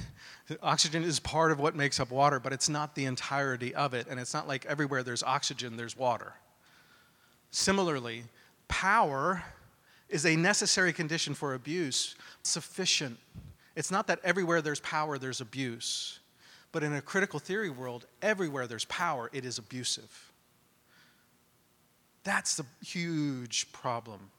Oxygen 0.63 1.03
is 1.03 1.19
part 1.19 1.51
of 1.51 1.59
what 1.59 1.75
makes 1.75 1.99
up 1.99 2.09
water, 2.09 2.39
but 2.39 2.53
it's 2.53 2.69
not 2.69 2.95
the 2.95 3.05
entirety 3.05 3.75
of 3.75 3.93
it. 3.93 4.07
And 4.09 4.19
it's 4.19 4.33
not 4.33 4.47
like 4.47 4.65
everywhere 4.65 5.03
there's 5.03 5.21
oxygen, 5.21 5.77
there's 5.77 5.95
water. 5.95 6.33
Similarly, 7.51 8.23
power 8.67 9.43
is 10.07 10.25
a 10.25 10.35
necessary 10.35 10.91
condition 10.91 11.35
for 11.35 11.53
abuse, 11.53 12.15
sufficient. 12.41 13.17
It's 13.75 13.91
not 13.91 14.07
that 14.07 14.19
everywhere 14.23 14.61
there's 14.61 14.79
power, 14.79 15.19
there's 15.19 15.41
abuse. 15.41 16.18
But 16.71 16.83
in 16.83 16.93
a 16.93 17.01
critical 17.01 17.39
theory 17.39 17.69
world, 17.69 18.05
everywhere 18.21 18.67
there's 18.67 18.85
power, 18.85 19.29
it 19.33 19.45
is 19.45 19.57
abusive. 19.57 20.31
That's 22.23 22.57
the 22.57 22.65
huge 22.83 23.71
problem. 23.71 24.29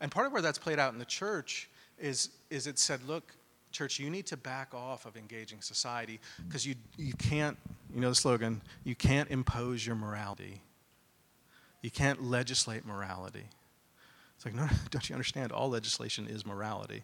And 0.00 0.10
part 0.10 0.26
of 0.26 0.32
where 0.32 0.42
that's 0.42 0.58
played 0.58 0.78
out 0.78 0.92
in 0.92 0.98
the 0.98 1.04
church 1.04 1.68
is, 1.98 2.30
is 2.50 2.66
it 2.66 2.78
said, 2.78 3.00
look, 3.06 3.34
church, 3.72 3.98
you 3.98 4.10
need 4.10 4.26
to 4.26 4.36
back 4.36 4.74
off 4.74 5.06
of 5.06 5.16
engaging 5.16 5.62
society 5.62 6.20
because 6.46 6.66
you, 6.66 6.74
you 6.96 7.14
can't, 7.14 7.56
you 7.92 8.00
know 8.00 8.10
the 8.10 8.14
slogan, 8.14 8.60
you 8.84 8.94
can't 8.94 9.30
impose 9.30 9.86
your 9.86 9.96
morality. 9.96 10.60
You 11.80 11.90
can't 11.90 12.22
legislate 12.22 12.86
morality. 12.86 13.46
It's 14.36 14.44
like, 14.44 14.54
no, 14.54 14.68
don't 14.90 15.08
you 15.08 15.14
understand? 15.14 15.52
All 15.52 15.70
legislation 15.70 16.26
is 16.28 16.46
morality, 16.46 17.02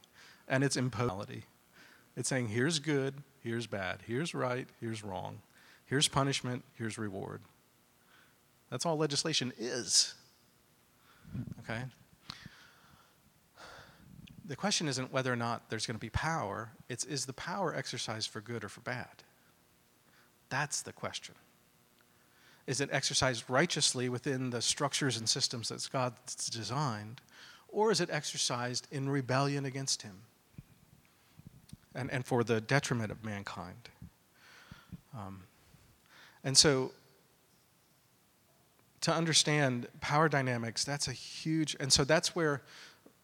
and 0.49 0.62
it's 0.62 0.76
imposed 0.76 1.30
It's 2.16 2.28
saying, 2.28 2.49
here's 2.49 2.78
good, 2.78 3.14
here's 3.43 3.66
bad, 3.66 4.01
here's 4.07 4.34
right, 4.34 4.66
here's 4.80 5.05
wrong, 5.05 5.41
here's 5.86 6.09
punishment, 6.09 6.64
here's 6.74 6.99
reward. 6.99 7.41
That's 8.70 8.84
all 8.84 8.97
legislation 8.97 9.53
is. 9.59 10.14
Okay? 11.61 11.82
The 14.47 14.57
question 14.57 14.89
isn't 14.89 15.12
whether 15.12 15.32
or 15.32 15.36
not 15.36 15.68
there's 15.68 15.86
going 15.86 15.97
to 15.97 16.01
be 16.01 16.11
power, 16.11 16.70
it's 16.89 17.05
is 17.05 17.26
the 17.26 17.32
power 17.34 17.74
exercised 17.74 18.30
for 18.30 18.41
good 18.41 18.64
or 18.64 18.68
for 18.68 18.80
bad? 18.80 19.22
That's 20.49 20.82
the 20.82 20.93
question. 20.93 21.34
Is 22.66 22.80
it 22.80 22.89
exercised 22.93 23.45
righteously 23.49 24.09
within 24.09 24.51
the 24.51 24.62
structures 24.62 25.16
and 25.16 25.28
systems 25.28 25.68
that 25.68 25.86
God's 25.91 26.51
designed? 26.51 27.20
Or 27.68 27.91
is 27.91 28.01
it 28.01 28.11
exercised 28.11 28.89
in 28.91 29.09
rebellion 29.09 29.64
against 29.66 30.03
Him 30.03 30.22
and, 31.95 32.11
and 32.11 32.24
for 32.24 32.45
the 32.45 32.61
detriment 32.61 33.11
of 33.11 33.24
mankind? 33.24 33.89
Um, 35.16 35.43
and 36.45 36.57
so, 36.57 36.93
to 39.01 39.12
understand 39.12 39.86
power 40.01 40.28
dynamics, 40.28 40.84
that's 40.84 41.09
a 41.09 41.12
huge, 41.12 41.76
and 41.80 41.93
so 41.93 42.05
that's 42.05 42.34
where 42.34 42.62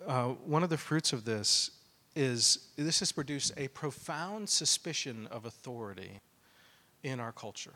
uh, 0.07 0.29
one 0.29 0.63
of 0.63 0.71
the 0.71 0.79
fruits 0.79 1.13
of 1.13 1.25
this 1.25 1.71
is 2.17 2.69
this 2.77 3.01
has 3.01 3.13
produced 3.13 3.53
a 3.57 3.69
profound 3.69 4.49
suspicion 4.49 5.27
of 5.31 5.45
authority 5.45 6.21
in 7.03 7.21
our 7.21 7.33
culture. 7.33 7.75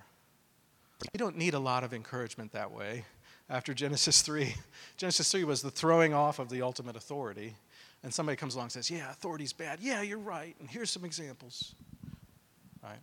We 1.12 1.18
don't 1.18 1.36
need 1.36 1.54
a 1.54 1.58
lot 1.58 1.84
of 1.84 1.92
encouragement 1.92 2.52
that 2.52 2.70
way 2.72 3.04
after 3.48 3.72
Genesis 3.74 4.22
3. 4.22 4.54
Genesis 4.96 5.30
3 5.30 5.44
was 5.44 5.62
the 5.62 5.70
throwing 5.70 6.12
off 6.12 6.38
of 6.38 6.48
the 6.48 6.62
ultimate 6.62 6.96
authority. 6.96 7.56
And 8.02 8.14
somebody 8.14 8.36
comes 8.36 8.54
along 8.54 8.66
and 8.66 8.72
says, 8.72 8.90
Yeah, 8.90 9.10
authority's 9.10 9.52
bad. 9.52 9.80
Yeah, 9.80 10.02
you're 10.02 10.18
right. 10.18 10.54
And 10.60 10.70
here's 10.70 10.90
some 10.90 11.04
examples. 11.04 11.74
Right? 12.82 12.98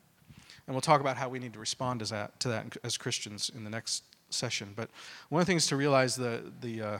And 0.68 0.74
we'll 0.74 0.82
talk 0.82 1.02
about 1.02 1.18
how 1.18 1.30
we 1.30 1.40
need 1.40 1.54
to 1.54 1.60
respond 1.60 2.00
to 2.00 2.06
that, 2.08 2.40
to 2.40 2.48
that 2.50 2.78
as 2.84 2.98
Christians 2.98 3.52
in 3.56 3.64
the 3.64 3.70
next 3.70 4.04
session. 4.30 4.74
But 4.76 4.90
one 5.30 5.42
of 5.42 5.48
the 5.48 5.52
things 5.52 5.68
to 5.68 5.76
realize 5.76 6.16
the, 6.16 6.52
the, 6.62 6.82
uh, 6.82 7.00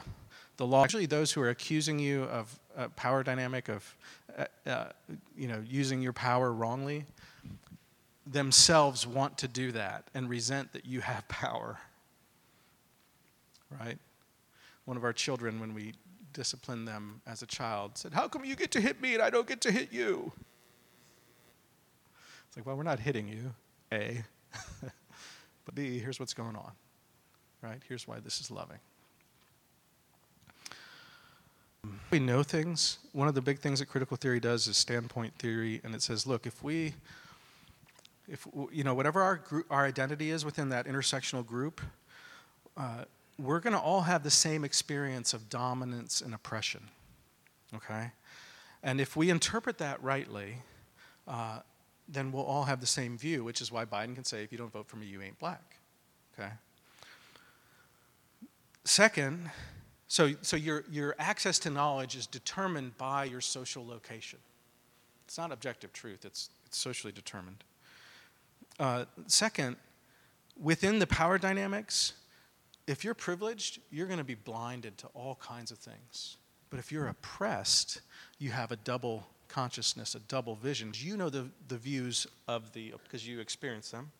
the 0.56 0.66
law, 0.66 0.84
actually, 0.84 1.06
those 1.06 1.32
who 1.32 1.40
are 1.40 1.50
accusing 1.50 1.98
you 1.98 2.24
of 2.24 2.58
uh, 2.76 2.88
power 2.96 3.22
dynamic, 3.22 3.68
of 3.68 3.96
uh, 4.38 4.44
uh 4.66 4.86
you 5.36 5.48
know, 5.48 5.62
using 5.66 6.00
your 6.00 6.12
power 6.12 6.52
wrongly, 6.52 7.06
themselves 8.26 9.06
want 9.06 9.38
to 9.38 9.48
do 9.48 9.72
that 9.72 10.04
and 10.14 10.28
resent 10.28 10.72
that 10.72 10.84
you 10.84 11.00
have 11.00 11.26
power. 11.28 11.78
Right? 13.80 13.98
One 14.84 14.96
of 14.96 15.02
our 15.02 15.12
children, 15.12 15.58
when 15.58 15.74
we 15.74 15.92
disciplined 16.36 16.86
them 16.86 17.22
as 17.26 17.40
a 17.40 17.46
child, 17.46 17.96
said, 17.96 18.12
How 18.12 18.28
come 18.28 18.44
you 18.44 18.54
get 18.54 18.70
to 18.72 18.80
hit 18.80 19.00
me 19.00 19.14
and 19.14 19.22
I 19.22 19.30
don't 19.30 19.48
get 19.48 19.62
to 19.62 19.72
hit 19.72 19.90
you? 19.90 20.30
It's 22.46 22.56
like, 22.56 22.66
Well, 22.66 22.76
we're 22.76 22.82
not 22.82 23.00
hitting 23.00 23.26
you, 23.26 23.54
A. 23.90 24.22
but 25.64 25.74
B, 25.74 25.98
here's 25.98 26.20
what's 26.20 26.34
going 26.34 26.54
on. 26.54 26.72
Right? 27.62 27.80
Here's 27.88 28.06
why 28.06 28.20
this 28.20 28.38
is 28.38 28.50
loving. 28.50 28.78
We 32.10 32.18
know 32.18 32.42
things. 32.42 32.98
One 33.12 33.28
of 33.28 33.34
the 33.34 33.40
big 33.40 33.60
things 33.60 33.78
that 33.78 33.86
critical 33.86 34.18
theory 34.18 34.40
does 34.40 34.66
is 34.66 34.76
standpoint 34.76 35.34
theory, 35.38 35.80
and 35.84 35.94
it 35.94 36.02
says, 36.02 36.26
look, 36.26 36.46
if 36.46 36.62
we 36.62 36.94
if 38.28 38.46
you 38.72 38.84
know 38.84 38.92
whatever 38.92 39.22
our 39.22 39.36
group, 39.36 39.66
our 39.70 39.84
identity 39.86 40.30
is 40.30 40.44
within 40.44 40.68
that 40.70 40.86
intersectional 40.86 41.46
group 41.46 41.80
uh, 42.76 43.04
we're 43.38 43.60
going 43.60 43.74
to 43.74 43.80
all 43.80 44.02
have 44.02 44.22
the 44.22 44.30
same 44.30 44.64
experience 44.64 45.34
of 45.34 45.48
dominance 45.48 46.20
and 46.20 46.34
oppression. 46.34 46.88
Okay? 47.74 48.12
And 48.82 49.00
if 49.00 49.16
we 49.16 49.30
interpret 49.30 49.78
that 49.78 50.02
rightly, 50.02 50.58
uh, 51.28 51.60
then 52.08 52.32
we'll 52.32 52.44
all 52.44 52.64
have 52.64 52.80
the 52.80 52.86
same 52.86 53.18
view, 53.18 53.44
which 53.44 53.60
is 53.60 53.72
why 53.72 53.84
Biden 53.84 54.14
can 54.14 54.24
say, 54.24 54.42
if 54.42 54.52
you 54.52 54.58
don't 54.58 54.72
vote 54.72 54.88
for 54.88 54.96
me, 54.96 55.06
you 55.06 55.20
ain't 55.20 55.38
black. 55.38 55.76
Okay? 56.38 56.50
Second, 58.84 59.50
so, 60.08 60.32
so 60.42 60.56
your, 60.56 60.84
your 60.90 61.16
access 61.18 61.58
to 61.60 61.70
knowledge 61.70 62.14
is 62.14 62.26
determined 62.26 62.96
by 62.96 63.24
your 63.24 63.40
social 63.40 63.84
location. 63.84 64.38
It's 65.24 65.36
not 65.36 65.50
objective 65.50 65.92
truth, 65.92 66.24
it's, 66.24 66.50
it's 66.64 66.78
socially 66.78 67.12
determined. 67.12 67.64
Uh, 68.78 69.06
second, 69.26 69.76
within 70.60 71.00
the 71.00 71.06
power 71.06 71.38
dynamics, 71.38 72.12
if 72.86 73.04
you're 73.04 73.14
privileged, 73.14 73.80
you're 73.90 74.06
going 74.06 74.18
to 74.18 74.24
be 74.24 74.34
blinded 74.34 74.96
to 74.98 75.08
all 75.08 75.36
kinds 75.36 75.70
of 75.70 75.78
things. 75.78 76.36
But 76.70 76.78
if 76.78 76.92
you're 76.92 77.08
oppressed, 77.08 78.00
you 78.38 78.50
have 78.50 78.72
a 78.72 78.76
double 78.76 79.26
consciousness, 79.48 80.14
a 80.14 80.20
double 80.20 80.56
vision. 80.56 80.92
You 80.94 81.16
know 81.16 81.30
the, 81.30 81.48
the 81.68 81.76
views 81.76 82.26
of 82.48 82.72
the, 82.72 82.94
because 83.04 83.26
you 83.26 83.40
experience 83.40 83.90
them, 83.90 84.10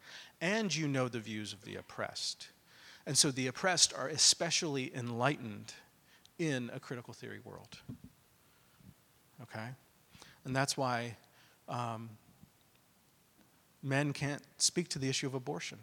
and 0.41 0.75
you 0.75 0.89
know 0.89 1.09
the 1.09 1.21
views 1.21 1.53
of 1.53 1.65
the 1.65 1.77
oppressed. 1.77 2.49
And 3.07 3.17
so 3.17 3.31
the 3.31 3.47
oppressed 3.47 3.95
are 3.95 4.09
especially 4.09 4.95
enlightened 4.95 5.75
in 6.39 6.71
a 6.75 6.81
critical 6.81 7.15
theory 7.15 7.41
world. 7.45 7.79
Okay? 9.43 9.69
And 10.45 10.55
that's 10.55 10.77
why 10.77 11.17
um, 11.69 12.11
men 13.83 14.13
can't 14.13 14.43
speak 14.59 14.89
to 14.89 14.99
the 14.99 15.09
issue 15.09 15.27
of 15.27 15.35
abortion. 15.35 15.79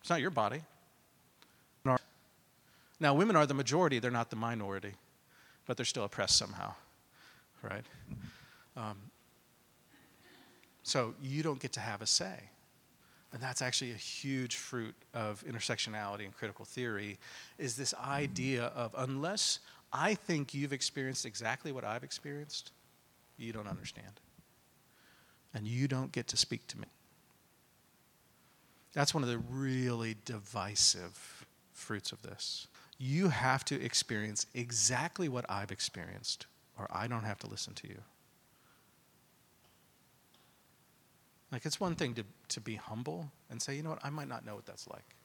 It's 0.00 0.10
not 0.10 0.20
your 0.20 0.30
body. 0.30 0.62
Now, 3.02 3.14
women 3.14 3.34
are 3.34 3.46
the 3.46 3.54
majority, 3.54 3.98
they're 3.98 4.12
not 4.12 4.30
the 4.30 4.36
minority, 4.36 4.92
but 5.66 5.76
they're 5.76 5.84
still 5.84 6.04
oppressed 6.04 6.38
somehow, 6.38 6.72
right? 7.60 7.84
Um, 8.76 8.96
so 10.84 11.12
you 11.20 11.42
don't 11.42 11.58
get 11.58 11.72
to 11.72 11.80
have 11.80 12.00
a 12.00 12.06
say. 12.06 12.44
And 13.32 13.42
that's 13.42 13.60
actually 13.60 13.90
a 13.90 13.96
huge 13.96 14.54
fruit 14.54 14.94
of 15.14 15.42
intersectionality 15.44 16.26
and 16.26 16.32
critical 16.32 16.64
theory 16.64 17.18
is 17.58 17.74
this 17.74 17.92
idea 17.94 18.66
of 18.66 18.94
unless 18.96 19.58
I 19.92 20.14
think 20.14 20.54
you've 20.54 20.72
experienced 20.72 21.26
exactly 21.26 21.72
what 21.72 21.82
I've 21.82 22.04
experienced, 22.04 22.70
you 23.36 23.52
don't 23.52 23.66
understand. 23.66 24.20
And 25.54 25.66
you 25.66 25.88
don't 25.88 26.12
get 26.12 26.28
to 26.28 26.36
speak 26.36 26.68
to 26.68 26.78
me. 26.78 26.86
That's 28.92 29.12
one 29.12 29.24
of 29.24 29.28
the 29.28 29.38
really 29.38 30.14
divisive 30.24 31.46
fruits 31.72 32.12
of 32.12 32.22
this. 32.22 32.68
You 33.04 33.30
have 33.30 33.64
to 33.64 33.82
experience 33.82 34.46
exactly 34.54 35.28
what 35.28 35.44
I've 35.50 35.72
experienced, 35.72 36.46
or 36.78 36.86
I 36.88 37.08
don't 37.08 37.24
have 37.24 37.40
to 37.40 37.48
listen 37.48 37.74
to 37.74 37.88
you. 37.88 37.98
Like, 41.50 41.66
it's 41.66 41.80
one 41.80 41.96
thing 41.96 42.14
to, 42.14 42.22
to 42.50 42.60
be 42.60 42.76
humble 42.76 43.28
and 43.50 43.60
say, 43.60 43.74
you 43.74 43.82
know 43.82 43.90
what, 43.90 43.98
I 44.04 44.10
might 44.10 44.28
not 44.28 44.46
know 44.46 44.54
what 44.54 44.66
that's 44.66 44.86
like. 44.86 45.16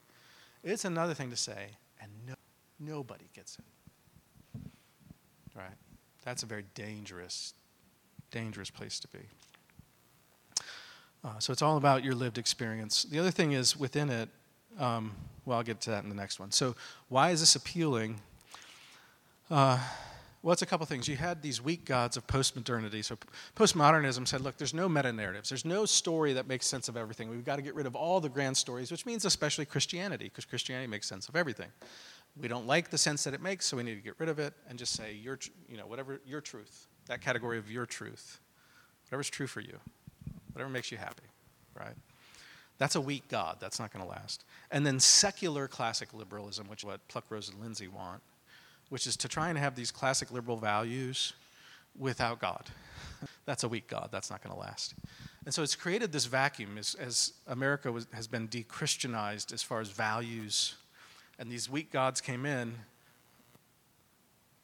It's 0.63 0.85
another 0.85 1.13
thing 1.13 1.29
to 1.29 1.35
say, 1.35 1.67
and 2.01 2.09
no, 2.27 2.33
nobody 2.79 3.25
gets 3.35 3.59
it. 3.59 4.61
Right? 5.55 5.77
That's 6.25 6.41
a 6.41 6.47
very 6.47 6.65
dangerous, 6.73 7.53
dangerous 8.31 8.71
place 8.71 8.99
to 9.01 9.07
be. 9.09 9.19
Uh, 11.23 11.37
so 11.37 11.53
it's 11.53 11.61
all 11.61 11.77
about 11.77 12.03
your 12.03 12.15
lived 12.15 12.39
experience. 12.39 13.03
The 13.03 13.19
other 13.19 13.29
thing 13.29 13.51
is 13.51 13.77
within 13.77 14.09
it, 14.09 14.29
um, 14.79 15.11
well, 15.47 15.57
I'll 15.57 15.63
get 15.63 15.79
to 15.81 15.91
that 15.91 16.03
in 16.03 16.09
the 16.09 16.15
next 16.15 16.39
one. 16.39 16.51
So, 16.51 16.75
why 17.07 17.31
is 17.31 17.39
this 17.39 17.55
appealing? 17.55 18.19
Uh, 19.49 19.79
well, 20.43 20.51
it's 20.51 20.61
a 20.61 20.65
couple 20.65 20.85
things. 20.85 21.07
You 21.07 21.15
had 21.15 21.41
these 21.41 21.61
weak 21.61 21.85
gods 21.85 22.17
of 22.17 22.27
postmodernity. 22.27 23.03
So, 23.03 23.17
postmodernism 23.55 24.27
said, 24.27 24.41
look, 24.41 24.57
there's 24.57 24.73
no 24.73 24.89
meta 24.89 25.13
narratives. 25.13 25.47
There's 25.47 25.63
no 25.63 25.85
story 25.85 26.33
that 26.33 26.47
makes 26.47 26.67
sense 26.67 26.89
of 26.89 26.97
everything. 26.97 27.29
We've 27.29 27.45
got 27.45 27.55
to 27.55 27.61
get 27.61 27.75
rid 27.75 27.85
of 27.85 27.95
all 27.95 28.19
the 28.19 28.27
grand 28.27 28.57
stories, 28.57 28.91
which 28.91 29.05
means 29.05 29.23
especially 29.23 29.65
Christianity, 29.65 30.25
because 30.25 30.43
Christianity 30.43 30.87
makes 30.87 31.07
sense 31.07 31.29
of 31.29 31.37
everything. 31.37 31.69
We 32.39 32.49
don't 32.49 32.67
like 32.67 32.89
the 32.89 32.97
sense 32.97 33.23
that 33.23 33.33
it 33.33 33.41
makes, 33.41 33.65
so 33.65 33.77
we 33.77 33.83
need 33.83 33.95
to 33.95 34.01
get 34.01 34.19
rid 34.19 34.27
of 34.27 34.39
it 34.39 34.53
and 34.69 34.77
just 34.77 34.93
say, 34.93 35.13
your, 35.13 35.39
you 35.69 35.77
know, 35.77 35.87
whatever 35.87 36.19
your 36.25 36.41
truth, 36.41 36.87
that 37.05 37.21
category 37.21 37.57
of 37.57 37.71
your 37.71 37.85
truth, 37.85 38.41
whatever's 39.05 39.29
true 39.29 39.47
for 39.47 39.61
you, 39.61 39.79
whatever 40.51 40.69
makes 40.69 40.91
you 40.91 40.97
happy, 40.97 41.23
right? 41.73 41.95
That's 42.77 42.95
a 42.95 43.01
weak 43.01 43.27
God. 43.27 43.57
That's 43.59 43.79
not 43.79 43.91
going 43.91 44.05
to 44.05 44.09
last. 44.09 44.43
And 44.71 44.85
then 44.85 44.99
secular 44.99 45.67
classic 45.67 46.13
liberalism, 46.13 46.67
which 46.67 46.81
is 46.81 46.85
what 46.85 47.07
Pluckrose 47.07 47.51
and 47.51 47.61
Lindsay 47.61 47.87
want 47.87 48.21
which 48.89 49.07
is 49.07 49.17
to 49.17 49.27
try 49.27 49.49
and 49.49 49.57
have 49.57 49.75
these 49.75 49.91
classic 49.91 50.31
liberal 50.31 50.57
values 50.57 51.33
without 51.97 52.39
God. 52.39 52.63
That's 53.45 53.63
a 53.63 53.67
weak 53.67 53.87
God. 53.87 54.09
That's 54.11 54.29
not 54.29 54.41
going 54.41 54.53
to 54.53 54.59
last. 54.59 54.93
And 55.45 55.53
so 55.53 55.63
it's 55.63 55.75
created 55.75 56.11
this 56.11 56.25
vacuum 56.25 56.77
as, 56.77 56.95
as 56.95 57.33
America 57.47 57.91
was, 57.91 58.07
has 58.13 58.27
been 58.27 58.47
de 58.47 58.63
Christianized 58.63 59.53
as 59.53 59.63
far 59.63 59.79
as 59.79 59.89
values, 59.89 60.75
and 61.39 61.49
these 61.49 61.69
weak 61.69 61.91
gods 61.91 62.19
came 62.21 62.45
in, 62.45 62.73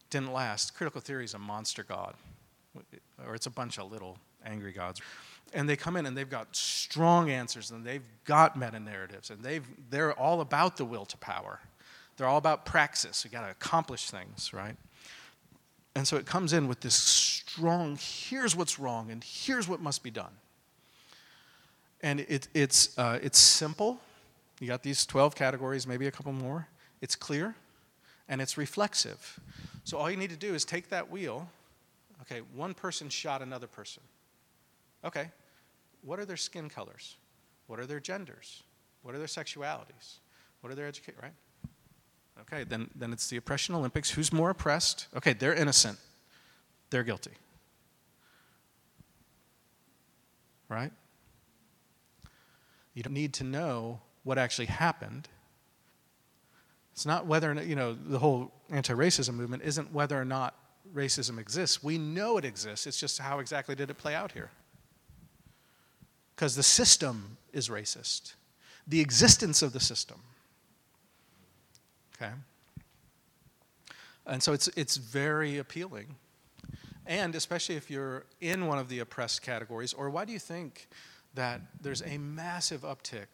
didn't 0.10 0.34
last. 0.34 0.76
Critical 0.76 1.02
theory 1.02 1.26
is 1.26 1.34
a 1.34 1.40
monster 1.40 1.84
God, 1.84 2.16
or 3.26 3.36
it's 3.36 3.46
a 3.46 3.52
bunch 3.52 3.80
of 3.80 3.92
little 3.92 4.18
angry 4.46 4.74
gods. 4.74 5.02
And 5.54 5.70
they 5.70 5.76
come 5.76 5.96
in 5.96 6.06
and 6.06 6.18
they've 6.18 6.30
got 6.30 6.56
strong 6.56 7.30
answers 7.30 7.72
and 7.72 7.86
they've 7.86 8.04
got 8.26 8.58
meta 8.58 8.80
narratives 8.80 9.30
and 9.30 9.44
they've, 9.44 9.66
they're 9.90 10.14
all 10.14 10.42
about 10.42 10.78
the 10.78 10.86
will 10.86 11.06
to 11.06 11.18
power. 11.18 11.60
They're 12.18 12.28
all 12.28 12.38
about 12.38 12.66
praxis. 12.66 13.24
You 13.24 13.32
got 13.32 13.46
to 13.46 13.52
accomplish 13.52 14.10
things, 14.10 14.52
right? 14.54 14.76
And 15.96 16.08
so 16.08 16.18
it 16.18 16.26
comes 16.26 16.54
in 16.54 16.68
with 16.68 16.80
this 16.80 16.96
strong 16.96 18.00
here's 18.02 18.56
what's 18.56 18.80
wrong 18.80 19.12
and 19.12 19.24
here's 19.24 19.68
what 19.68 19.80
must 19.80 20.02
be 20.02 20.10
done. 20.10 20.32
And 22.02 22.22
it, 22.22 22.48
it's, 22.54 22.98
uh, 22.98 23.20
it's 23.22 23.38
simple. 23.38 24.00
You 24.60 24.68
got 24.68 24.84
these 24.84 25.06
12 25.06 25.36
categories, 25.36 25.86
maybe 25.86 26.08
a 26.08 26.12
couple 26.12 26.34
more. 26.34 26.68
It's 27.02 27.16
clear 27.16 27.56
and 28.28 28.42
it's 28.42 28.58
reflexive. 28.58 29.40
So 29.84 29.98
all 29.98 30.10
you 30.10 30.18
need 30.18 30.30
to 30.32 30.36
do 30.36 30.56
is 30.56 30.66
take 30.66 30.90
that 30.90 31.12
wheel. 31.12 31.48
Okay, 32.22 32.42
one 32.56 32.74
person 32.74 33.10
shot 33.10 33.42
another 33.42 33.68
person. 33.68 34.02
Okay, 35.06 35.30
what 36.04 36.20
are 36.20 36.26
their 36.26 36.38
skin 36.38 36.70
colors? 36.70 37.18
What 37.68 37.80
are 37.80 37.86
their 37.86 38.00
genders? 38.00 38.64
What 39.02 39.16
are 39.16 39.18
their 39.18 39.28
sexualities? 39.28 40.20
What 40.62 40.72
are 40.72 40.76
their 40.76 40.88
education, 40.88 41.20
right? 41.22 41.34
Okay, 42.42 42.64
then, 42.64 42.90
then 42.96 43.14
it's 43.14 43.28
the 43.28 43.38
oppression 43.38 43.76
Olympics. 43.76 44.10
Who's 44.10 44.34
more 44.34 44.50
oppressed? 44.50 45.08
Okay, 45.16 45.34
they're 45.34 45.54
innocent. 45.54 45.98
They're 46.90 47.04
guilty. 47.04 47.32
Right? 50.70 50.92
You 52.94 53.04
don't 53.04 53.14
need 53.14 53.34
to 53.36 53.44
know 53.44 54.02
what 54.24 54.38
actually 54.38 54.66
happened. 54.66 55.28
It's 56.94 57.06
not 57.06 57.26
whether 57.26 57.50
or 57.50 57.56
not, 57.56 57.66
you 57.66 57.76
know, 57.76 57.94
the 57.94 58.20
whole 58.20 58.52
anti 58.70 58.94
racism 58.94 59.34
movement 59.34 59.64
isn't 59.64 59.92
whether 59.92 60.20
or 60.20 60.26
not 60.26 60.56
racism 60.94 61.40
exists. 61.40 61.84
We 61.84 61.98
know 61.98 62.38
it 62.38 62.46
exists. 62.46 62.86
It's 62.88 63.00
just 63.00 63.20
how 63.20 63.40
exactly 63.40 63.76
did 63.76 63.90
it 63.90 63.96
play 63.96 64.16
out 64.16 64.32
here? 64.32 64.52
Because 66.36 66.56
the 66.56 66.64
system 66.64 67.38
is 67.52 67.70
racist, 67.70 68.34
the 68.88 69.00
existence 69.00 69.62
of 69.62 69.74
the 69.74 69.80
system 69.80 70.20
Okay? 72.24 72.32
And 74.26 74.42
so 74.42 74.54
it's, 74.54 74.68
it's 74.70 74.98
very 74.98 75.58
appealing. 75.58 76.16
And 77.06 77.36
especially 77.36 77.76
if 77.76 77.92
you're 77.92 78.26
in 78.40 78.68
one 78.68 78.80
of 78.80 78.88
the 78.88 79.00
oppressed 79.00 79.42
categories, 79.42 79.94
or 79.94 80.10
why 80.10 80.24
do 80.26 80.32
you 80.32 80.40
think 80.40 80.88
that 81.34 81.62
there's 81.82 82.02
a 82.02 82.18
massive 82.18 82.82
uptick 82.82 83.28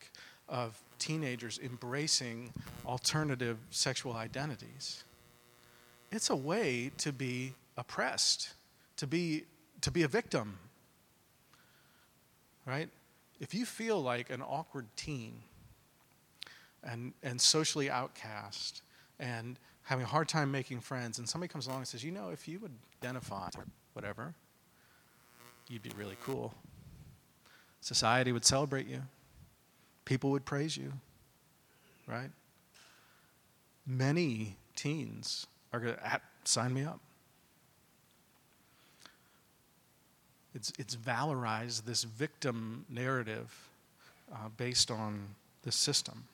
of 0.47 0.82
teenagers 0.97 1.60
embracing 1.64 2.52
alternative 2.86 3.58
sexual 3.70 4.14
identities? 4.14 5.04
It's 6.12 6.32
a 6.32 6.36
way 6.36 6.91
to 6.97 7.14
be 7.14 7.54
oppressed, 7.78 8.54
to 8.97 9.06
be, 9.06 9.43
to 9.82 9.91
be 9.91 10.02
a 10.02 10.08
victim. 10.08 10.58
Right? 12.70 12.90
If 13.40 13.56
you 13.56 13.66
feel 13.66 14.00
like 14.00 14.30
an 14.30 14.44
awkward 14.44 14.86
teen, 14.96 15.42
and, 16.84 17.14
and 17.24 17.40
socially 17.40 17.90
outcast 17.90 18.82
and 19.20 19.60
having 19.84 20.06
a 20.06 20.08
hard 20.08 20.28
time 20.28 20.52
making 20.52 20.80
friends, 20.80 21.20
and 21.20 21.28
somebody 21.28 21.52
comes 21.52 21.68
along 21.68 21.80
and 21.80 21.88
says, 21.88 22.04
You 22.04 22.12
know, 22.12 22.30
if 22.30 22.48
you 22.48 22.60
would 22.60 22.72
identify 23.02 23.50
whatever, 23.94 24.34
you'd 25.68 25.82
be 25.82 25.92
really 25.98 26.18
cool. 26.24 26.54
Society 27.82 28.32
would 28.32 28.46
celebrate 28.46 28.88
you, 28.88 29.02
people 30.06 30.32
would 30.32 30.46
praise 30.46 30.78
you, 30.78 30.94
right? 32.08 32.30
Many 33.86 34.58
teens 34.76 35.48
are 35.74 35.80
going 35.80 35.96
to 35.96 36.00
ah, 36.06 36.20
sign 36.44 36.74
me 36.74 36.84
up. 36.84 37.00
It's, 40.56 40.74
it's 40.80 40.95
valorized 40.95 41.86
this 41.86 42.04
victim 42.04 42.86
narrative 42.89 43.70
uh, 44.32 44.50
based 44.58 44.89
on 44.89 45.22
the 45.64 45.72
system. 45.72 46.26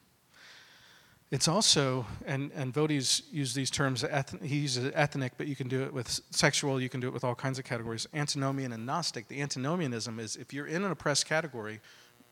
It's 1.32 1.48
also, 1.48 2.06
and, 2.24 2.52
and 2.54 2.72
Voddie's 2.72 3.22
used 3.32 3.56
these 3.56 3.70
terms, 3.70 4.04
he 4.42 4.58
uses 4.58 4.92
ethnic, 4.94 5.32
but 5.36 5.48
you 5.48 5.56
can 5.56 5.66
do 5.66 5.82
it 5.82 5.92
with 5.92 6.20
sexual, 6.30 6.80
you 6.80 6.88
can 6.88 7.00
do 7.00 7.08
it 7.08 7.12
with 7.12 7.24
all 7.24 7.34
kinds 7.34 7.58
of 7.58 7.64
categories. 7.64 8.06
Antinomian 8.14 8.72
and 8.72 8.86
Gnostic. 8.86 9.26
The 9.26 9.42
antinomianism 9.42 10.20
is 10.20 10.36
if 10.36 10.54
you're 10.54 10.68
in 10.68 10.84
an 10.84 10.92
oppressed 10.92 11.26
category, 11.26 11.80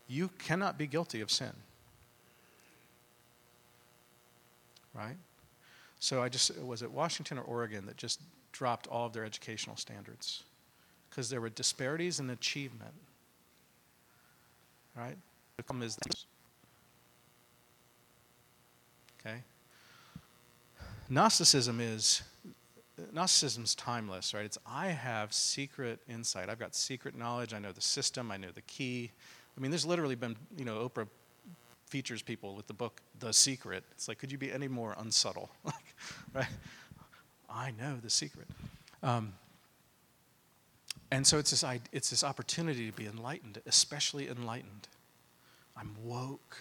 you 0.07 0.31
cannot 0.39 0.79
be 0.79 0.87
guilty 0.87 1.21
of 1.21 1.31
sin. 1.31 1.53
Right? 4.95 5.17
So 5.99 6.23
I 6.23 6.29
just, 6.29 6.57
was 6.61 6.83
it 6.83 6.91
Washington 6.91 7.39
or 7.39 7.43
Oregon 7.43 7.87
that 7.87 7.97
just 7.97 8.21
dropped 8.53 8.87
all 8.87 9.07
of 9.07 9.13
their 9.13 9.25
educational 9.25 9.77
standards? 9.77 10.45
Because 11.15 11.31
there 11.31 11.41
were 11.41 11.49
disparities 11.49 12.19
in 12.19 12.29
achievement. 12.31 12.95
Right? 14.97 15.17
The 15.57 15.63
problem 15.63 15.87
is 15.87 15.97
this. 15.97 16.27
Okay? 19.21 19.37
Gnosticism 21.09 21.79
is 21.81 22.23
Gnosticism's 23.13 23.77
timeless, 23.77 24.35
right? 24.35 24.45
It's 24.45 24.59
I 24.67 24.89
have 24.89 25.33
secret 25.33 26.01
insight. 26.09 26.49
I've 26.49 26.59
got 26.59 26.75
secret 26.75 27.17
knowledge. 27.17 27.55
I 27.55 27.61
know 27.61 27.71
the 27.71 27.81
system. 27.81 28.33
I 28.33 28.37
know 28.37 28.51
the 28.53 28.63
key. 28.63 29.13
I 29.57 29.61
mean, 29.61 29.71
there's 29.71 29.87
literally 29.87 30.17
been, 30.17 30.35
you 30.57 30.65
know, 30.65 30.89
Oprah 30.89 31.07
features 31.87 32.23
people 32.23 32.57
with 32.57 32.67
the 32.67 32.73
book 32.73 33.01
The 33.21 33.33
Secret. 33.33 33.85
It's 33.93 34.09
like, 34.09 34.19
could 34.19 34.33
you 34.33 34.39
be 34.39 34.51
any 34.51 34.67
more 34.67 34.97
unsubtle? 34.99 35.49
like, 35.65 35.95
right? 36.33 36.47
I 37.49 37.73
know 37.79 37.99
the 38.03 38.11
secret. 38.11 38.49
Um, 39.01 39.33
and 41.15 41.27
so 41.27 41.39
it's 41.39 41.51
this, 41.51 41.65
it's 41.93 42.11
this 42.11 42.25
opportunity 42.25 42.91
to 42.91 42.97
be 42.97 43.07
enlightened, 43.07 43.61
especially 43.67 44.29
enlightened. 44.29 44.89
I'm 45.77 45.95
woke 46.03 46.59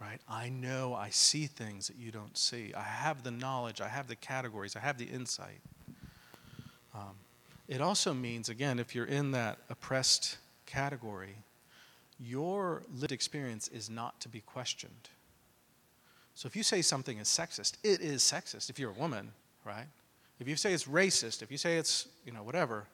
right? 0.00 0.20
I 0.28 0.48
know 0.48 0.94
I 0.94 1.10
see 1.10 1.46
things 1.46 1.86
that 1.88 1.96
you 1.96 2.10
don't 2.10 2.36
see. 2.36 2.72
I 2.74 2.82
have 2.82 3.22
the 3.22 3.30
knowledge, 3.30 3.80
I 3.80 3.88
have 3.88 4.08
the 4.08 4.16
categories, 4.16 4.74
I 4.74 4.80
have 4.80 4.96
the 4.96 5.04
insight. 5.04 5.60
Um, 6.94 7.16
it 7.68 7.80
also 7.80 8.14
means, 8.14 8.48
again, 8.48 8.78
if 8.78 8.94
you're 8.94 9.04
in 9.04 9.30
that 9.32 9.58
oppressed 9.68 10.38
category, 10.66 11.36
your 12.18 12.82
lived 12.92 13.12
experience 13.12 13.68
is 13.68 13.88
not 13.88 14.20
to 14.20 14.28
be 14.28 14.40
questioned. 14.40 15.10
So 16.34 16.46
if 16.46 16.56
you 16.56 16.62
say 16.62 16.82
something 16.82 17.18
is 17.18 17.28
sexist, 17.28 17.74
it 17.84 18.00
is 18.00 18.22
sexist 18.22 18.70
if 18.70 18.78
you're 18.78 18.90
a 18.90 18.94
woman, 18.94 19.32
right? 19.64 19.86
If 20.40 20.48
you 20.48 20.56
say 20.56 20.72
it's 20.72 20.84
racist, 20.84 21.42
if 21.42 21.50
you 21.50 21.58
say 21.58 21.76
it's, 21.76 22.08
you 22.24 22.32
know, 22.32 22.42
whatever, 22.42 22.86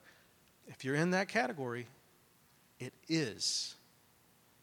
if 0.68 0.84
you're 0.84 0.94
in 0.94 1.10
that 1.12 1.28
category, 1.28 1.86
it 2.80 2.92
is. 3.08 3.74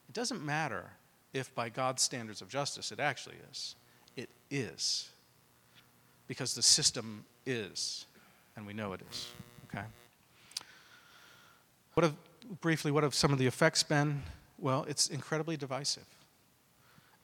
It 0.10 0.14
doesn't 0.14 0.44
matter 0.44 0.92
if 1.34 1.54
by 1.56 1.70
God's 1.70 2.02
standards 2.04 2.42
of 2.42 2.50
justice 2.50 2.92
it 2.92 3.00
actually 3.00 3.38
is. 3.52 3.76
It 4.16 4.30
is. 4.52 5.10
Because 6.28 6.54
the 6.54 6.62
system 6.62 7.26
is, 7.46 8.06
and 8.56 8.66
we 8.66 8.74
know 8.74 8.94
it 8.94 9.02
is. 9.12 9.28
Okay? 9.68 9.86
What 11.96 12.04
have, 12.04 12.16
briefly, 12.62 12.92
what 12.92 13.04
have 13.04 13.16
some 13.16 13.34
of 13.34 13.40
the 13.40 13.48
effects 13.48 13.84
been? 13.84 14.22
Well, 14.60 14.86
it's 14.88 15.08
incredibly 15.08 15.58
divisive. 15.58 16.06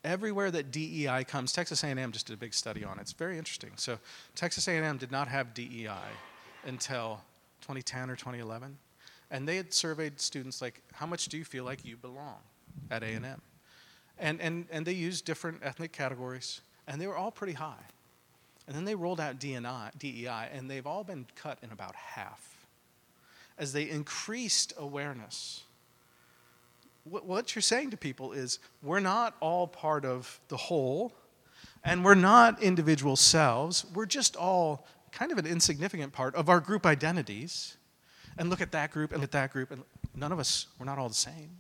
Everywhere 0.03 0.49
that 0.51 0.71
DEI 0.71 1.25
comes, 1.25 1.51
Texas 1.51 1.83
A&M 1.83 2.11
just 2.11 2.27
did 2.27 2.33
a 2.33 2.37
big 2.37 2.53
study 2.53 2.83
on 2.83 2.97
it. 2.97 3.01
It's 3.01 3.11
very 3.11 3.37
interesting. 3.37 3.71
So 3.75 3.99
Texas 4.35 4.67
A&M 4.67 4.97
did 4.97 5.11
not 5.11 5.27
have 5.27 5.53
DEI 5.53 5.89
until 6.65 7.21
2010 7.69 8.09
or 8.09 8.15
2011, 8.15 8.77
and 9.29 9.47
they 9.47 9.55
had 9.55 9.71
surveyed 9.71 10.19
students 10.19 10.59
like, 10.59 10.81
how 10.91 11.05
much 11.05 11.27
do 11.27 11.37
you 11.37 11.45
feel 11.45 11.63
like 11.63 11.85
you 11.85 11.95
belong 11.97 12.37
at 12.89 13.03
A&M? 13.03 13.41
And, 14.17 14.41
and, 14.41 14.65
and 14.71 14.87
they 14.87 14.93
used 14.93 15.23
different 15.23 15.59
ethnic 15.61 15.91
categories, 15.91 16.61
and 16.87 16.99
they 16.99 17.05
were 17.05 17.15
all 17.15 17.29
pretty 17.29 17.53
high. 17.53 17.85
And 18.65 18.75
then 18.75 18.85
they 18.85 18.95
rolled 18.95 19.19
out 19.19 19.39
DNI, 19.39 19.91
DEI, 19.99 20.49
and 20.51 20.69
they've 20.69 20.85
all 20.85 21.03
been 21.03 21.27
cut 21.35 21.59
in 21.61 21.71
about 21.71 21.95
half. 21.95 22.65
As 23.59 23.71
they 23.71 23.87
increased 23.87 24.73
awareness, 24.75 25.63
what, 27.03 27.25
what 27.25 27.53
you're 27.53 27.61
saying 27.61 27.91
to 27.91 27.97
people 27.97 28.33
is 28.33 28.57
we're 28.81 28.99
not 28.99 29.35
all 29.41 29.67
part 29.67 30.05
of 30.05 30.39
the 30.47 30.57
whole, 30.57 31.13
and 31.83 32.03
we're 32.03 32.15
not 32.15 32.63
individual 32.63 33.15
selves. 33.15 33.85
We're 33.93 34.07
just 34.07 34.35
all 34.35 34.87
kind 35.11 35.31
of 35.31 35.37
an 35.37 35.45
insignificant 35.45 36.13
part 36.13 36.35
of 36.35 36.49
our 36.49 36.59
group 36.59 36.85
identities. 36.85 37.77
And 38.37 38.49
look 38.49 38.61
at 38.61 38.71
that 38.71 38.91
group 38.91 39.11
and 39.11 39.21
at 39.21 39.31
that 39.31 39.51
group, 39.51 39.71
and 39.71 39.83
none 40.15 40.31
of 40.31 40.39
us, 40.39 40.67
we're 40.77 40.85
not 40.85 40.97
all 40.97 41.09
the 41.09 41.15
same 41.15 41.57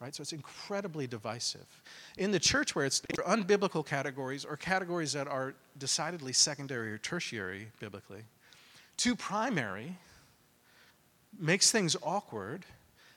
right? 0.00 0.14
So 0.14 0.22
it's 0.22 0.32
incredibly 0.32 1.06
divisive. 1.06 1.66
In 2.16 2.30
the 2.30 2.38
church, 2.38 2.74
where 2.74 2.84
it's 2.84 3.00
unbiblical 3.26 3.84
categories 3.84 4.44
or 4.44 4.56
categories 4.56 5.12
that 5.12 5.26
are 5.26 5.54
decidedly 5.78 6.32
secondary 6.32 6.92
or 6.92 6.98
tertiary 6.98 7.68
biblically, 7.80 8.22
to 8.98 9.16
primary 9.16 9.96
makes 11.38 11.70
things 11.70 11.96
awkward 12.02 12.64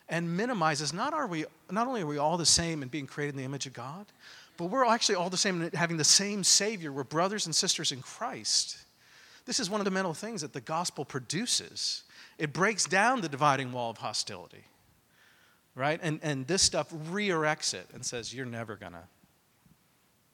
and 0.10 0.36
minimizes 0.36 0.94
not, 0.94 1.14
are 1.14 1.28
we, 1.28 1.46
not 1.70 1.88
only 1.88 2.02
are 2.02 2.06
we 2.06 2.18
all 2.18 2.38
the 2.38 2.46
same 2.46 2.82
and 2.82 2.92
being 2.92 3.08
created 3.08 3.36
in 3.36 3.38
the 3.38 3.46
image 3.46 3.66
of 3.66 3.74
God, 3.74 4.06
but 4.58 4.66
we're 4.66 4.86
actually 4.86 5.16
all 5.16 5.30
the 5.30 5.38
same 5.38 5.62
and 5.62 5.74
having 5.74 5.98
the 5.98 6.04
same 6.04 6.44
Savior. 6.44 6.92
We're 6.92 7.04
brothers 7.04 7.46
and 7.46 7.56
sisters 7.56 7.92
in 7.92 8.02
Christ. 8.02 8.78
This 9.52 9.60
is 9.60 9.70
one 9.70 9.82
of 9.82 9.86
the 9.86 9.92
mental 9.92 10.14
things 10.14 10.42
that 10.42 10.54
the 10.54 10.62
gospel 10.62 11.04
produces. 11.04 12.04
It 12.38 12.54
breaks 12.54 12.86
down 12.86 13.20
the 13.20 13.28
dividing 13.28 13.74
wall 13.74 13.90
of 13.90 13.98
hostility 13.98 14.64
right? 15.76 16.00
And, 16.02 16.20
and 16.24 16.48
this 16.48 16.62
stuff 16.62 16.94
re-erects 17.10 17.74
it 17.74 17.88
and 17.94 18.06
says, 18.06 18.34
you're 18.34 18.46
never 18.46 18.76
gonna, 18.76 19.04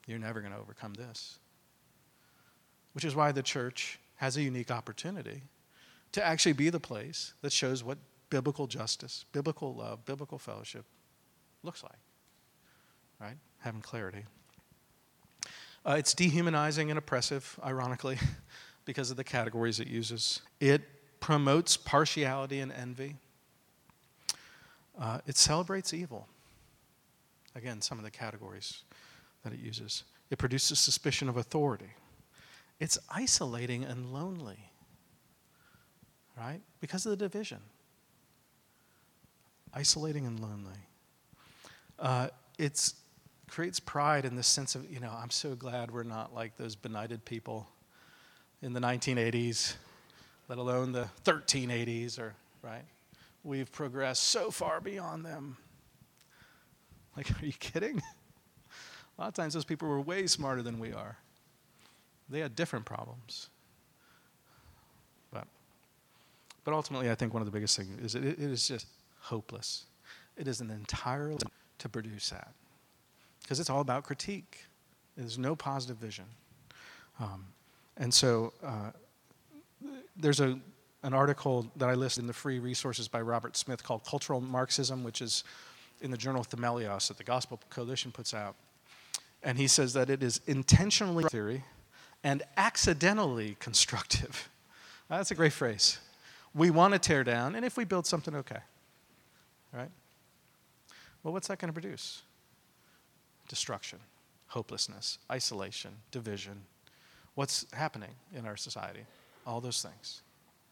you're 0.06 0.18
never 0.18 0.40
gonna 0.40 0.58
overcome 0.58 0.94
this. 0.94 1.38
Which 2.92 3.04
is 3.04 3.14
why 3.14 3.32
the 3.32 3.42
church 3.42 3.98
has 4.16 4.36
a 4.36 4.42
unique 4.42 4.70
opportunity 4.70 5.42
to 6.12 6.24
actually 6.24 6.54
be 6.54 6.70
the 6.70 6.80
place 6.80 7.34
that 7.42 7.52
shows 7.52 7.84
what 7.84 7.98
biblical 8.30 8.66
justice, 8.66 9.24
biblical 9.32 9.74
love, 9.74 10.04
biblical 10.04 10.38
fellowship 10.38 10.84
looks 11.62 11.82
like, 11.82 11.98
right? 13.20 13.36
Having 13.60 13.82
clarity. 13.82 14.24
Uh, 15.86 15.96
it's 15.98 16.12
dehumanizing 16.14 16.90
and 16.90 16.98
oppressive, 16.98 17.58
ironically, 17.64 18.18
because 18.88 19.10
of 19.10 19.18
the 19.18 19.22
categories 19.22 19.80
it 19.80 19.86
uses. 19.86 20.40
It 20.60 20.80
promotes 21.20 21.76
partiality 21.76 22.60
and 22.60 22.72
envy. 22.72 23.16
Uh, 24.98 25.18
it 25.26 25.36
celebrates 25.36 25.92
evil. 25.92 26.26
Again, 27.54 27.82
some 27.82 27.98
of 27.98 28.04
the 28.04 28.10
categories 28.10 28.84
that 29.44 29.52
it 29.52 29.58
uses. 29.58 30.04
It 30.30 30.38
produces 30.38 30.80
suspicion 30.80 31.28
of 31.28 31.36
authority. 31.36 31.90
It's 32.80 32.96
isolating 33.10 33.84
and 33.84 34.10
lonely, 34.10 34.70
right? 36.34 36.62
Because 36.80 37.04
of 37.04 37.10
the 37.10 37.16
division. 37.16 37.58
Isolating 39.74 40.24
and 40.24 40.40
lonely. 40.40 40.80
Uh, 41.98 42.28
it 42.58 42.94
creates 43.50 43.80
pride 43.80 44.24
in 44.24 44.34
the 44.34 44.42
sense 44.42 44.74
of, 44.74 44.90
you 44.90 44.98
know, 44.98 45.12
I'm 45.14 45.30
so 45.30 45.54
glad 45.54 45.90
we're 45.90 46.04
not 46.04 46.34
like 46.34 46.56
those 46.56 46.74
benighted 46.74 47.26
people 47.26 47.68
in 48.62 48.72
the 48.72 48.80
1980s, 48.80 49.74
let 50.48 50.58
alone 50.58 50.92
the 50.92 51.08
1380s, 51.24 52.18
or, 52.18 52.34
right? 52.62 52.84
we've 53.44 53.70
progressed 53.72 54.24
so 54.24 54.50
far 54.50 54.80
beyond 54.80 55.24
them. 55.24 55.56
Like, 57.16 57.30
are 57.42 57.46
you 57.46 57.52
kidding? 57.52 57.98
A 57.98 59.20
lot 59.20 59.28
of 59.28 59.34
times 59.34 59.54
those 59.54 59.64
people 59.64 59.88
were 59.88 60.00
way 60.00 60.26
smarter 60.26 60.62
than 60.62 60.78
we 60.78 60.92
are. 60.92 61.16
They 62.28 62.40
had 62.40 62.54
different 62.54 62.84
problems. 62.84 63.48
But, 65.32 65.46
but 66.64 66.74
ultimately, 66.74 67.10
I 67.10 67.14
think 67.14 67.32
one 67.32 67.40
of 67.40 67.46
the 67.46 67.52
biggest 67.52 67.76
things 67.76 68.00
is 68.00 68.14
it, 68.14 68.24
it 68.24 68.38
is 68.38 68.68
just 68.68 68.86
hopeless. 69.20 69.84
It 70.36 70.46
is 70.46 70.60
an 70.60 70.70
entirely 70.70 71.38
to 71.78 71.88
produce 71.88 72.30
that. 72.30 72.52
Because 73.42 73.58
it's 73.58 73.70
all 73.70 73.80
about 73.80 74.04
critique. 74.04 74.66
There's 75.16 75.38
no 75.38 75.56
positive 75.56 75.96
vision. 75.96 76.26
Um, 77.18 77.46
and 77.98 78.12
so 78.12 78.52
uh, 78.64 78.90
there's 80.16 80.40
a 80.40 80.58
an 81.02 81.14
article 81.14 81.70
that 81.76 81.88
I 81.88 81.94
listed 81.94 82.22
in 82.22 82.26
the 82.26 82.32
free 82.32 82.58
resources 82.58 83.08
by 83.08 83.20
Robert 83.20 83.56
Smith 83.56 83.84
called 83.84 84.04
Cultural 84.04 84.40
Marxism, 84.40 85.04
which 85.04 85.22
is 85.22 85.44
in 86.00 86.10
the 86.10 86.16
journal 86.16 86.44
Themelios 86.44 87.08
that 87.08 87.18
the 87.18 87.24
Gospel 87.24 87.60
Coalition 87.70 88.10
puts 88.10 88.34
out. 88.34 88.56
And 89.42 89.58
he 89.58 89.68
says 89.68 89.92
that 89.92 90.10
it 90.10 90.22
is 90.22 90.40
intentionally 90.46 91.24
theory 91.24 91.64
and 92.24 92.42
accidentally 92.56 93.56
constructive. 93.60 94.48
That's 95.08 95.30
a 95.30 95.34
great 95.34 95.52
phrase. 95.52 95.98
We 96.54 96.70
want 96.70 96.94
to 96.94 96.98
tear 96.98 97.22
down, 97.22 97.54
and 97.54 97.64
if 97.64 97.76
we 97.76 97.84
build 97.84 98.06
something, 98.06 98.34
okay. 98.34 98.58
Right? 99.72 99.90
Well, 101.22 101.32
what's 101.32 101.46
that 101.48 101.58
going 101.58 101.72
to 101.72 101.80
produce? 101.80 102.22
Destruction, 103.48 104.00
hopelessness, 104.48 105.18
isolation, 105.30 105.92
division. 106.10 106.62
What's 107.38 107.66
happening 107.72 108.10
in 108.34 108.46
our 108.46 108.56
society? 108.56 109.06
All 109.46 109.60
those 109.60 109.80
things. 109.80 110.22